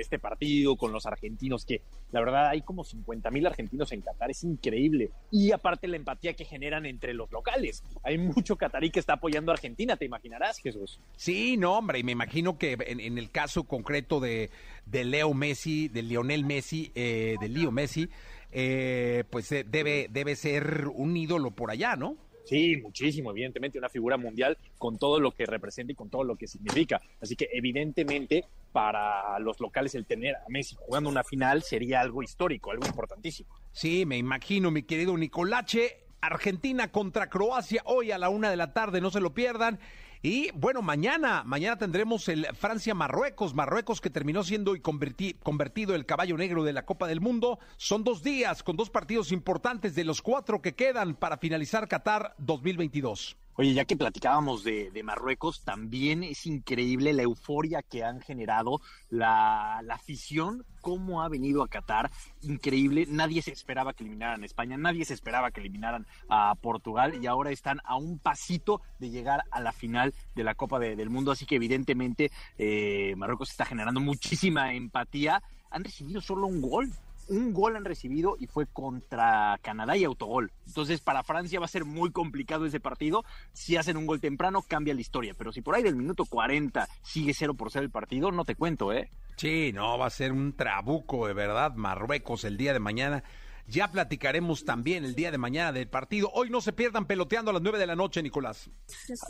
este 0.00 0.18
partido 0.18 0.76
con 0.76 0.92
los 0.92 1.06
argentinos, 1.06 1.64
que 1.64 1.82
la 2.10 2.20
verdad 2.20 2.48
hay 2.48 2.62
como 2.62 2.84
50 2.84 3.30
mil 3.30 3.46
argentinos 3.46 3.92
en 3.92 4.00
Qatar, 4.00 4.30
es 4.30 4.44
increíble. 4.44 5.10
Y 5.30 5.52
aparte 5.52 5.88
la 5.88 5.96
empatía 5.96 6.34
que 6.34 6.44
generan 6.44 6.86
entre 6.86 7.14
los 7.14 7.30
locales. 7.30 7.82
Hay 8.02 8.18
mucho 8.18 8.56
catarí 8.56 8.90
que 8.90 9.00
está 9.00 9.14
apoyando 9.14 9.52
a 9.52 9.54
Argentina, 9.54 9.96
te 9.96 10.04
imaginarás, 10.04 10.58
Jesús. 10.58 11.00
Sí, 11.16 11.56
no, 11.56 11.78
hombre, 11.78 11.98
y 11.98 12.04
me 12.04 12.12
imagino 12.12 12.58
que 12.58 12.76
en, 12.78 13.18
el 13.18 13.30
caso 13.30 13.64
concreto 13.64 14.20
de, 14.20 14.50
de 14.86 15.04
Leo 15.04 15.34
Messi, 15.34 15.88
de 15.88 16.02
Lionel 16.02 16.44
Messi, 16.44 16.92
eh, 16.94 17.36
de 17.40 17.48
Leo 17.48 17.70
Messi, 17.70 18.08
eh, 18.52 19.24
pues 19.30 19.50
eh, 19.52 19.64
debe, 19.66 20.08
debe 20.10 20.36
ser 20.36 20.88
un 20.88 21.16
ídolo 21.16 21.52
por 21.52 21.70
allá, 21.70 21.96
¿no? 21.96 22.16
Sí, 22.44 22.76
muchísimo, 22.76 23.30
evidentemente, 23.30 23.78
una 23.78 23.88
figura 23.88 24.16
mundial 24.16 24.58
con 24.78 24.98
todo 24.98 25.20
lo 25.20 25.30
que 25.32 25.46
representa 25.46 25.92
y 25.92 25.96
con 25.96 26.10
todo 26.10 26.24
lo 26.24 26.36
que 26.36 26.46
significa. 26.46 27.00
Así 27.20 27.36
que, 27.36 27.48
evidentemente, 27.52 28.44
para 28.72 29.38
los 29.38 29.60
locales 29.60 29.94
el 29.94 30.06
tener 30.06 30.36
a 30.36 30.48
Messi 30.48 30.76
jugando 30.78 31.08
una 31.08 31.24
final 31.24 31.62
sería 31.62 32.00
algo 32.00 32.22
histórico, 32.22 32.70
algo 32.70 32.86
importantísimo. 32.86 33.54
Sí, 33.70 34.04
me 34.06 34.16
imagino, 34.16 34.70
mi 34.70 34.82
querido 34.82 35.16
Nicolache. 35.16 35.98
Argentina 36.22 36.92
contra 36.92 37.28
Croacia 37.28 37.82
hoy 37.84 38.12
a 38.12 38.18
la 38.18 38.28
una 38.28 38.48
de 38.48 38.56
la 38.56 38.72
tarde, 38.72 39.00
no 39.00 39.10
se 39.10 39.20
lo 39.20 39.34
pierdan. 39.34 39.80
Y 40.24 40.52
bueno, 40.52 40.82
mañana, 40.82 41.42
mañana 41.44 41.76
tendremos 41.76 42.28
el 42.28 42.46
Francia-Marruecos, 42.54 43.54
Marruecos 43.54 44.00
que 44.00 44.08
terminó 44.08 44.44
siendo 44.44 44.76
y 44.76 44.80
converti- 44.80 45.36
convertido 45.42 45.96
el 45.96 46.06
caballo 46.06 46.36
negro 46.36 46.62
de 46.62 46.72
la 46.72 46.86
Copa 46.86 47.08
del 47.08 47.20
Mundo. 47.20 47.58
Son 47.76 48.04
dos 48.04 48.22
días 48.22 48.62
con 48.62 48.76
dos 48.76 48.88
partidos 48.88 49.32
importantes 49.32 49.96
de 49.96 50.04
los 50.04 50.22
cuatro 50.22 50.62
que 50.62 50.76
quedan 50.76 51.16
para 51.16 51.38
finalizar 51.38 51.88
Qatar 51.88 52.36
2022. 52.38 53.36
Oye, 53.56 53.74
ya 53.74 53.84
que 53.84 53.96
platicábamos 53.96 54.64
de, 54.64 54.90
de 54.90 55.02
Marruecos, 55.02 55.62
también 55.62 56.22
es 56.22 56.46
increíble 56.46 57.12
la 57.12 57.22
euforia 57.22 57.82
que 57.82 58.02
han 58.02 58.20
generado, 58.22 58.80
la, 59.10 59.80
la 59.84 59.94
afición, 59.94 60.64
cómo 60.80 61.22
ha 61.22 61.28
venido 61.28 61.62
a 61.62 61.68
Qatar, 61.68 62.10
increíble, 62.40 63.04
nadie 63.08 63.42
se 63.42 63.52
esperaba 63.52 63.92
que 63.92 64.04
eliminaran 64.04 64.42
a 64.42 64.46
España, 64.46 64.78
nadie 64.78 65.04
se 65.04 65.12
esperaba 65.12 65.50
que 65.50 65.60
eliminaran 65.60 66.06
a 66.30 66.54
Portugal 66.54 67.22
y 67.22 67.26
ahora 67.26 67.50
están 67.50 67.80
a 67.84 67.96
un 67.96 68.18
pasito 68.18 68.80
de 68.98 69.10
llegar 69.10 69.44
a 69.50 69.60
la 69.60 69.72
final 69.72 70.14
de 70.34 70.44
la 70.44 70.54
Copa 70.54 70.78
de- 70.78 70.96
del 70.96 71.10
Mundo, 71.10 71.30
así 71.30 71.44
que 71.44 71.56
evidentemente 71.56 72.30
eh, 72.56 73.14
Marruecos 73.18 73.50
está 73.50 73.66
generando 73.66 74.00
muchísima 74.00 74.72
empatía, 74.74 75.42
han 75.70 75.84
recibido 75.84 76.22
solo 76.22 76.46
un 76.46 76.62
gol, 76.62 76.90
un 77.32 77.52
gol 77.52 77.76
han 77.76 77.84
recibido 77.84 78.36
y 78.38 78.46
fue 78.46 78.66
contra 78.66 79.58
Canadá 79.62 79.96
y 79.96 80.04
autogol. 80.04 80.52
Entonces, 80.66 81.00
para 81.00 81.22
Francia 81.22 81.58
va 81.58 81.66
a 81.66 81.68
ser 81.68 81.84
muy 81.84 82.10
complicado 82.10 82.66
ese 82.66 82.78
partido. 82.78 83.24
Si 83.52 83.76
hacen 83.76 83.96
un 83.96 84.06
gol 84.06 84.20
temprano, 84.20 84.62
cambia 84.62 84.94
la 84.94 85.00
historia. 85.00 85.34
Pero 85.36 85.52
si 85.52 85.62
por 85.62 85.74
ahí 85.74 85.82
del 85.82 85.96
minuto 85.96 86.24
40 86.26 86.88
sigue 87.02 87.34
0 87.34 87.54
por 87.54 87.70
0 87.70 87.84
el 87.84 87.90
partido, 87.90 88.30
no 88.30 88.44
te 88.44 88.54
cuento, 88.54 88.92
¿eh? 88.92 89.10
Sí, 89.36 89.72
no, 89.72 89.98
va 89.98 90.06
a 90.06 90.10
ser 90.10 90.32
un 90.32 90.54
trabuco 90.54 91.26
de 91.26 91.32
verdad 91.32 91.74
Marruecos 91.74 92.44
el 92.44 92.56
día 92.56 92.72
de 92.74 92.80
mañana. 92.80 93.24
Ya 93.66 93.90
platicaremos 93.90 94.64
también 94.64 95.04
el 95.04 95.14
día 95.14 95.30
de 95.30 95.38
mañana 95.38 95.72
del 95.72 95.88
partido. 95.88 96.30
Hoy 96.34 96.50
no 96.50 96.60
se 96.60 96.72
pierdan 96.72 97.06
peloteando 97.06 97.50
a 97.50 97.54
las 97.54 97.62
nueve 97.62 97.78
de 97.78 97.86
la 97.86 97.96
noche, 97.96 98.22
Nicolás. 98.22 98.70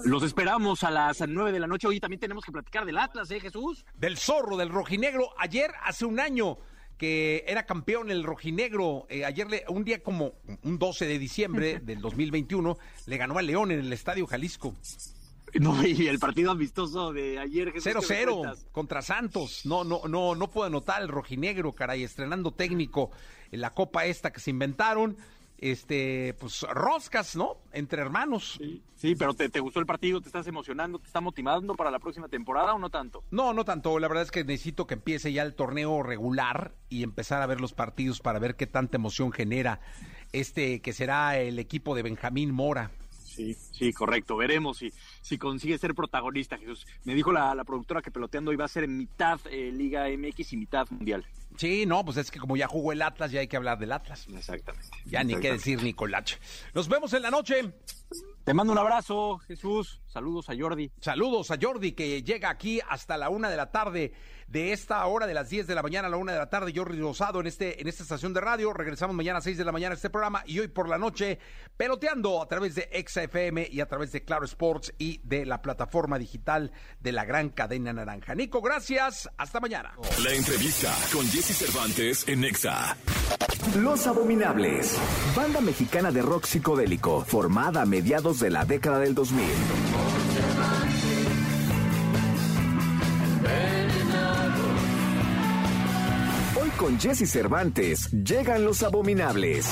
Los 0.05 0.23
esperamos 0.23 0.83
a 0.83 0.91
las 0.91 1.21
9 1.27 1.53
de 1.53 1.61
la 1.61 1.67
noche. 1.67 1.87
Hoy 1.87 2.01
también 2.01 2.19
tenemos 2.19 2.45
que 2.45 2.51
platicar 2.51 2.85
del 2.85 2.99
Atlas, 2.99 3.31
¿eh, 3.31 3.41
Jesús? 3.41 3.85
Del 3.95 4.17
zorro, 4.17 4.57
del 4.57 4.71
rojinegro. 4.71 5.31
Ayer, 5.39 5.71
hace 5.85 6.07
un 6.07 6.19
año, 6.19 6.59
que 6.99 7.45
era 7.49 7.67
campeón 7.67 8.11
el 8.11 8.23
rojinegro. 8.25 9.07
eh, 9.09 9.25
ayer, 9.25 9.49
le- 9.51 9.65
un 9.69 9.85
día 9.85 10.03
como 10.03 10.33
un 10.63 10.79
12 10.79 11.07
de 11.07 11.19
diciembre 11.19 11.81
del 11.81 12.01
2021, 12.01 12.79
le 13.07 13.17
ganó 13.17 13.39
a 13.39 13.43
León 13.43 13.71
en 13.71 13.81
el 13.81 13.93
Estadio 13.93 14.27
Jalisco. 14.27 14.75
No, 15.55 15.87
y 15.87 16.09
el 16.09 16.19
partido 16.19 16.51
amistoso 16.53 17.13
de 17.13 17.39
ayer, 17.39 17.73
Jesús. 17.73 17.85
¿qué 17.85 17.95
me 17.95 18.01
0-0 18.01 18.39
cuentas? 18.39 18.67
contra 18.73 19.03
Santos. 19.03 19.67
No, 19.67 19.85
no, 19.85 20.01
no, 20.09 20.35
no 20.35 20.51
puedo 20.51 20.67
anotar 20.67 21.03
el 21.03 21.09
rojinegro, 21.09 21.73
caray, 21.73 22.05
estrenando 22.05 22.53
técnico 22.53 23.11
en 23.51 23.61
la 23.61 23.75
copa 23.75 24.07
esta 24.07 24.33
que 24.33 24.41
se 24.41 24.49
inventaron. 24.51 25.17
Este, 25.63 26.35
pues 26.41 26.67
roscas, 26.73 27.37
¿no? 27.37 27.59
Entre 27.73 28.03
hermanos. 28.03 28.57
Sí, 28.59 28.83
sí, 28.97 29.15
pero 29.15 29.33
te, 29.33 29.49
¿te 29.49 29.61
gustó 29.61 29.79
el 29.79 29.87
partido? 29.87 30.21
¿Te 30.21 30.27
estás 30.27 30.49
emocionando? 30.49 30.99
¿Te 30.99 31.07
está 31.07 31.21
motivando 31.21 31.77
para 31.77 31.93
la 31.93 32.01
próxima 32.01 32.27
temporada 32.27 32.75
o 32.75 32.81
no 32.81 32.91
tanto? 32.91 33.23
No, 33.31 33.53
no 33.55 33.65
tanto. 33.65 33.97
La 34.01 34.09
verdad 34.09 34.25
es 34.25 34.33
que 34.33 34.43
necesito 34.43 34.89
que 34.89 34.95
empiece 34.95 35.33
ya 35.33 35.45
el 35.45 35.55
torneo 35.55 36.03
regular 36.03 36.75
y 36.89 37.05
empezar 37.05 37.43
a 37.43 37.47
ver 37.47 37.61
los 37.61 37.75
partidos 37.75 38.19
para 38.19 38.41
ver 38.41 38.57
qué 38.57 38.67
tanta 38.67 38.97
emoción 38.97 39.31
genera 39.31 39.79
este 40.33 40.81
que 40.81 40.93
será 40.93 41.39
el 41.39 41.61
equipo 41.61 41.95
de 41.95 42.03
Benjamín 42.03 42.53
Mora. 42.53 42.91
Sí, 43.13 43.55
sí, 43.55 43.93
correcto. 43.93 44.37
Veremos 44.37 44.79
si, 44.79 44.93
si 45.21 45.39
consigue 45.39 45.79
ser 45.79 45.95
protagonista, 45.95 46.59
Jesús. 46.59 46.89
Me 47.05 47.15
dijo 47.15 47.31
la, 47.31 47.55
la 47.55 47.63
productora 47.63 48.03
que 48.03 48.11
peloteando 48.11 48.53
iba 48.53 48.65
a 48.65 48.69
ser 48.69 48.83
en 48.83 48.99
mitad 48.99 49.39
eh, 49.49 49.71
Liga 49.73 50.09
MX 50.09 50.55
y 50.55 50.57
mitad 50.57 50.91
Mundial. 50.91 51.25
Sí, 51.63 51.87
no, 51.87 52.05
pues 52.05 52.17
es 52.17 52.33
que 52.33 52.41
como 52.41 52.57
ya 52.57 52.67
jugó 52.67 52.91
el 52.91 53.01
Atlas, 53.03 53.31
ya 53.31 53.39
hay 53.39 53.47
que 53.47 53.57
hablar 53.57 53.79
del 53.79 53.93
Atlas. 53.93 54.27
Exactamente. 54.35 54.89
Ya 55.05 55.23
ni 55.23 55.37
qué 55.37 55.53
decir, 55.53 55.81
Nicolache. 55.81 56.37
Nos 56.75 56.89
vemos 56.89 57.13
en 57.13 57.23
la 57.23 57.31
noche. 57.31 57.73
Te 58.43 58.53
mando 58.53 58.73
un 58.73 58.81
abrazo, 58.81 59.39
Jesús. 59.47 60.01
Saludos 60.09 60.51
a 60.51 60.55
Jordi. 60.59 60.91
Saludos 61.01 61.53
a 61.53 61.59
Jordi 61.63 61.93
que 61.93 62.25
llega 62.25 62.51
aquí 62.51 62.81
hasta 62.89 63.17
la 63.17 63.29
una 63.29 63.49
de 63.49 63.57
la 63.57 63.71
tarde 63.71 64.13
de 64.53 64.73
esta 64.73 65.05
hora 65.07 65.27
de 65.27 65.33
las 65.33 65.49
10 65.49 65.67
de 65.67 65.75
la 65.75 65.83
mañana 65.83 66.09
a 66.09 66.11
la 66.11 66.19
una 66.19 66.33
de 66.33 66.39
la 66.39 66.51
tarde. 66.51 66.73
Jordi 66.77 67.01
Rosado 67.01 67.41
en, 67.41 67.47
este, 67.47 67.81
en 67.81 67.89
esta 67.89 68.03
estación 68.03 68.35
de 68.35 68.41
radio. 68.43 68.75
Regresamos 68.75 69.17
mañana 69.17 69.39
a 69.39 69.43
6 69.43 69.57
de 69.57 69.65
la 69.65 69.73
mañana 69.73 69.95
a 69.95 69.97
este 69.97 70.11
programa 70.11 70.43
y 70.47 70.61
hoy 70.61 70.69
por 70.69 70.91
la 70.91 70.99
noche 70.99 71.39
peloteando 71.77 72.43
a 72.43 72.47
través 72.47 72.75
de 72.75 72.89
XFM 73.07 73.67
y 73.71 73.81
a 73.81 73.87
través 73.87 74.13
de 74.13 74.25
Claro 74.25 74.45
Sports 74.45 74.93
y 74.99 75.21
de 75.25 75.47
la 75.47 75.63
plataforma 75.63 76.19
digital 76.19 76.71
de 77.01 77.13
la 77.13 77.25
gran 77.25 77.49
cadena 77.49 77.95
naranja. 77.95 78.35
Nico, 78.35 78.61
gracias. 78.61 79.31
Hasta 79.39 79.59
mañana. 79.59 79.95
La 80.23 80.35
entrevista 80.35 80.95
con 81.13 81.27
Jesse 81.29 81.57
Cervantes 81.57 82.29
en 82.29 82.43
Nexa. 82.43 82.95
Los 83.79 84.07
Abominables, 84.07 84.99
banda 85.35 85.63
mexicana 85.63 86.11
de 86.11 86.21
rock 86.21 86.45
psicodélico, 86.45 87.25
formada 87.25 87.83
a 87.83 87.87
mediados 87.87 88.39
de 88.41 88.51
la 88.51 88.67
década 88.67 88.99
del 88.99 89.15
2000. 89.15 89.45
Con 96.83 96.99
Jesse 96.99 97.31
Cervantes 97.31 98.11
llegan 98.11 98.65
Los 98.65 98.83
Abominables. 98.83 99.69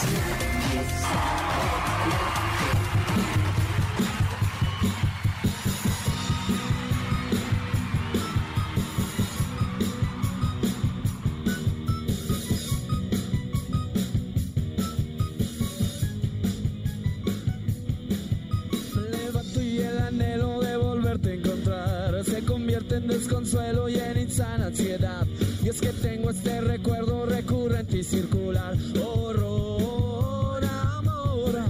El 19.56 19.98
anhelo 19.98 20.60
de 20.60 20.76
volverte 20.76 21.30
a 21.30 21.34
encontrar 21.34 22.24
se 22.24 22.44
convierte 22.44 22.96
en 22.96 23.08
desconsuelo 23.08 23.88
y 23.88 23.96
en 23.96 24.18
insana 24.18 24.66
ansiedad. 24.66 25.26
Y 25.62 25.68
es 25.68 25.80
que 25.80 25.92
tengo 25.92 26.30
este 26.30 26.60
recuerdo 26.62 27.26
recurrente 27.26 27.98
y 27.98 28.04
circular. 28.04 28.74
Horror, 29.02 30.64
amor. 30.64 31.60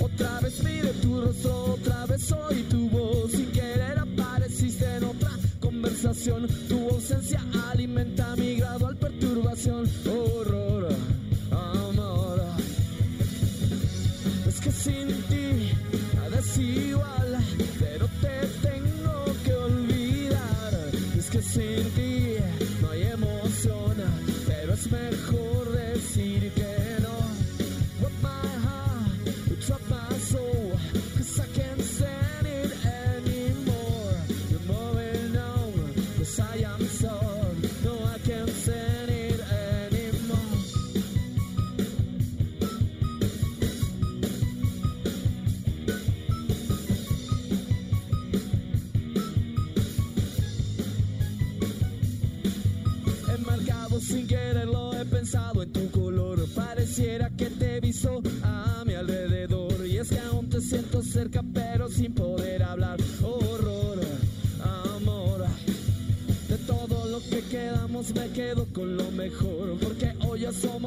Otra 0.00 0.40
vez 0.40 0.62
mire 0.62 0.92
tu 1.00 1.20
rostro, 1.20 1.64
otra 1.72 2.04
vez 2.06 2.30
oí 2.30 2.62
tu 2.64 2.90
voz. 2.90 3.30
Sin 3.30 3.50
querer 3.52 3.98
apareciste 3.98 4.84
en 4.96 5.04
otra 5.04 5.30
conversación. 5.60 6.46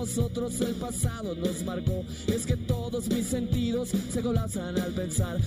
Ya 0.06 0.12
somos 0.12 0.18
otros, 0.18 0.62
el 0.62 0.76
pasado 0.76 1.36
nos 1.36 1.64
marcó. 1.64 2.04
Es 2.28 2.46
que 2.46 2.58
todos 2.58 3.08
mis 3.10 3.28
sentidos 3.28 3.90
se 3.90 4.22
colapsan 4.22 4.80
al 4.80 4.92
pensar. 4.92 5.38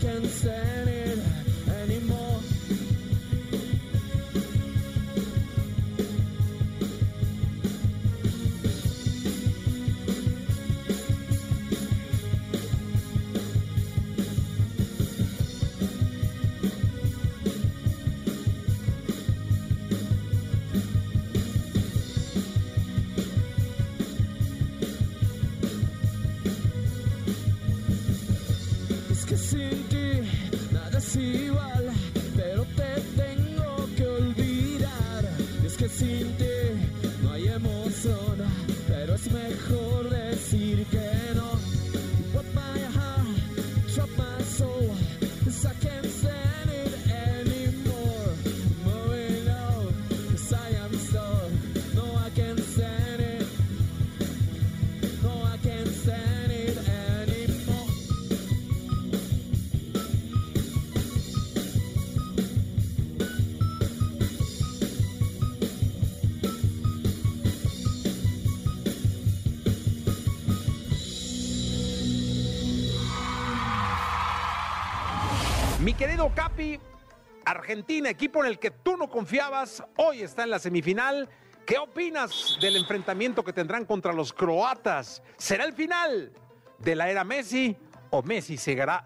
No, 0.00 0.10
I 0.10 0.77
Argentina, 77.68 78.08
equipo 78.08 78.42
en 78.42 78.48
el 78.48 78.58
que 78.58 78.70
tú 78.70 78.96
no 78.96 79.10
confiabas, 79.10 79.84
hoy 79.96 80.22
está 80.22 80.44
en 80.44 80.48
la 80.48 80.58
semifinal. 80.58 81.28
¿Qué 81.66 81.76
opinas 81.76 82.56
del 82.62 82.76
enfrentamiento 82.76 83.44
que 83.44 83.52
tendrán 83.52 83.84
contra 83.84 84.14
los 84.14 84.32
croatas? 84.32 85.22
¿Será 85.36 85.66
el 85.66 85.74
final 85.74 86.32
de 86.78 86.96
la 86.96 87.10
era 87.10 87.24
Messi 87.24 87.76
o 88.08 88.22
Messi 88.22 88.56
seguirá, 88.56 89.04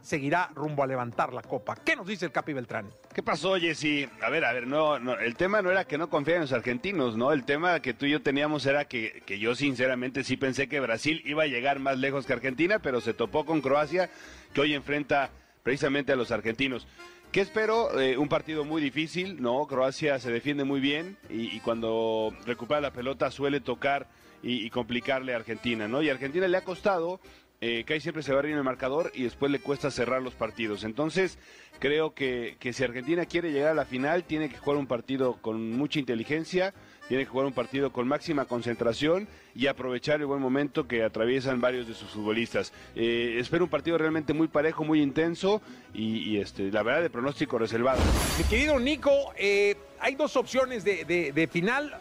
rumbo 0.54 0.84
a 0.84 0.86
levantar 0.86 1.32
la 1.32 1.42
copa? 1.42 1.74
¿Qué 1.74 1.96
nos 1.96 2.06
dice 2.06 2.26
el 2.26 2.30
Capi 2.30 2.52
Beltrán? 2.52 2.88
¿Qué 3.12 3.20
pasó, 3.20 3.56
Jessy? 3.56 4.08
A 4.22 4.30
ver, 4.30 4.44
a 4.44 4.52
ver, 4.52 4.68
no, 4.68 4.94
el 5.18 5.34
tema 5.34 5.60
no 5.60 5.72
era 5.72 5.84
que 5.84 5.98
no 5.98 6.08
confiaran 6.08 6.42
en 6.42 6.48
los 6.48 6.52
argentinos, 6.52 7.16
¿no? 7.16 7.32
El 7.32 7.44
tema 7.44 7.80
que 7.80 7.94
tú 7.94 8.06
y 8.06 8.12
yo 8.12 8.22
teníamos 8.22 8.64
era 8.64 8.84
que, 8.84 9.24
que 9.26 9.40
yo 9.40 9.56
sinceramente 9.56 10.22
sí 10.22 10.36
pensé 10.36 10.68
que 10.68 10.78
Brasil 10.78 11.20
iba 11.24 11.42
a 11.42 11.48
llegar 11.48 11.80
más 11.80 11.98
lejos 11.98 12.26
que 12.26 12.32
Argentina, 12.32 12.78
pero 12.78 13.00
se 13.00 13.12
topó 13.12 13.44
con 13.44 13.60
Croacia, 13.60 14.08
que 14.54 14.60
hoy 14.60 14.74
enfrenta 14.74 15.30
precisamente 15.64 16.12
a 16.12 16.16
los 16.16 16.30
argentinos. 16.30 16.86
¿Qué 17.32 17.40
espero? 17.40 17.98
Eh, 17.98 18.18
un 18.18 18.28
partido 18.28 18.62
muy 18.62 18.82
difícil, 18.82 19.40
¿no? 19.40 19.66
Croacia 19.66 20.18
se 20.18 20.30
defiende 20.30 20.64
muy 20.64 20.80
bien 20.80 21.16
y, 21.30 21.60
cuando 21.60 22.30
recupera 22.44 22.82
la 22.82 22.92
pelota 22.92 23.30
suele 23.30 23.60
tocar 23.60 24.06
y, 24.42 24.68
complicarle 24.68 25.32
a 25.32 25.36
Argentina, 25.36 25.88
¿no? 25.88 26.02
Y 26.02 26.10
a 26.10 26.12
Argentina 26.12 26.46
le 26.46 26.58
ha 26.58 26.62
costado 26.62 27.20
eh, 27.62 27.84
casi 27.86 28.00
siempre 28.00 28.22
se 28.22 28.34
va 28.34 28.40
arriba 28.40 28.52
en 28.52 28.58
el 28.58 28.64
marcador 28.64 29.12
y 29.14 29.22
después 29.22 29.50
le 29.50 29.60
cuesta 29.60 29.90
cerrar 29.90 30.20
los 30.20 30.34
partidos. 30.34 30.84
Entonces, 30.84 31.38
creo 31.78 32.12
que, 32.12 32.58
que 32.60 32.74
si 32.74 32.84
Argentina 32.84 33.24
quiere 33.24 33.50
llegar 33.50 33.70
a 33.70 33.74
la 33.74 33.86
final, 33.86 34.24
tiene 34.24 34.50
que 34.50 34.58
jugar 34.58 34.76
un 34.76 34.86
partido 34.86 35.40
con 35.40 35.70
mucha 35.70 36.00
inteligencia, 36.00 36.74
tiene 37.08 37.24
que 37.24 37.30
jugar 37.30 37.46
un 37.46 37.52
partido 37.52 37.92
con 37.92 38.08
máxima 38.08 38.44
concentración 38.44 39.28
y 39.54 39.66
aprovechar 39.66 40.20
el 40.20 40.26
buen 40.26 40.40
momento 40.40 40.86
que 40.86 41.02
atraviesan 41.04 41.60
varios 41.60 41.86
de 41.86 41.94
sus 41.94 42.10
futbolistas. 42.10 42.72
Eh, 42.94 43.36
espero 43.38 43.64
un 43.64 43.70
partido 43.70 43.98
realmente 43.98 44.32
muy 44.32 44.48
parejo, 44.48 44.84
muy 44.84 45.02
intenso 45.02 45.60
y, 45.92 46.38
este, 46.38 46.70
la 46.70 46.82
verdad 46.82 47.02
de 47.02 47.10
pronóstico 47.10 47.58
reservado. 47.58 48.00
Mi 48.38 48.44
querido 48.44 48.78
Nico, 48.78 49.10
eh, 49.36 49.76
hay 50.00 50.14
dos 50.14 50.36
opciones 50.36 50.84
de, 50.84 51.48
final. 51.52 51.94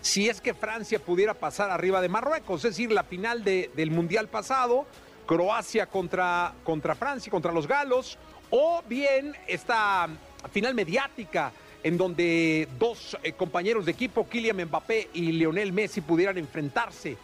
Si 0.00 0.28
es 0.28 0.40
que 0.40 0.52
Francia 0.52 0.98
pudiera 0.98 1.32
pasar 1.34 1.70
arriba 1.70 2.00
de 2.02 2.08
Marruecos, 2.10 2.64
es 2.64 2.72
decir, 2.76 2.92
la 2.92 3.04
final 3.04 3.42
de- 3.42 3.70
del 3.74 3.90
Mundial 3.90 4.28
pasado, 4.28 4.86
Croacia 5.26 5.86
contra, 5.86 6.52
contra 6.62 6.94
Francia, 6.94 7.30
contra 7.30 7.50
los 7.50 7.66
galos, 7.66 8.18
o 8.50 8.82
bien 8.86 9.34
esta 9.48 10.06
final 10.52 10.74
mediática 10.74 11.50
en 11.84 11.98
donde 11.98 12.66
dos 12.78 13.16
eh, 13.22 13.32
compañeros 13.32 13.84
de 13.84 13.92
equipo, 13.92 14.26
Kylian 14.26 14.64
Mbappé 14.64 15.10
y 15.12 15.32
Lionel 15.32 15.72
Messi, 15.72 16.00
pudieran 16.00 16.38
enfrentarse. 16.38 17.16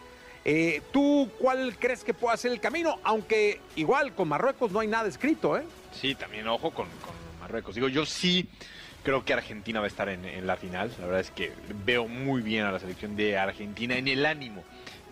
Eh, 0.45 0.81
¿Tú 0.93 1.29
cuál 1.39 1.75
crees 1.77 2.03
que 2.03 2.13
pueda 2.13 2.37
ser 2.37 2.51
el 2.51 2.61
camino? 2.61 2.99
Aunque 3.03 3.59
igual 3.75 4.13
con 4.13 4.27
Marruecos 4.29 4.71
no 4.71 4.79
hay 4.79 4.87
nada 4.87 5.09
escrito, 5.09 5.57
¿eh? 5.57 5.63
Sí, 5.91 6.15
también 6.15 6.47
ojo 6.47 6.71
con, 6.71 6.87
Marruecos. 7.39 7.73
Digo, 7.73 7.87
yo 7.87 8.05
sí 8.05 8.47
creo 9.03 9.25
que 9.25 9.33
Argentina 9.33 9.79
va 9.79 9.85
a 9.85 9.89
estar 9.89 10.09
en, 10.09 10.25
en 10.25 10.45
la 10.45 10.57
final. 10.57 10.91
La 10.99 11.05
verdad 11.05 11.21
es 11.21 11.31
que 11.31 11.51
veo 11.83 12.07
muy 12.07 12.43
bien 12.43 12.65
a 12.65 12.71
la 12.71 12.79
selección 12.79 13.15
de 13.15 13.37
Argentina 13.37 13.97
en 13.97 14.07
el 14.07 14.25
ánimo. 14.27 14.63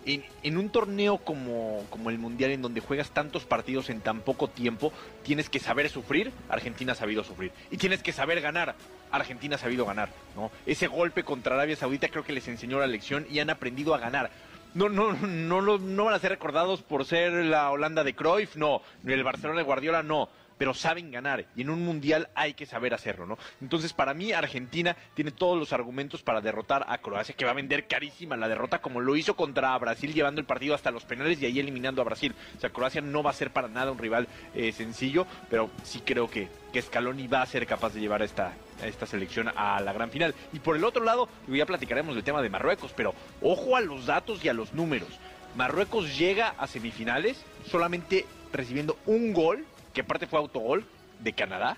En, 0.06 0.56
un 0.56 0.70
torneo 0.70 1.18
como, 1.18 1.84
como 1.90 2.10
el 2.10 2.18
Mundial, 2.18 2.50
en 2.50 2.62
donde 2.62 2.80
juegas 2.80 3.10
tantos 3.10 3.44
partidos 3.44 3.90
en 3.90 4.00
tan 4.00 4.20
poco 4.20 4.48
tiempo, 4.48 4.92
tienes 5.22 5.48
que 5.48 5.58
saber 5.58 5.88
sufrir. 5.88 6.32
Argentina 6.48 6.92
ha 6.92 6.96
sabido 6.96 7.24
sufrir. 7.24 7.52
Y 7.70 7.76
tienes 7.76 8.02
que 8.02 8.12
saber 8.12 8.40
ganar. 8.40 8.74
Argentina 9.10 9.56
ha 9.56 9.58
sabido 9.58 9.84
ganar. 9.84 10.10
¿no? 10.36 10.50
Ese 10.66 10.86
golpe 10.86 11.22
contra 11.22 11.54
Arabia 11.54 11.76
Saudita 11.76 12.08
creo 12.08 12.24
que 12.24 12.32
les 12.32 12.48
enseñó 12.48 12.78
la 12.78 12.86
lección 12.86 13.26
y 13.30 13.40
han 13.40 13.50
aprendido 13.50 13.94
a 13.94 13.98
ganar. 13.98 14.30
No, 14.72 14.88
no, 14.88 15.12
no, 15.12 15.60
no, 15.60 15.78
no 15.78 16.04
van 16.04 16.14
a 16.14 16.18
ser 16.18 16.30
recordados 16.30 16.82
por 16.82 17.04
ser 17.04 17.32
la 17.32 17.70
Holanda 17.70 18.04
de 18.04 18.14
Cruyff, 18.14 18.56
no. 18.56 18.82
El 19.04 19.24
Barcelona 19.24 19.58
de 19.58 19.64
Guardiola, 19.64 20.02
no 20.02 20.28
pero 20.60 20.74
saben 20.74 21.10
ganar 21.10 21.46
y 21.56 21.62
en 21.62 21.70
un 21.70 21.82
mundial 21.82 22.28
hay 22.34 22.52
que 22.52 22.66
saber 22.66 22.92
hacerlo, 22.92 23.24
¿no? 23.24 23.38
Entonces, 23.62 23.94
para 23.94 24.12
mí, 24.12 24.32
Argentina 24.32 24.94
tiene 25.14 25.30
todos 25.30 25.58
los 25.58 25.72
argumentos 25.72 26.22
para 26.22 26.42
derrotar 26.42 26.84
a 26.86 26.98
Croacia, 26.98 27.34
que 27.34 27.46
va 27.46 27.52
a 27.52 27.54
vender 27.54 27.86
carísima 27.86 28.36
la 28.36 28.46
derrota, 28.46 28.82
como 28.82 29.00
lo 29.00 29.16
hizo 29.16 29.34
contra 29.34 29.78
Brasil, 29.78 30.12
llevando 30.12 30.38
el 30.38 30.46
partido 30.46 30.74
hasta 30.74 30.90
los 30.90 31.06
penales 31.06 31.40
y 31.40 31.46
ahí 31.46 31.58
eliminando 31.60 32.02
a 32.02 32.04
Brasil. 32.04 32.34
O 32.58 32.60
sea, 32.60 32.68
Croacia 32.68 33.00
no 33.00 33.22
va 33.22 33.30
a 33.30 33.32
ser 33.32 33.52
para 33.52 33.68
nada 33.68 33.90
un 33.90 33.96
rival 33.96 34.28
eh, 34.54 34.70
sencillo, 34.72 35.26
pero 35.48 35.70
sí 35.82 36.02
creo 36.04 36.28
que, 36.28 36.50
que 36.74 36.82
Scaloni 36.82 37.26
va 37.26 37.40
a 37.40 37.46
ser 37.46 37.66
capaz 37.66 37.94
de 37.94 38.00
llevar 38.00 38.20
esta, 38.20 38.52
a 38.82 38.86
esta 38.86 39.06
selección 39.06 39.48
a 39.56 39.80
la 39.80 39.94
gran 39.94 40.10
final. 40.10 40.34
Y 40.52 40.58
por 40.58 40.76
el 40.76 40.84
otro 40.84 41.02
lado, 41.02 41.26
ya 41.48 41.64
platicaremos 41.64 42.14
del 42.14 42.24
tema 42.24 42.42
de 42.42 42.50
Marruecos, 42.50 42.92
pero 42.94 43.14
ojo 43.40 43.76
a 43.76 43.80
los 43.80 44.04
datos 44.04 44.44
y 44.44 44.50
a 44.50 44.52
los 44.52 44.74
números. 44.74 45.08
Marruecos 45.56 46.18
llega 46.18 46.50
a 46.58 46.66
semifinales 46.66 47.46
solamente 47.66 48.26
recibiendo 48.52 48.98
un 49.06 49.32
gol, 49.32 49.64
que 49.92 50.02
aparte 50.02 50.26
fue 50.26 50.38
autogol 50.38 50.84
de 51.20 51.32
Canadá, 51.32 51.76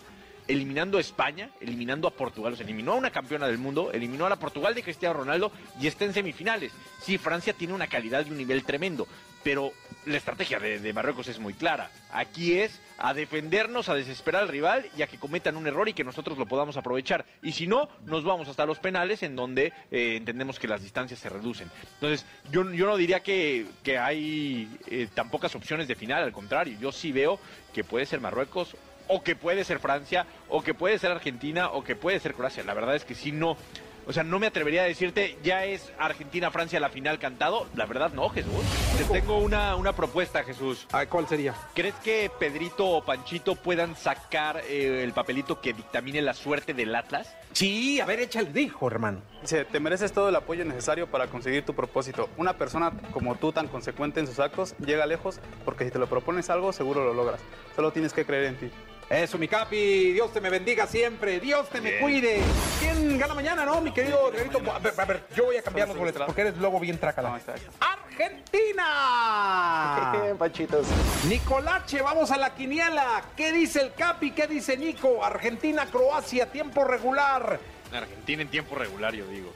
eliminando 0.48 0.98
a 0.98 1.00
España, 1.00 1.50
eliminando 1.60 2.08
a 2.08 2.10
Portugal, 2.10 2.52
o 2.52 2.56
sea, 2.56 2.64
eliminó 2.64 2.92
a 2.92 2.96
una 2.96 3.10
campeona 3.10 3.46
del 3.46 3.58
mundo, 3.58 3.90
eliminó 3.92 4.26
a 4.26 4.30
la 4.30 4.36
Portugal 4.36 4.74
de 4.74 4.82
Cristiano 4.82 5.14
Ronaldo 5.14 5.52
y 5.80 5.86
está 5.86 6.04
en 6.04 6.14
semifinales. 6.14 6.72
Sí, 7.00 7.18
Francia 7.18 7.52
tiene 7.52 7.74
una 7.74 7.86
calidad 7.86 8.26
y 8.26 8.30
un 8.30 8.38
nivel 8.38 8.64
tremendo, 8.64 9.06
pero 9.42 9.72
la 10.06 10.16
estrategia 10.16 10.58
de, 10.58 10.92
Marruecos 10.92 11.28
es 11.28 11.38
muy 11.38 11.54
clara. 11.54 11.90
Aquí 12.12 12.58
es 12.58 12.80
a 12.98 13.14
defendernos, 13.14 13.88
a 13.88 13.94
desesperar 13.94 14.42
al 14.42 14.48
rival 14.48 14.88
y 14.96 15.02
a 15.02 15.06
que 15.06 15.18
cometan 15.18 15.56
un 15.56 15.66
error 15.66 15.88
y 15.88 15.94
que 15.94 16.04
nosotros 16.04 16.38
lo 16.38 16.46
podamos 16.46 16.76
aprovechar. 16.76 17.24
Y 17.42 17.52
si 17.52 17.66
no, 17.66 17.88
nos 18.06 18.24
vamos 18.24 18.48
hasta 18.48 18.66
los 18.66 18.78
penales 18.78 19.22
en 19.22 19.36
donde 19.36 19.72
eh, 19.90 20.16
entendemos 20.16 20.58
que 20.58 20.68
las 20.68 20.82
distancias 20.82 21.20
se 21.20 21.28
reducen. 21.28 21.70
Entonces, 21.94 22.26
yo, 22.50 22.70
yo 22.72 22.86
no 22.86 22.96
diría 22.96 23.20
que, 23.20 23.66
hay 24.00 24.68
eh, 24.88 25.08
tan 25.14 25.30
pocas 25.30 25.54
opciones 25.54 25.88
de 25.88 25.94
final, 25.94 26.22
al 26.22 26.32
contrario, 26.32 26.76
yo 26.80 26.92
sí 26.92 27.12
veo 27.12 27.38
que 27.72 27.84
puede 27.84 28.06
ser 28.06 28.20
Marruecos 28.20 28.76
o 29.08 29.22
que 29.22 29.36
puede 29.36 29.64
ser 29.64 29.78
Francia, 29.78 30.26
o 30.48 30.62
que 30.62 30.74
puede 30.74 30.98
ser 30.98 31.10
Argentina, 31.10 31.70
o 31.70 31.84
que 31.84 31.96
puede 31.96 32.20
ser 32.20 32.34
Croacia. 32.34 32.64
La 32.64 32.74
verdad 32.74 32.94
es 32.94 33.04
que 33.04 33.14
sí 33.14 33.32
no. 33.32 33.56
O 34.06 34.12
sea, 34.12 34.24
no 34.24 34.38
me 34.38 34.46
atrevería 34.48 34.82
a 34.82 34.86
decirte, 34.86 35.38
ya 35.42 35.64
es 35.64 35.92
Argentina-Francia 35.98 36.80
la 36.80 36.88
final 36.88 37.18
cantado. 37.18 37.66
La 37.74 37.86
verdad 37.86 38.12
no, 38.12 38.28
Jesús. 38.30 38.52
Te 38.98 39.04
tengo 39.04 39.38
una, 39.38 39.76
una 39.76 39.92
propuesta, 39.92 40.42
Jesús. 40.42 40.86
¿Cuál 41.08 41.28
sería? 41.28 41.54
¿Crees 41.74 41.94
que 41.96 42.30
Pedrito 42.38 42.88
o 42.88 43.04
Panchito 43.04 43.54
puedan 43.54 43.96
sacar 43.96 44.62
eh, 44.68 45.02
el 45.04 45.12
papelito 45.12 45.60
que 45.60 45.72
dictamine 45.72 46.20
la 46.22 46.34
suerte 46.34 46.74
del 46.74 46.94
Atlas? 46.94 47.34
Sí, 47.52 48.00
a 48.00 48.06
ver, 48.06 48.20
échale, 48.20 48.50
dijo, 48.52 48.86
hermano. 48.86 49.22
Dice, 49.40 49.64
te 49.64 49.78
mereces 49.78 50.12
todo 50.12 50.28
el 50.28 50.36
apoyo 50.36 50.64
necesario 50.64 51.06
para 51.06 51.28
conseguir 51.28 51.64
tu 51.64 51.74
propósito. 51.74 52.28
Una 52.36 52.54
persona 52.54 52.92
como 53.12 53.36
tú, 53.36 53.52
tan 53.52 53.68
consecuente 53.68 54.20
en 54.20 54.26
sus 54.26 54.38
actos, 54.38 54.74
llega 54.78 55.06
lejos 55.06 55.40
porque 55.64 55.84
si 55.84 55.90
te 55.90 55.98
lo 55.98 56.06
propones 56.06 56.50
algo, 56.50 56.72
seguro 56.72 57.04
lo 57.04 57.14
logras. 57.14 57.40
Solo 57.76 57.92
tienes 57.92 58.12
que 58.12 58.24
creer 58.24 58.44
en 58.44 58.56
ti. 58.56 58.70
Eso, 59.12 59.36
mi 59.36 59.46
capi. 59.46 60.12
Dios 60.12 60.32
te 60.32 60.40
me 60.40 60.48
bendiga 60.48 60.86
siempre. 60.86 61.38
Dios 61.38 61.68
te 61.68 61.82
me 61.82 61.98
cuide. 61.98 62.40
¿Quién 62.80 63.18
gana 63.18 63.34
mañana, 63.34 63.66
no, 63.66 63.78
mi 63.82 63.92
querido? 63.92 64.32
A 64.74 64.78
ver, 64.78 64.94
a 64.96 65.04
ver, 65.04 65.26
yo 65.36 65.44
voy 65.44 65.58
a 65.58 65.62
cambiar 65.62 65.88
los 65.88 65.98
boletos 65.98 66.22
porque 66.24 66.40
eres 66.40 66.56
luego 66.56 66.80
bien 66.80 66.96
trácala. 66.96 67.38
¡Argentina! 67.78 68.88
Bien, 70.14 70.38
Panchitos. 70.38 70.86
Nicolache, 71.28 72.00
vamos 72.00 72.30
a 72.30 72.38
la 72.38 72.54
quiniela. 72.54 73.22
¿Qué 73.36 73.52
dice 73.52 73.82
el 73.82 73.92
capi? 73.92 74.30
¿Qué 74.30 74.46
dice 74.46 74.78
Nico? 74.78 75.22
Argentina, 75.22 75.84
Croacia, 75.84 76.50
tiempo 76.50 76.82
regular. 76.82 77.60
Argentina 77.92 78.40
en 78.40 78.48
tiempo 78.48 78.74
regular, 78.76 79.12
yo 79.12 79.26
digo. 79.26 79.52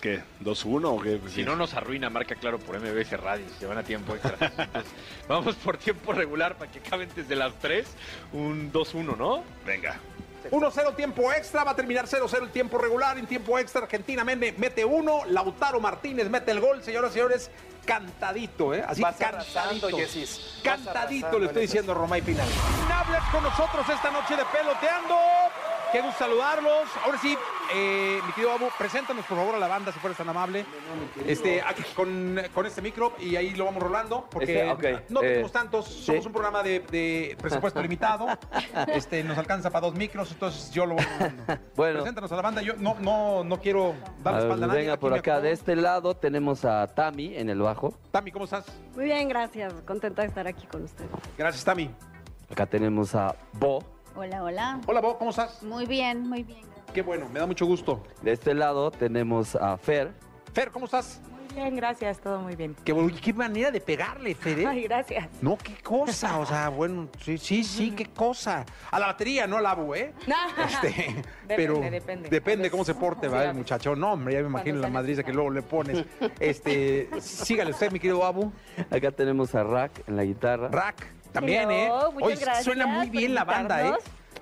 ¿Qué? 0.00 0.22
¿2-1 0.42 0.84
o 0.84 1.00
qué? 1.00 1.20
Si 1.28 1.42
no 1.42 1.56
nos 1.56 1.74
arruina, 1.74 2.08
marca 2.08 2.34
claro 2.34 2.58
por 2.58 2.80
MBS 2.80 3.20
Radio, 3.20 3.44
se 3.58 3.66
van 3.66 3.78
a 3.78 3.82
tiempo 3.82 4.14
extra. 4.14 4.36
Entonces, 4.58 4.92
vamos 5.28 5.56
por 5.56 5.76
tiempo 5.76 6.12
regular 6.12 6.56
para 6.56 6.70
que 6.70 6.78
acaben 6.78 7.08
desde 7.14 7.36
las 7.36 7.52
3, 7.58 7.86
un 8.32 8.72
2-1, 8.72 9.16
¿no? 9.16 9.44
Venga. 9.66 9.98
1-0 10.50 10.96
tiempo 10.96 11.30
extra, 11.32 11.64
va 11.64 11.72
a 11.72 11.76
terminar 11.76 12.06
0-0 12.06 12.42
el 12.42 12.50
tiempo 12.50 12.78
regular. 12.78 13.18
En 13.18 13.26
tiempo 13.26 13.58
extra, 13.58 13.82
Argentina 13.82 14.24
mete, 14.24 14.52
mete 14.56 14.84
uno. 14.84 15.24
Lautaro 15.26 15.80
Martínez 15.80 16.30
mete 16.30 16.50
el 16.50 16.60
gol, 16.60 16.82
señoras 16.82 17.10
y 17.10 17.14
señores. 17.14 17.50
Cantadito, 17.84 18.74
¿eh? 18.74 18.82
Así 18.86 19.02
Vas 19.02 19.16
cantadito. 19.16 19.90
Yesis. 19.90 20.60
Cantadito 20.62 21.38
le 21.38 21.46
estoy 21.46 21.62
en 21.62 21.66
diciendo 21.66 21.92
a 21.92 21.94
Romay 21.94 22.22
Pinal. 22.22 22.48
Nables 22.88 23.22
con 23.30 23.42
nosotros 23.42 23.86
esta 23.88 24.10
noche 24.10 24.36
de 24.36 24.44
peloteando. 24.46 25.16
Qué 25.92 26.00
gusto 26.00 26.18
saludarlos. 26.18 26.88
Ahora 27.04 27.18
sí, 27.20 27.36
eh, 27.74 28.20
mi 28.26 28.32
querido 28.32 28.52
Abu, 28.52 28.66
preséntanos 28.78 29.24
por 29.26 29.36
favor 29.38 29.54
a 29.54 29.58
la 29.58 29.68
banda, 29.68 29.92
si 29.92 29.98
fueres 29.98 30.16
tan 30.18 30.28
amable. 30.28 30.64
Este, 31.26 31.60
aquí, 31.62 31.82
con, 31.94 32.40
con 32.54 32.66
este 32.66 32.82
micro 32.82 33.14
y 33.18 33.36
ahí 33.36 33.50
lo 33.50 33.64
vamos 33.66 33.82
rolando, 33.82 34.26
porque 34.30 34.68
Este, 34.70 34.96
ok, 34.98 35.02
no 35.10 35.22
eh, 35.22 35.28
tenemos 35.28 35.52
tantos, 35.52 35.86
somos 35.86 36.22
sí. 36.22 36.26
un 36.26 36.32
programa 36.32 36.62
de, 36.62 36.80
de 36.80 37.36
presupuesto 37.40 37.80
limitado. 37.82 38.26
Este, 38.88 39.22
nos 39.24 39.38
alcanza 39.38 39.70
para 39.70 39.86
dos 39.86 39.94
micros, 39.94 40.30
entonces 40.32 40.70
yo 40.72 40.86
lo 40.86 40.94
voy 40.94 41.04
rolando. 41.04 41.44
Bueno. 41.76 41.98
Preséntanos 42.00 42.32
a 42.32 42.36
la 42.36 42.42
banda, 42.42 42.62
yo 42.62 42.74
no, 42.76 42.96
no, 43.00 43.42
no 43.44 43.58
quiero 43.60 43.90
A 43.92 44.22
darle 44.22 44.40
ver, 44.40 44.42
espalda 44.42 44.64
a 44.64 44.68
nadie. 44.68 44.80
venga 44.80 44.92
aquí 44.94 45.00
por 45.00 45.14
acá, 45.14 45.40
de 45.40 45.52
este 45.52 45.76
lado 45.76 46.14
tenemos 46.16 46.64
a 46.64 46.86
Tami 46.88 47.36
en 47.36 47.48
el 47.50 47.60
bajo. 47.60 47.94
Tami, 48.10 48.30
¿cómo 48.32 48.44
estás? 48.44 48.66
Muy 48.94 49.04
bien, 49.04 49.28
gracias. 49.28 49.72
Contenta 49.86 50.22
de 50.22 50.28
estar 50.28 50.46
aquí 50.46 50.66
con 50.66 50.84
ustedes. 50.84 51.10
Gracias, 51.38 51.64
Tami. 51.64 51.90
Acá 52.50 52.66
tenemos 52.66 53.14
a 53.14 53.34
Bo. 53.54 53.82
Hola, 54.16 54.42
hola. 54.42 54.80
Hola, 54.86 55.00
Bo, 55.00 55.16
¿cómo 55.18 55.30
estás? 55.30 55.62
Muy 55.62 55.86
bien, 55.86 56.28
muy 56.28 56.42
bien. 56.42 56.69
Qué 56.94 57.02
bueno, 57.02 57.28
me 57.32 57.38
da 57.38 57.46
mucho 57.46 57.66
gusto. 57.66 58.02
De 58.22 58.32
este 58.32 58.52
lado 58.54 58.90
tenemos 58.90 59.54
a 59.54 59.76
Fer. 59.76 60.10
Fer, 60.52 60.70
¿cómo 60.70 60.86
estás? 60.86 61.20
Muy 61.30 61.54
bien, 61.54 61.76
gracias, 61.76 62.20
todo 62.20 62.40
muy 62.40 62.56
bien. 62.56 62.74
Qué, 62.84 63.32
manera 63.32 63.70
de 63.70 63.80
pegarle, 63.80 64.34
Fer, 64.34 64.58
¿eh? 64.60 64.66
Ay, 64.66 64.82
gracias. 64.84 65.28
No, 65.40 65.56
qué 65.56 65.76
cosa, 65.82 66.38
o 66.38 66.46
sea, 66.46 66.68
bueno, 66.68 67.08
sí, 67.20 67.38
sí, 67.38 67.62
sí, 67.62 67.92
qué 67.92 68.06
cosa. 68.06 68.64
A 68.90 68.98
la 68.98 69.06
batería, 69.06 69.46
no 69.46 69.58
al 69.58 69.66
abu, 69.66 69.94
¿eh? 69.94 70.12
Este, 70.66 71.22
pero 71.48 71.78
depende. 71.78 72.28
depende 72.28 72.70
cómo 72.70 72.84
se 72.84 72.94
porte, 72.94 73.28
Sí, 73.28 73.32
¿va? 73.32 73.38
a 73.38 73.42
El 73.42 73.48
veces. 73.48 73.58
muchacho. 73.58 73.94
No, 73.94 74.12
hombre, 74.14 74.34
ya 74.34 74.40
me 74.40 74.48
imagino 74.48 74.78
la 74.80 74.88
madriza 74.88 75.22
que 75.22 75.32
luego 75.32 75.50
le 75.50 75.62
pones. 75.62 76.04
Este, 76.40 77.08
sígale 77.20 77.70
usted, 77.70 77.92
mi 77.92 78.00
querido 78.00 78.24
Abu. 78.24 78.52
Acá 78.90 79.12
tenemos 79.12 79.54
a 79.54 79.62
Rack 79.62 80.08
en 80.08 80.16
la 80.16 80.24
guitarra. 80.24 80.68
Rack, 80.68 81.06
también, 81.32 81.70
Hello, 81.70 82.08
¿eh? 82.08 82.12
muchas 82.14 82.28
Hoy 82.28 82.34
gracias 82.36 82.64
suena 82.64 82.86
muy 82.86 83.10
bien 83.10 83.34
la 83.34 83.44
banda, 83.44 83.86
¿eh? 83.86 83.92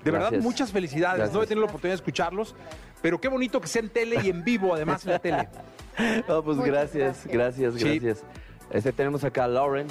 De 0.05 0.11
verdad, 0.11 0.27
Gracias. 0.29 0.45
muchas 0.45 0.73
felicidades. 0.73 1.19
Gracias. 1.19 1.35
No 1.37 1.43
he 1.43 1.47
tenido 1.47 1.67
la 1.67 1.71
oportunidad 1.71 1.93
de 1.95 1.97
escucharlos, 2.03 2.55
pero 3.03 3.21
qué 3.21 3.29
bonito 3.29 3.61
que 3.61 3.67
sea 3.67 3.83
en 3.83 3.89
tele 3.89 4.21
y 4.23 4.31
en 4.31 4.45
vivo, 4.45 4.75
además, 4.75 5.05
en 5.05 5.13
la 5.13 5.19
tele. 5.19 5.49
Oh, 6.29 6.43
pues 6.45 6.59
gracias, 6.59 7.27
gracias, 7.27 7.75
Sí. 7.75 7.99
gracias. 7.99 8.25
Este 8.71 8.93
tenemos 8.93 9.25
acá 9.25 9.45
a 9.45 9.49
Lauren. 9.49 9.89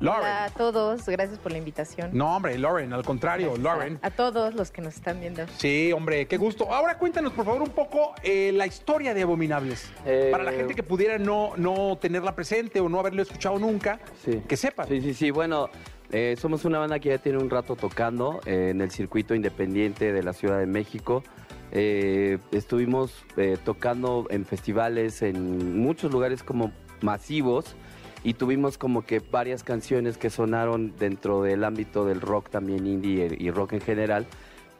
Hola 0.00 0.46
a 0.46 0.50
todos, 0.50 1.06
gracias 1.06 1.38
por 1.38 1.52
la 1.52 1.58
invitación. 1.58 2.10
No, 2.12 2.34
hombre, 2.34 2.58
Lauren, 2.58 2.92
al 2.92 3.04
contrario, 3.04 3.56
Lauren. 3.56 4.00
A 4.02 4.10
todos 4.10 4.52
los 4.54 4.72
que 4.72 4.82
nos 4.82 4.96
están 4.96 5.20
viendo. 5.20 5.44
Sí, 5.56 5.92
hombre, 5.92 6.26
qué 6.26 6.36
gusto. 6.38 6.72
Ahora 6.74 6.98
cuéntanos, 6.98 7.32
por 7.32 7.44
favor, 7.44 7.62
un 7.62 7.70
poco 7.70 8.12
eh, 8.24 8.50
la 8.52 8.66
historia 8.66 9.14
de 9.14 9.22
Abominables. 9.22 9.88
Eh, 10.04 10.30
Para 10.32 10.42
la 10.42 10.50
gente 10.50 10.74
que 10.74 10.82
pudiera 10.82 11.18
no, 11.18 11.52
no 11.56 11.96
tenerla 11.98 12.34
presente 12.34 12.80
o 12.80 12.88
no 12.88 12.98
haberlo 12.98 13.22
escuchado 13.22 13.56
nunca, 13.60 14.00
Sí. 14.24 14.42
que 14.48 14.56
sepan. 14.56 14.88
Sí, 14.88 15.00
sí, 15.00 15.14
sí. 15.14 15.30
Bueno, 15.30 15.70
eh, 16.16 16.36
somos 16.36 16.64
una 16.64 16.78
banda 16.78 17.00
que 17.00 17.08
ya 17.08 17.18
tiene 17.18 17.38
un 17.38 17.50
rato 17.50 17.74
tocando 17.74 18.40
eh, 18.46 18.68
en 18.70 18.80
el 18.80 18.92
circuito 18.92 19.34
independiente 19.34 20.12
de 20.12 20.22
la 20.22 20.32
Ciudad 20.32 20.60
de 20.60 20.66
México. 20.66 21.24
Eh, 21.72 22.38
estuvimos 22.52 23.24
tocando 23.64 24.28
en 24.30 24.44
festivales 24.44 25.22
en 25.22 25.76
muchos 25.76 26.12
lugares 26.12 26.44
como 26.44 26.70
masivos 27.00 27.74
y 28.22 28.34
tuvimos 28.34 28.78
como 28.78 29.04
que 29.04 29.18
varias 29.18 29.64
canciones 29.64 30.16
que 30.16 30.30
sonaron 30.30 30.94
dentro 30.96 31.42
del 31.42 31.64
ámbito 31.64 32.04
del 32.04 32.20
rock 32.20 32.48
también 32.48 32.86
indie 32.86 33.36
y 33.36 33.50
rock 33.50 33.72
en 33.72 33.80
general, 33.80 34.24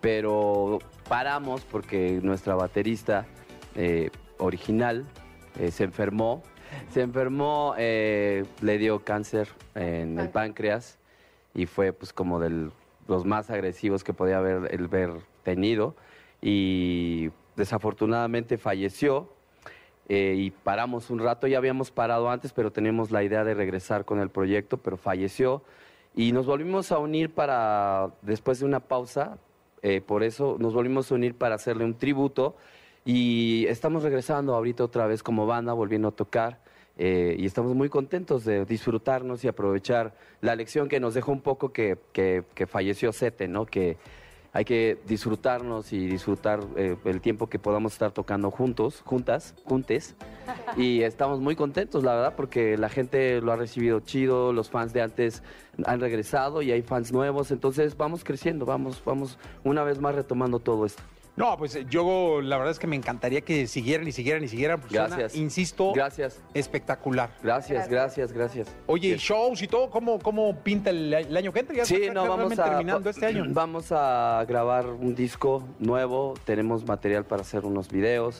pero 0.01 0.79
paramos 1.09 1.63
porque 1.63 2.21
nuestra 2.23 2.55
baterista 2.55 3.27
eh, 3.75 4.11
original 4.39 5.05
eh, 5.59 5.73
se 5.73 5.85
enfermó. 5.85 6.43
Se 6.91 7.03
enfermó, 7.03 7.75
eh, 7.77 8.45
le 8.61 8.79
dio 8.79 9.05
cáncer 9.05 9.49
en 9.75 10.19
el 10.19 10.29
páncreas 10.31 10.99
y 11.55 11.67
fue 11.67 11.93
pues 11.93 12.13
como 12.13 12.41
de 12.41 12.71
los 13.07 13.25
más 13.25 13.51
agresivos 13.51 14.05
que 14.05 14.13
podía 14.13 14.39
haber 14.39 14.75
el 14.75 14.89
ver 14.89 15.11
tenido. 15.43 15.95
Y 16.43 17.31
desafortunadamente 17.57 18.59
falleció 18.59 19.29
eh, 20.09 20.35
y 20.37 20.51
paramos 20.51 21.11
un 21.11 21.21
rato, 21.21 21.47
ya 21.47 21.59
habíamos 21.59 21.91
parado 21.91 22.29
antes, 22.29 22.53
pero 22.53 22.73
teníamos 22.73 23.11
la 23.11 23.23
idea 23.23 23.45
de 23.45 23.55
regresar 23.55 24.05
con 24.05 24.21
el 24.21 24.29
proyecto, 24.29 24.77
pero 24.77 24.97
falleció. 24.97 25.63
Y 26.15 26.33
nos 26.33 26.47
volvimos 26.47 26.93
a 26.93 26.99
unir 26.99 27.33
para, 27.33 28.11
después 28.23 28.61
de 28.61 28.67
una 28.67 28.81
pausa, 28.81 29.39
eh, 29.83 30.01
por 30.01 30.23
eso 30.23 30.57
nos 30.59 30.75
volvimos 30.75 31.11
a 31.11 31.15
unir 31.15 31.35
para 31.37 31.55
hacerle 31.55 31.85
un 31.85 31.95
tributo. 31.95 32.57
Y 33.05 33.67
estamos 33.69 34.03
regresando 34.03 34.55
ahorita 34.55 34.85
otra 34.85 35.07
vez 35.07 35.23
como 35.23 35.47
banda, 35.47 35.73
volviendo 35.73 36.09
a 36.09 36.13
tocar. 36.13 36.61
Eh, 36.97 37.35
y 37.39 37.47
estamos 37.47 37.75
muy 37.75 37.89
contentos 37.89 38.45
de 38.45 38.65
disfrutarnos 38.65 39.43
y 39.45 39.49
aprovechar 39.49 40.15
la 40.41 40.55
lección 40.55 40.89
que 40.89 41.01
nos 41.01 41.15
dejó 41.15 41.33
un 41.33 41.41
poco 41.41 41.73
que, 41.73 41.97
que- 42.13 42.45
falleció 42.67 43.13
Sete, 43.13 43.49
¿no? 43.49 43.67
Que 43.67 43.97
hay 44.53 44.65
que 44.65 44.99
disfrutarnos 45.09 45.93
y 45.93 46.07
disfrutar 46.07 46.61
eh, 46.77 46.97
el 47.07 47.21
tiempo 47.21 47.49
que 47.49 47.59
podamos 47.59 47.93
estar 47.95 48.13
tocando 48.13 48.53
juntos, 48.53 49.03
juntas, 49.05 49.55
juntes. 49.65 50.15
Y 50.77 51.03
estamos 51.03 51.41
muy 51.41 51.57
contentos, 51.57 52.05
la 52.05 52.15
verdad, 52.15 52.35
porque 52.37 52.77
la 52.79 52.89
gente 52.89 53.41
lo 53.41 53.51
ha 53.51 53.57
recibido 53.57 53.99
chido, 53.99 54.53
los 54.53 54.71
fans 54.71 54.93
de 54.93 55.03
antes 55.03 55.43
han 55.85 55.99
regresado 55.99 56.63
y 56.63 56.71
hay 56.71 56.83
fans 56.83 57.13
nuevos, 57.13 57.51
entonces 57.51 57.97
vamos 57.97 58.23
creciendo, 58.23 58.65
vamos, 58.65 59.03
vamos 59.05 59.39
una 59.65 59.83
vez 59.83 59.99
más 60.01 60.15
retomando 60.15 60.61
todo 60.61 60.87
esto. 60.87 61.03
No, 61.37 61.57
pues 61.57 61.75
eh, 61.75 61.85
yo 61.91 62.41
la 62.41 62.57
verdad 62.57 62.71
es 62.71 62.79
que 62.79 62.87
me 62.87 62.95
encantaría 62.95 63.41
que 63.41 63.67
siguieran 63.67 64.07
y 64.07 64.13
siguieran 64.13 64.45
y 64.45 64.49
siguieran. 64.49 64.81
suena, 64.89 65.09
Gracias. 65.09 65.35
insisto, 65.35 65.93
Gracias. 65.93 66.41
espectacular. 66.55 67.31
Gracias, 67.43 67.89
gracias, 67.89 68.33
gracias. 68.33 68.69
Oye, 68.87 69.09
y 69.09 69.17
shows 69.17 69.61
y 69.63 69.67
todo, 69.67 69.91
¿cómo, 69.91 70.19
cómo 70.21 70.55
pinta 70.63 70.91
el, 70.91 71.13
el 71.13 71.37
año 71.37 71.53
que 71.53 71.61
entra? 71.61 71.75
Ya 71.75 71.85
Sí, 71.85 71.97
está 71.97 72.15
no, 72.15 72.29
vamos 72.29 72.57
a, 72.59 72.65
terminando 72.65 73.11
este 73.11 73.27
año. 73.27 73.45
Vamos 73.55 73.91
a 73.91 74.45
grabar 74.49 74.87
un 74.87 75.15
disco 75.15 75.65
nuevo, 75.81 76.35
tenemos 76.45 76.87
material 76.87 77.25
para 77.25 77.43
hacer 77.43 77.65
unos 77.65 77.89
videos. 77.89 78.39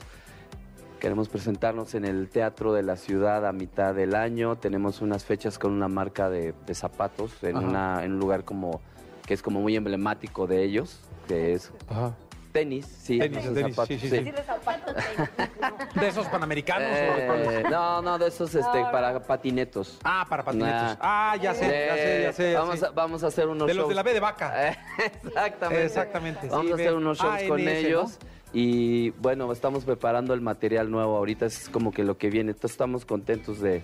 Queremos 1.01 1.29
presentarnos 1.29 1.95
en 1.95 2.05
el 2.05 2.29
Teatro 2.31 2.73
de 2.73 2.83
la 2.83 2.97
Ciudad 2.97 3.47
a 3.47 3.53
mitad 3.53 3.95
del 3.95 4.15
año. 4.15 4.57
Tenemos 4.57 5.03
unas 5.03 5.25
fechas 5.25 5.59
con 5.59 5.73
una 5.73 5.89
marca 5.89 6.31
de, 6.31 6.55
de 6.67 6.75
zapatos 6.75 7.43
en, 7.43 7.57
Ajá. 7.57 7.67
una, 7.67 8.05
en 8.05 8.13
un 8.13 8.21
lugar 8.21 8.45
como 8.45 8.81
que 9.27 9.35
es 9.35 9.43
como 9.43 9.61
muy 9.61 9.75
emblemático 9.77 10.47
de 10.47 10.63
ellos, 10.63 11.01
que 11.29 11.53
es 11.55 11.73
tenis, 12.55 12.87
sí, 12.87 13.19
Tenis, 13.19 13.39
esos 13.39 13.55
tenis, 13.55 13.75
zapatos, 13.75 14.01
sí, 14.01 14.09
sí, 14.09 14.17
sí. 14.17 14.33
¿De 16.01 16.07
esos 16.09 16.29
panamericanos? 16.29 16.89
Eh, 16.89 17.65
o 17.65 17.69
no, 17.69 18.01
no, 18.01 18.17
de 18.17 18.29
esos 18.29 18.55
este, 18.55 18.81
para 18.93 19.21
patinetos. 19.21 19.99
Ah, 20.05 20.25
para 20.29 20.45
patinetos. 20.45 20.73
Nah. 20.73 20.97
Ah, 21.01 21.37
ya 21.43 21.53
sé, 21.53 21.87
ya 21.89 21.95
sé, 21.97 22.23
ya 22.23 22.33
sé. 22.33 22.55
Vamos. 22.55 22.83
A, 22.85 22.91
vamos 22.93 23.25
a 23.25 23.27
hacer 23.27 23.49
unos 23.49 23.67
De 23.67 23.75
los 23.75 23.83
shows. 23.83 23.89
de 23.89 23.95
la 23.97 24.03
B 24.05 24.13
de 24.15 24.21
vaca. 24.21 24.69
Exactamente. 25.25 25.85
Exactamente, 25.85 26.49
Vamos 26.49 26.67
sí, 26.67 26.73
a 26.73 26.75
hacer 26.77 26.95
unos 26.95 27.19
shows 27.19 27.41
Ah, 27.43 27.49
con 27.49 27.59
ellos. 27.61 28.19
Y 28.53 29.11
bueno, 29.11 29.51
estamos 29.51 29.85
preparando 29.85 30.33
el 30.33 30.41
material 30.41 30.89
nuevo. 30.93 31.17
Ahorita 31.17 31.47
es 31.47 31.69
como 31.69 31.91
que 31.91 32.05
lo 32.05 32.17
que 32.19 32.31
viene. 32.31 32.53
Entonces 32.53 32.71
estamos 32.71 33.05
contentos 33.05 33.61
de 33.61 33.83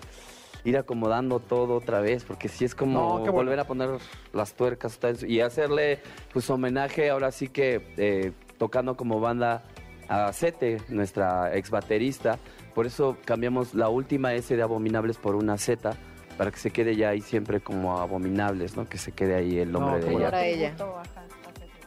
ir 0.63 0.77
acomodando 0.77 1.39
todo 1.39 1.75
otra 1.75 1.99
vez, 1.99 2.23
porque 2.23 2.47
sí 2.47 2.63
es 2.63 2.73
como 2.73 2.93
No, 2.93 3.15
qué 3.23 3.31
bueno. 3.31 3.33
volver 3.33 3.59
a 3.59 3.65
poner 3.65 3.89
las 4.31 4.53
tuercas 4.53 4.97
y 5.27 5.41
hacerle 5.41 5.99
pues 6.31 6.49
homenaje 6.49 7.09
ahora 7.09 7.31
sí 7.31 7.49
que 7.49 7.93
eh, 7.97 8.31
tocando 8.61 8.95
como 8.95 9.19
banda 9.19 9.63
a 10.07 10.31
Sete, 10.33 10.77
nuestra 10.87 11.57
ex 11.57 11.71
baterista. 11.71 12.37
Por 12.75 12.85
eso 12.85 13.17
cambiamos 13.25 13.73
la 13.73 13.89
última 13.89 14.35
S 14.35 14.55
de 14.55 14.61
Abominables 14.61 15.17
por 15.17 15.33
una 15.33 15.57
Z, 15.57 15.95
para 16.37 16.51
que 16.51 16.59
se 16.59 16.69
quede 16.69 16.95
ya 16.95 17.09
ahí 17.09 17.21
siempre 17.21 17.59
como 17.59 17.97
Abominables, 17.97 18.77
¿no? 18.77 18.87
Que 18.87 18.99
se 18.99 19.13
quede 19.13 19.33
ahí 19.33 19.57
el 19.57 19.71
nombre 19.71 19.99
No, 19.99 20.29
de 20.29 20.53
ella. 20.53 20.75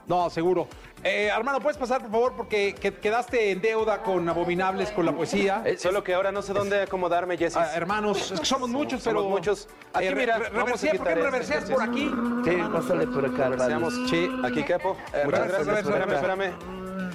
No, 0.09 0.29
seguro. 0.31 0.67
Eh, 1.07 1.27
hermano, 1.37 1.61
¿puedes 1.61 1.77
pasar, 1.77 2.01
por 2.01 2.11
favor? 2.11 2.33
Porque 2.35 2.75
que- 2.75 2.95
quedaste 2.95 3.51
en 3.51 3.61
deuda 3.61 4.03
con 4.03 4.27
Abominables, 4.27 4.91
con 4.91 5.05
la 5.05 5.13
poesía. 5.13 5.63
Solo 5.77 6.03
que 6.03 6.15
ahora 6.15 6.33
no 6.33 6.41
sé 6.41 6.55
dónde 6.55 6.81
acomodarme, 6.83 7.37
Jessy. 7.37 7.59
Ah, 7.61 7.73
hermanos, 7.75 8.33
es 8.33 8.41
que 8.41 8.47
somos 8.47 8.71
muchos, 8.71 9.03
pero... 9.05 9.19
Somos 9.19 9.31
muchos. 9.33 9.69
Aquí, 9.93 10.07
Eh, 10.07 10.15
mira, 10.15 10.39
re- 10.39 10.49
vamos 10.49 10.83
a 10.83 10.87
reversea, 10.87 10.93
¿por 10.95 11.07
qué 11.07 11.13
quitar 11.15 11.31
reverseas 11.31 11.63
este, 11.65 11.75
por 11.75 11.83
aquí? 11.83 12.11
Sí, 12.45 12.57
pásale 12.73 13.07
por 13.07 13.27
acá, 13.27 13.45
Reverseamos. 13.51 13.93
hermano. 13.93 14.09
Sí, 14.09 14.31
aquí 14.45 14.63
quepo. 14.65 14.97
Eh, 15.13 15.23
Muchas 15.27 15.41
gracias. 15.49 15.67
reversa, 15.67 15.91
Espérame, 15.91 16.13
espérame. 16.15 16.53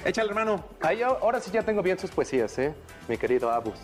Échale, 0.04 0.28
hermano. 0.28 0.64
Ahí, 0.82 1.02
ahora 1.02 1.40
sí 1.40 1.50
ya 1.50 1.62
tengo 1.64 1.82
bien 1.82 1.98
sus 1.98 2.10
poesías, 2.12 2.56
¿eh? 2.60 2.72
Mi 3.08 3.18
querido 3.18 3.50
Abus. 3.50 3.74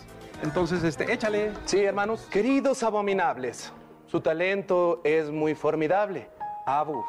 Entonces, 0.41 0.83
este, 0.85 1.11
échale. 1.11 1.51
Sí, 1.65 1.83
hermanos. 1.83 2.27
Queridos 2.31 2.81
abominables, 2.81 3.73
su 4.05 4.21
talento 4.21 5.01
es 5.03 5.29
muy 5.31 5.53
formidable. 5.53 6.29
Abus, 6.65 7.05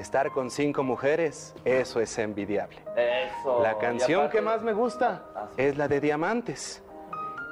estar 0.00 0.30
con 0.32 0.50
cinco 0.50 0.82
mujeres, 0.82 1.54
eso 1.64 2.00
es 2.00 2.18
envidiable. 2.18 2.82
Eso. 2.96 3.62
La 3.62 3.78
canción 3.78 4.20
aparte- 4.22 4.36
que 4.38 4.42
más 4.42 4.62
me 4.62 4.72
gusta 4.72 5.22
es 5.56 5.76
la 5.76 5.86
de 5.88 6.00
Diamantes. 6.00 6.82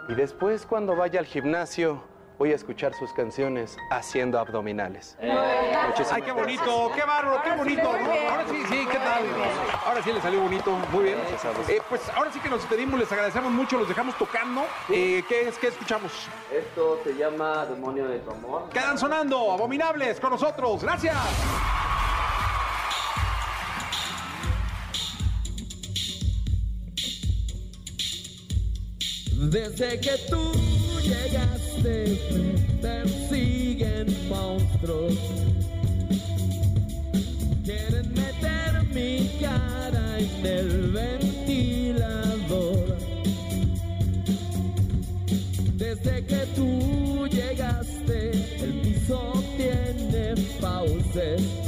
Y 0.09 0.15
después, 0.15 0.67
cuando 0.67 0.97
vaya 0.97 1.21
al 1.21 1.27
gimnasio, 1.27 2.03
voy 2.39 2.53
a 2.53 2.55
escuchar 2.55 2.95
sus 2.95 3.13
canciones 3.13 3.77
haciendo 3.91 4.39
abdominales. 4.39 5.19
Muchísimas 5.21 6.13
Ay, 6.13 6.23
qué 6.23 6.33
bonito, 6.33 6.91
qué 6.95 7.03
bárbaro, 7.03 7.43
qué 7.43 7.51
bonito. 7.53 7.89
Ahora 7.89 8.45
sí, 8.49 8.63
sí, 8.71 8.87
¿qué 8.91 8.99
tal? 8.99 9.25
Ahora 9.87 10.03
sí 10.03 10.13
le 10.13 10.21
salió 10.21 10.41
bonito, 10.43 10.71
muy 10.93 11.05
bien. 11.05 11.19
Eh, 11.69 11.81
pues 11.89 12.09
ahora 12.17 12.31
sí 12.33 12.39
que 12.41 12.49
nos 12.49 12.61
despedimos, 12.61 12.99
les 13.01 13.11
agradecemos 13.11 13.51
mucho, 13.53 13.77
los 13.79 13.89
dejamos 13.89 14.17
tocando. 14.17 14.63
Eh, 14.89 15.23
¿qué, 15.29 15.49
es, 15.49 15.59
¿Qué 15.59 15.67
escuchamos? 15.69 16.13
Esto 16.53 17.01
se 17.05 17.15
llama 17.17 17.67
Demonio 17.67 18.07
de 18.09 18.21
tu 18.21 18.31
amor. 18.31 18.71
Quedan 18.71 18.97
sonando, 18.99 19.53
abominables 19.53 20.21
con 20.21 20.31
nosotros. 20.31 20.83
Gracias. 20.83 21.17
Desde 29.39 30.01
que 30.01 30.19
tú 30.29 30.53
llegaste 31.01 32.19
me 32.33 32.59
persiguen 32.83 34.07
monstruos. 34.29 35.15
Quieren 37.65 38.13
meter 38.15 38.83
mi 38.93 39.31
cara 39.41 40.19
en 40.19 40.45
el 40.45 40.91
ventilador. 40.91 42.19
Desde 45.77 46.27
que 46.27 46.47
tú 46.57 47.29
llegaste 47.29 48.33
el 48.61 48.81
piso 48.81 49.33
tiene 49.57 50.35
fauces. 50.61 51.68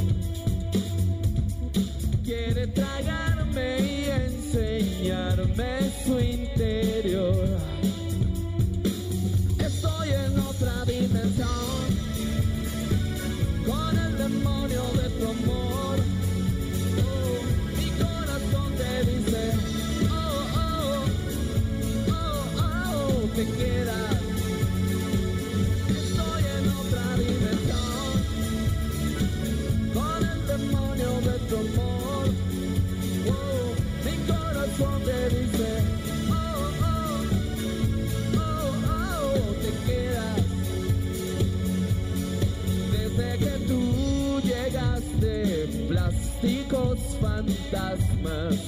fantasmas, 47.71 48.59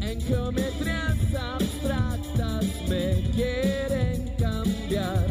en 0.00 0.20
geometrías 0.20 1.18
abstractas 1.34 2.64
me 2.88 3.22
quieren 3.34 4.34
cambiar. 4.38 5.26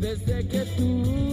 Desde 0.00 0.46
que 0.46 0.64
tú 0.76 1.23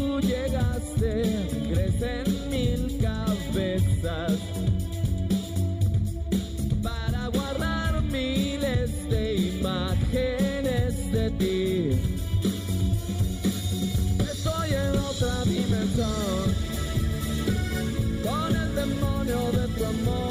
amor. 19.92 20.31